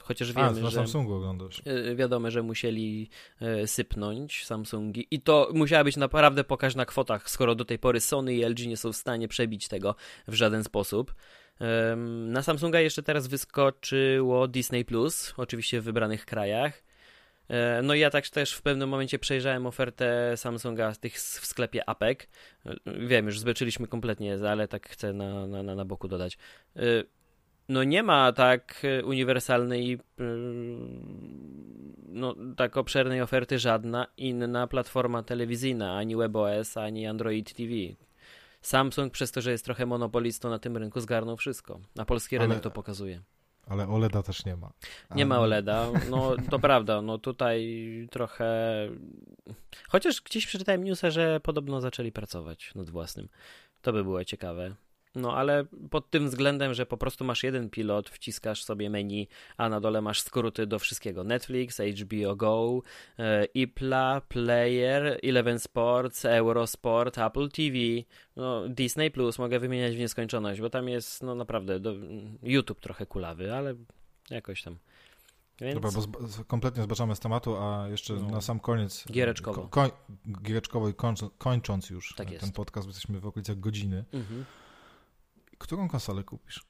chociaż 0.07 0.33
wiemy, 0.33 0.47
A, 0.49 0.53
że 0.53 0.71
Samsungu 0.71 1.13
oglądasz. 1.13 1.61
E, 1.65 1.95
wiadomo, 1.95 2.31
że 2.31 2.43
musieli 2.43 3.09
e, 3.41 3.67
sypnąć 3.67 4.45
Samsungi 4.45 5.07
i 5.11 5.21
to 5.21 5.49
musiała 5.53 5.83
być 5.83 5.97
naprawdę 5.97 6.43
pokaźna 6.43 6.85
kwota, 6.85 7.19
skoro 7.25 7.55
do 7.55 7.65
tej 7.65 7.79
pory 7.79 7.99
Sony 7.99 8.35
i 8.35 8.45
LG 8.45 8.67
nie 8.67 8.77
są 8.77 8.91
w 8.91 8.95
stanie 8.95 9.27
przebić 9.27 9.67
tego 9.67 9.95
w 10.27 10.33
żaden 10.33 10.63
sposób. 10.63 11.13
Na 12.27 12.41
Samsunga 12.41 12.79
jeszcze 12.79 13.03
teraz 13.03 13.27
wyskoczyło 13.27 14.47
Disney 14.47 14.85
Plus, 14.85 15.33
oczywiście 15.37 15.81
w 15.81 15.83
wybranych 15.83 16.25
krajach. 16.25 16.83
E, 17.49 17.81
no 17.81 17.93
i 17.93 17.99
ja 17.99 18.09
tak 18.09 18.29
też 18.29 18.53
w 18.53 18.61
pewnym 18.61 18.89
momencie 18.89 19.19
przejrzałem 19.19 19.65
ofertę 19.65 20.37
Samsunga 20.37 20.95
tych 20.95 21.15
w 21.15 21.45
sklepie 21.45 21.89
APEC. 21.89 22.19
Wiem, 22.85 23.25
już 23.25 23.39
zbeczyliśmy 23.39 23.87
kompletnie, 23.87 24.37
ale 24.49 24.67
tak 24.67 24.89
chcę 24.89 25.13
na, 25.13 25.47
na, 25.47 25.75
na 25.75 25.85
boku 25.85 26.07
dodać 26.07 26.37
no 27.69 27.83
nie 27.83 28.03
ma 28.03 28.31
tak 28.31 28.83
uniwersalnej, 29.03 29.99
no 32.07 32.35
tak 32.55 32.77
obszernej 32.77 33.21
oferty 33.21 33.59
żadna 33.59 34.07
inna 34.17 34.67
platforma 34.67 35.23
telewizyjna, 35.23 35.97
ani 35.97 36.15
WebOS, 36.15 36.77
ani 36.77 37.07
Android 37.07 37.53
TV. 37.53 37.71
Samsung 38.61 39.13
przez 39.13 39.31
to, 39.31 39.41
że 39.41 39.51
jest 39.51 39.65
trochę 39.65 39.85
monopolistą 39.85 40.49
na 40.49 40.59
tym 40.59 40.77
rynku 40.77 40.99
zgarnął 40.99 41.37
wszystko. 41.37 41.79
Na 41.95 42.05
polski 42.05 42.37
rynek 42.37 42.59
to 42.59 42.71
pokazuje. 42.71 43.21
Ale 43.67 43.87
OLEDa 43.87 44.23
też 44.23 44.45
nie 44.45 44.55
ma. 44.55 44.71
Nie 45.15 45.25
ma 45.25 45.39
OLEDa, 45.39 45.91
no 46.09 46.35
to 46.49 46.59
prawda, 46.59 47.01
no 47.01 47.17
tutaj 47.17 48.07
trochę... 48.11 48.47
Chociaż 49.89 50.21
gdzieś 50.21 50.47
przeczytałem 50.47 50.83
newsa, 50.83 51.11
że 51.11 51.39
podobno 51.39 51.81
zaczęli 51.81 52.11
pracować 52.11 52.75
nad 52.75 52.89
własnym. 52.89 53.29
To 53.81 53.93
by 53.93 54.03
było 54.03 54.25
ciekawe. 54.25 54.75
No 55.17 55.37
ale 55.37 55.65
pod 55.89 56.09
tym 56.09 56.29
względem, 56.29 56.73
że 56.73 56.85
po 56.85 56.97
prostu 56.97 57.25
masz 57.25 57.43
jeden 57.43 57.69
pilot, 57.69 58.09
wciskasz 58.09 58.63
sobie 58.63 58.89
menu, 58.89 59.27
a 59.57 59.69
na 59.69 59.79
dole 59.79 60.01
masz 60.01 60.21
skróty 60.21 60.67
do 60.67 60.79
wszystkiego. 60.79 61.23
Netflix, 61.23 61.81
HBO 61.81 62.35
Go, 62.35 62.81
e, 63.19 63.45
IPLA, 63.45 64.21
Player, 64.21 65.19
Eleven 65.23 65.59
Sports, 65.59 66.25
Eurosport, 66.25 67.17
Apple 67.17 67.49
TV, 67.49 67.77
no, 68.35 68.69
Disney 68.69 69.11
Plus, 69.11 69.39
mogę 69.39 69.59
wymieniać 69.59 69.95
w 69.95 69.99
nieskończoność, 69.99 70.61
bo 70.61 70.69
tam 70.69 70.89
jest 70.89 71.23
no 71.23 71.35
naprawdę 71.35 71.79
do, 71.79 71.93
YouTube 72.43 72.81
trochę 72.81 73.05
kulawy, 73.05 73.53
ale 73.53 73.75
jakoś 74.29 74.63
tam. 74.63 74.77
Więc... 75.61 75.73
Dobra, 75.73 75.91
bo 75.91 76.27
z, 76.27 76.43
kompletnie 76.47 76.83
zbaczamy 76.83 77.15
z 77.15 77.19
tematu, 77.19 77.57
a 77.57 77.87
jeszcze 77.87 78.13
no. 78.13 78.29
na 78.29 78.41
sam 78.41 78.59
koniec. 78.59 79.05
Giereczkowo. 79.11 79.67
Ko, 79.67 79.89
giereczkowo 80.41 80.89
i 80.89 80.93
kończąc 81.37 81.89
już 81.89 82.13
tak 82.15 82.27
ten 82.27 82.33
jest. 82.33 82.53
podcast, 82.53 82.87
jesteśmy 82.87 83.19
w 83.19 83.27
okolicach 83.27 83.59
godziny. 83.59 84.05
Mhm. 84.13 84.45
Którą 85.57 85.87
konsolę 85.87 86.23
kupisz? 86.23 86.63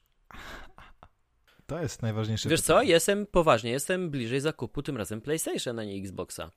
To 1.66 1.80
jest 1.80 2.02
najważniejsze. 2.02 2.48
Wiesz 2.48 2.60
pytanie. 2.60 2.86
co, 2.86 2.92
jestem 2.92 3.26
poważnie, 3.26 3.70
jestem 3.70 4.10
bliżej 4.10 4.40
zakupu 4.40 4.82
tym 4.82 4.96
razem 4.96 5.20
PlayStation, 5.20 5.78
a 5.78 5.84
nie 5.84 5.98
Xboxa. 5.98 6.50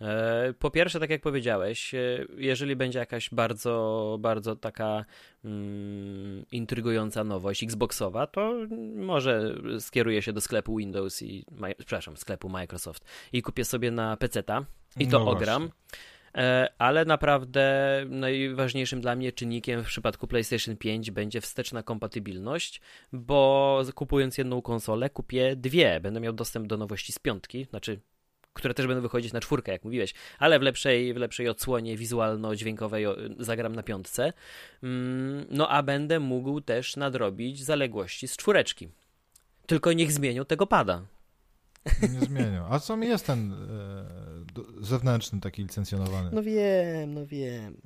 E, 0.00 0.54
po 0.58 0.70
pierwsze, 0.70 1.00
tak 1.00 1.10
jak 1.10 1.20
powiedziałeś, 1.20 1.94
e, 1.94 2.26
jeżeli 2.36 2.76
będzie 2.76 2.98
jakaś 2.98 3.30
bardzo, 3.30 4.16
bardzo 4.20 4.56
taka 4.56 5.04
mm, 5.44 6.44
intrygująca 6.52 7.24
nowość 7.24 7.62
Xboxowa, 7.62 8.26
to 8.26 8.54
może 8.96 9.54
skieruję 9.80 10.22
się 10.22 10.32
do 10.32 10.40
sklepu 10.40 10.76
Windows 10.76 11.22
i, 11.22 11.44
przepraszam, 11.78 12.16
sklepu 12.16 12.48
Microsoft 12.48 13.04
i 13.32 13.42
kupię 13.42 13.64
sobie 13.64 13.90
na 13.90 14.16
PC-ta 14.16 14.64
i 14.96 15.08
to 15.08 15.18
no 15.18 15.30
ogram. 15.30 15.62
Właśnie. 15.62 16.13
E, 16.34 16.68
ale 16.78 17.04
naprawdę 17.04 17.64
najważniejszym 18.08 19.00
dla 19.00 19.16
mnie 19.16 19.32
czynnikiem 19.32 19.84
w 19.84 19.86
przypadku 19.86 20.26
PlayStation 20.26 20.76
5 20.76 21.10
będzie 21.10 21.40
wsteczna 21.40 21.82
kompatybilność, 21.82 22.80
bo 23.12 23.82
kupując 23.94 24.38
jedną 24.38 24.62
konsolę 24.62 25.10
kupię 25.10 25.56
dwie. 25.56 26.00
Będę 26.00 26.20
miał 26.20 26.32
dostęp 26.32 26.66
do 26.66 26.76
nowości 26.76 27.12
z 27.12 27.18
piątki, 27.18 27.64
znaczy 27.64 28.00
które 28.54 28.74
też 28.74 28.86
będą 28.86 29.02
wychodzić 29.02 29.32
na 29.32 29.40
czwórkę, 29.40 29.72
jak 29.72 29.84
mówiłeś, 29.84 30.14
ale 30.38 30.58
w 30.58 30.62
lepszej, 30.62 31.14
w 31.14 31.16
lepszej 31.16 31.48
odsłonie 31.48 31.96
wizualno-dźwiękowej 31.96 33.04
zagram 33.38 33.74
na 33.74 33.82
piątce. 33.82 34.32
Mm, 34.82 35.46
no 35.50 35.68
a 35.68 35.82
będę 35.82 36.20
mógł 36.20 36.60
też 36.60 36.96
nadrobić 36.96 37.64
zaległości 37.64 38.28
z 38.28 38.36
czwóreczki. 38.36 38.88
Tylko 39.66 39.92
niech 39.92 40.12
zmienią 40.12 40.44
tego 40.44 40.66
pada. 40.66 41.02
Nie 42.02 42.20
zmienią. 42.20 42.66
A 42.70 42.78
co 42.78 42.96
mi 42.96 43.06
jest 43.06 43.26
ten 43.26 43.52
e, 43.52 44.84
zewnętrzny 44.84 45.40
taki 45.40 45.62
licencjonowany? 45.62 46.30
No 46.32 46.42
wiem, 46.42 47.14
no 47.14 47.26
wiem. 47.26 47.76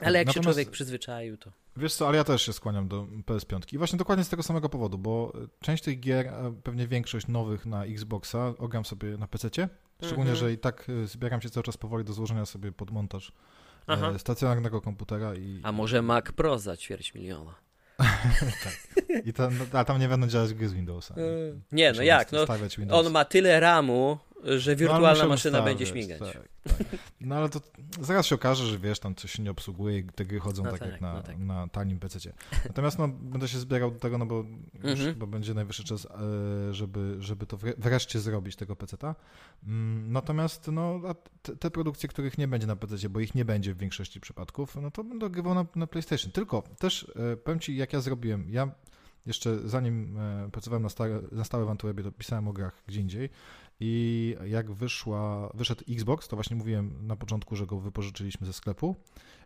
Ale 0.00 0.18
jak 0.18 0.26
Natomiast, 0.26 0.34
się 0.34 0.52
człowiek 0.52 0.70
przyzwyczaił, 0.70 1.36
to... 1.36 1.52
Wiesz 1.76 1.94
co, 1.94 2.08
ale 2.08 2.16
ja 2.16 2.24
też 2.24 2.42
się 2.42 2.52
skłaniam 2.52 2.88
do 2.88 3.06
PS5. 3.26 3.74
I 3.74 3.78
właśnie 3.78 3.98
dokładnie 3.98 4.24
z 4.24 4.28
tego 4.28 4.42
samego 4.42 4.68
powodu, 4.68 4.98
bo 4.98 5.32
część 5.60 5.82
tych 5.82 6.00
gier, 6.00 6.32
pewnie 6.62 6.88
większość 6.88 7.26
nowych 7.26 7.66
na 7.66 7.84
Xboxa, 7.84 8.54
ogram 8.58 8.84
sobie 8.84 9.16
na 9.16 9.26
PC. 9.26 9.48
Szczególnie, 9.98 10.30
mhm. 10.30 10.36
że 10.36 10.52
i 10.52 10.58
tak 10.58 10.86
e, 10.88 11.06
zbieram 11.06 11.42
się 11.42 11.50
cały 11.50 11.64
czas 11.64 11.76
powoli 11.76 12.04
do 12.04 12.12
złożenia 12.12 12.46
sobie 12.46 12.72
pod 12.72 12.90
montaż 12.90 13.28
e, 13.28 13.32
Aha. 13.86 14.18
stacjonarnego 14.18 14.80
komputera. 14.80 15.34
i. 15.34 15.60
A 15.62 15.72
może 15.72 16.02
Mac 16.02 16.24
Pro 16.24 16.58
za 16.58 16.76
ćwierć 16.76 17.14
miliona? 17.14 17.54
tak. 18.64 18.72
I 19.24 19.32
to, 19.32 19.50
no, 19.50 19.78
a 19.78 19.84
tam 19.84 20.00
nie 20.00 20.08
będą 20.08 20.26
działać 20.26 20.54
gry 20.54 20.68
z 20.68 20.72
Windowsa. 20.72 21.14
Nie, 21.72 21.92
no 21.92 22.02
jak? 22.02 22.32
No, 22.32 22.46
on 22.90 23.10
ma 23.10 23.24
tyle 23.24 23.60
RAMu, 23.60 24.18
że 24.44 24.70
no, 24.70 24.76
wirtualna 24.76 25.22
no, 25.22 25.28
maszyna 25.28 25.62
będzie 25.62 25.86
śmigać. 25.86 26.18
Tak, 26.18 26.48
tak. 26.78 26.98
No 27.20 27.34
ale 27.34 27.48
to 27.48 27.60
zaraz 28.00 28.26
się 28.26 28.34
okaże, 28.34 28.66
że 28.66 28.78
wiesz, 28.78 28.98
tam 28.98 29.14
coś 29.14 29.32
się 29.32 29.42
nie 29.42 29.50
obsługuje 29.50 29.98
i 29.98 30.04
te 30.04 30.24
gry 30.24 30.40
chodzą 30.40 30.64
no 30.64 30.70
tak, 30.70 30.80
tak, 30.80 30.90
jak 30.90 31.00
na, 31.00 31.14
no 31.14 31.22
tak. 31.22 31.38
na 31.38 31.68
tanim 31.68 31.98
PC. 31.98 32.32
Natomiast 32.64 32.98
no, 32.98 33.08
będę 33.08 33.48
się 33.48 33.58
zbierał 33.58 33.90
do 33.90 33.98
tego, 33.98 34.18
no 34.18 34.26
bo 34.26 34.44
już 34.74 34.84
mhm. 34.84 35.12
chyba 35.14 35.26
będzie 35.26 35.54
najwyższy 35.54 35.84
czas, 35.84 36.06
e, 36.06 36.74
żeby, 36.74 37.16
żeby 37.18 37.46
to 37.46 37.56
wreszcie 37.78 38.20
zrobić, 38.20 38.56
tego 38.56 38.76
PC-ta. 38.76 39.14
Mm, 39.66 40.12
natomiast 40.12 40.68
no, 40.72 41.00
te, 41.60 41.70
produkcje, 41.70 42.08
których 42.08 42.38
nie 42.38 42.48
będzie 42.48 42.66
na 42.66 42.76
PC, 42.76 43.08
bo 43.08 43.20
ich 43.20 43.34
nie 43.34 43.44
będzie 43.44 43.74
w 43.74 43.78
większości 43.78 44.20
przypadków, 44.20 44.76
no 44.82 44.90
to 44.90 45.04
będę 45.04 45.30
grywał 45.30 45.54
na, 45.54 45.66
na 45.76 45.86
PlayStation. 45.86 46.32
Tylko 46.32 46.62
też 46.78 47.12
e, 47.32 47.36
powiem 47.36 47.60
Ci, 47.60 47.76
jak 47.76 47.92
ja 47.92 48.00
zrobiłem. 48.00 48.46
Ja 48.50 48.70
jeszcze 49.26 49.68
zanim 49.68 50.18
e, 50.18 50.50
pracowałem 50.52 50.82
na, 50.82 50.88
stałe, 50.88 51.20
na 51.32 51.44
stałe 51.44 51.64
w 51.64 51.68
Antwerpie, 51.68 52.02
to 52.02 52.12
pisałem 52.12 52.48
o 52.48 52.52
grach 52.52 52.82
gdzie 52.86 53.00
indziej 53.00 53.30
i 53.80 54.36
jak 54.46 54.72
wyszła, 54.72 55.50
wyszedł 55.54 55.84
Xbox, 55.88 56.28
to 56.28 56.36
właśnie 56.36 56.56
mówiłem 56.56 57.06
na 57.06 57.16
początku, 57.16 57.56
że 57.56 57.66
go 57.66 57.78
wypożyczyliśmy 57.78 58.46
ze 58.46 58.52
sklepu. 58.52 58.96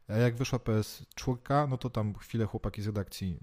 A 0.09 0.13
jak 0.13 0.37
wyszła 0.37 0.59
PS4, 0.59 1.69
no 1.69 1.79
to 1.79 1.91
tam 1.91 2.15
chwilę 2.15 2.47
chłopaki 2.47 2.83
z 2.83 2.87
redakcji 2.87 3.39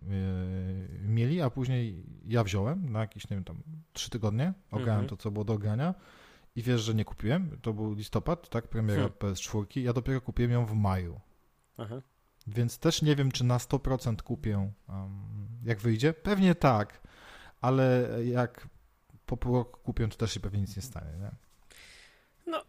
yy, 1.01 1.09
mieli, 1.09 1.41
a 1.41 1.49
później 1.49 2.03
ja 2.25 2.43
wziąłem 2.43 2.91
na 2.91 2.99
jakieś, 2.99 3.29
nie 3.29 3.37
wiem, 3.37 3.43
tam 3.43 3.57
trzy 3.93 4.09
tygodnie, 4.09 4.53
ograłem 4.71 5.05
-hmm. 5.05 5.09
to, 5.09 5.17
co 5.17 5.31
było 5.31 5.45
do 5.45 5.53
ogrania 5.53 5.93
i 6.55 6.61
wiesz, 6.61 6.81
że 6.81 6.93
nie 6.93 7.05
kupiłem. 7.05 7.57
To 7.61 7.73
był 7.73 7.93
listopad, 7.93 8.49
tak, 8.49 8.67
premiera 8.67 9.01
hmm. 9.01 9.17
PS4. 9.19 9.79
Ja 9.81 9.93
dopiero 9.93 10.21
kupiłem 10.21 10.51
ją 10.51 10.65
w 10.65 10.73
maju. 10.73 11.19
Aha. 11.77 12.01
Więc 12.47 12.79
też 12.79 13.01
nie 13.01 13.15
wiem, 13.15 13.31
czy 13.31 13.43
na 13.43 13.57
100% 13.57 14.21
kupię, 14.21 14.57
um, 14.57 14.71
jak 15.63 15.79
wyjdzie. 15.79 16.13
Pewnie 16.13 16.55
tak, 16.55 17.01
ale 17.61 18.09
jak 18.25 18.67
po 19.33 19.37
pół 19.37 19.55
roku 19.55 19.79
kupią, 19.83 20.09
to 20.09 20.17
też 20.17 20.33
się 20.33 20.39
pewnie 20.39 20.61
nic 20.61 20.75
nie 20.75 20.81
stanie, 20.81 21.11
nie? 21.19 21.31
No, 22.47 22.63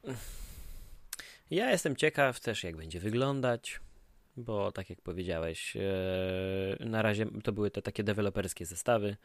ja 1.51 1.71
jestem 1.71 1.97
ciekaw 1.97 2.41
też, 2.41 2.65
jak 2.65 2.77
będzie 2.77 3.01
wyglądać, 3.01 3.81
bo 4.37 4.73
tak 4.73 4.91
jak 4.91 5.01
powiedziałeś, 5.01 5.77
e, 5.77 5.81
na 6.81 7.03
razie 7.03 7.27
to 7.43 7.53
były 7.53 7.71
te 7.71 7.83
takie 7.83 8.05
deweloperskie 8.05 8.67
zestawy, 8.67 9.17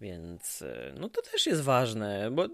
więc 0.00 0.62
e, 0.62 0.94
no 0.96 1.08
to 1.08 1.22
też 1.22 1.46
jest 1.46 1.62
ważne, 1.62 2.30
bo 2.30 2.48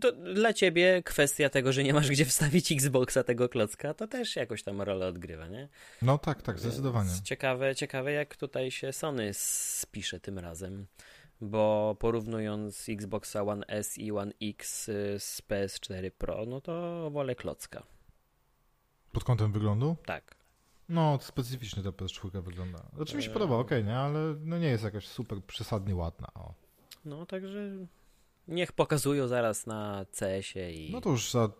to 0.00 0.12
dla 0.12 0.52
ciebie 0.52 1.02
kwestia 1.04 1.48
tego, 1.48 1.72
że 1.72 1.84
nie 1.84 1.94
masz 1.94 2.10
gdzie 2.10 2.24
wstawić 2.24 2.72
Xboxa 2.72 3.24
tego 3.24 3.48
klocka, 3.48 3.94
to 3.94 4.06
też 4.06 4.36
jakoś 4.36 4.62
tam 4.62 4.82
rolę 4.82 5.06
odgrywa, 5.06 5.48
nie? 5.48 5.68
No 6.02 6.18
tak, 6.18 6.42
tak, 6.42 6.58
zdecydowanie. 6.58 7.10
ciekawe, 7.24 7.74
ciekawe 7.74 8.12
jak 8.12 8.36
tutaj 8.36 8.70
się 8.70 8.92
Sony 8.92 9.30
spisze 9.34 10.20
tym 10.20 10.38
razem 10.38 10.86
bo 11.40 11.96
porównując 11.98 12.88
Xboxa 12.88 13.42
One 13.42 13.66
S 13.66 13.98
i 13.98 14.12
One 14.12 14.32
X 14.42 14.88
y, 14.88 15.20
z 15.20 15.42
PS4 15.48 16.10
Pro, 16.10 16.46
no 16.46 16.60
to 16.60 17.10
wolę 17.10 17.34
klocka. 17.34 17.82
Pod 19.12 19.24
kątem 19.24 19.52
wyglądu? 19.52 19.96
Tak. 20.06 20.36
No, 20.88 21.18
specyficznie 21.22 21.82
ta 21.82 21.90
PS4 21.90 22.42
wygląda. 22.42 22.78
Znaczy 22.96 23.16
mi 23.16 23.22
się 23.22 23.30
podoba, 23.30 23.56
ok, 23.56 23.70
nie? 23.84 23.98
Ale 23.98 24.34
no 24.40 24.58
nie 24.58 24.68
jest 24.68 24.84
jakaś 24.84 25.06
super 25.06 25.44
przesadnie 25.44 25.96
ładna. 25.96 26.28
O. 26.34 26.54
No, 27.04 27.26
także 27.26 27.70
niech 28.48 28.72
pokazują 28.72 29.28
zaraz 29.28 29.66
na 29.66 30.06
CS-ie 30.20 30.86
i... 30.86 30.92
No 30.92 31.00
to 31.00 31.10
już 31.10 31.30
za, 31.30 31.50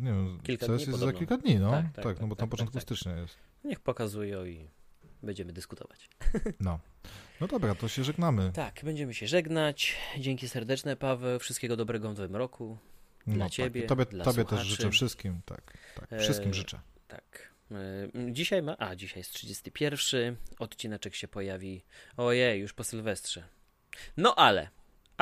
nie 0.00 0.12
wiem, 0.12 0.40
kilka 0.42 0.66
CS 0.66 0.86
jest 0.86 0.98
za 0.98 1.12
kilka 1.12 1.36
dni, 1.36 1.56
no. 1.58 1.70
Tak, 1.70 1.92
tak, 1.92 2.04
tak 2.04 2.20
no 2.20 2.26
bo 2.26 2.36
tak, 2.36 2.46
na 2.46 2.50
początku 2.50 2.74
tak, 2.74 2.84
tak. 2.84 2.96
stycznia 2.96 3.16
jest. 3.16 3.38
Niech 3.64 3.80
pokazują 3.80 4.44
i 4.44 4.68
będziemy 5.22 5.52
dyskutować. 5.52 6.08
No. 6.60 6.78
No 7.42 7.48
dobra, 7.48 7.74
to 7.74 7.88
się 7.88 8.04
żegnamy. 8.04 8.52
Tak, 8.54 8.80
będziemy 8.84 9.14
się 9.14 9.26
żegnać. 9.26 9.96
Dzięki 10.18 10.48
serdeczne, 10.48 10.96
Paweł. 10.96 11.38
Wszystkiego 11.38 11.76
dobrego 11.76 12.08
w 12.08 12.18
nowym 12.18 12.36
roku. 12.36 12.78
Dla 13.26 13.36
no, 13.36 13.44
tak. 13.44 13.52
ciebie. 13.52 13.82
Tobie, 13.82 14.06
dla 14.06 14.24
tobie 14.24 14.44
też 14.44 14.66
życzę 14.66 14.90
wszystkim. 14.90 15.40
Tak, 15.44 15.78
tak. 15.94 16.20
Wszystkim 16.20 16.50
e, 16.50 16.54
życzę. 16.54 16.80
Tak. 17.08 17.52
E, 17.70 18.32
dzisiaj 18.32 18.62
ma. 18.62 18.76
A, 18.78 18.96
dzisiaj 18.96 19.20
jest 19.20 19.32
31. 19.32 20.36
Odcineczek 20.58 21.14
się 21.14 21.28
pojawi. 21.28 21.84
Ojej, 22.16 22.60
już 22.60 22.72
po 22.72 22.84
Sylwestrze. 22.84 23.44
No 24.16 24.34
ale 24.34 24.68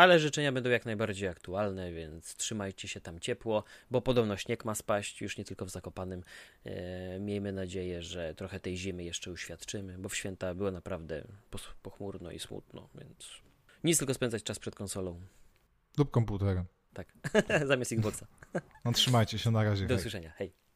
ale 0.01 0.19
życzenia 0.19 0.53
będą 0.53 0.71
jak 0.71 0.87
najbardziej 0.87 1.29
aktualne, 1.29 1.93
więc 1.93 2.37
trzymajcie 2.37 2.89
się 2.89 3.01
tam 3.01 3.21
ciepło, 3.21 3.65
bo 3.91 4.01
podobno 4.01 4.37
śnieg 4.37 4.65
ma 4.65 4.75
spaść, 4.75 5.21
już 5.21 5.39
nie 5.39 5.45
tylko 5.45 5.67
w 5.67 5.71
Zakopanym. 5.71 6.25
E, 6.65 7.21
miejmy 7.21 7.53
nadzieję, 7.53 8.03
że 8.03 8.35
trochę 8.35 8.61
tej 8.61 8.77
zimy 8.77 9.05
jeszcze 9.05 9.31
uświadczymy, 9.31 9.99
bo 9.99 10.09
w 10.09 10.17
święta 10.17 10.55
było 10.55 10.71
naprawdę 10.71 11.25
pochmurno 11.83 12.31
i 12.31 12.39
smutno, 12.39 12.89
więc 12.95 13.29
nic 13.85 13.99
tylko 13.99 14.15
spędzać 14.15 14.43
czas 14.43 14.59
przed 14.59 14.75
konsolą. 14.75 15.21
Lub 15.99 16.11
komputerem. 16.11 16.65
Tak, 16.95 17.13
zamiast 17.67 17.93
Xboxa. 17.93 18.27
No 18.85 18.93
trzymajcie 18.93 19.39
się, 19.39 19.51
na 19.51 19.65
razie. 19.65 19.87
Do 19.87 19.95
hej. 19.95 19.99
usłyszenia, 19.99 20.31
hej. 20.31 20.53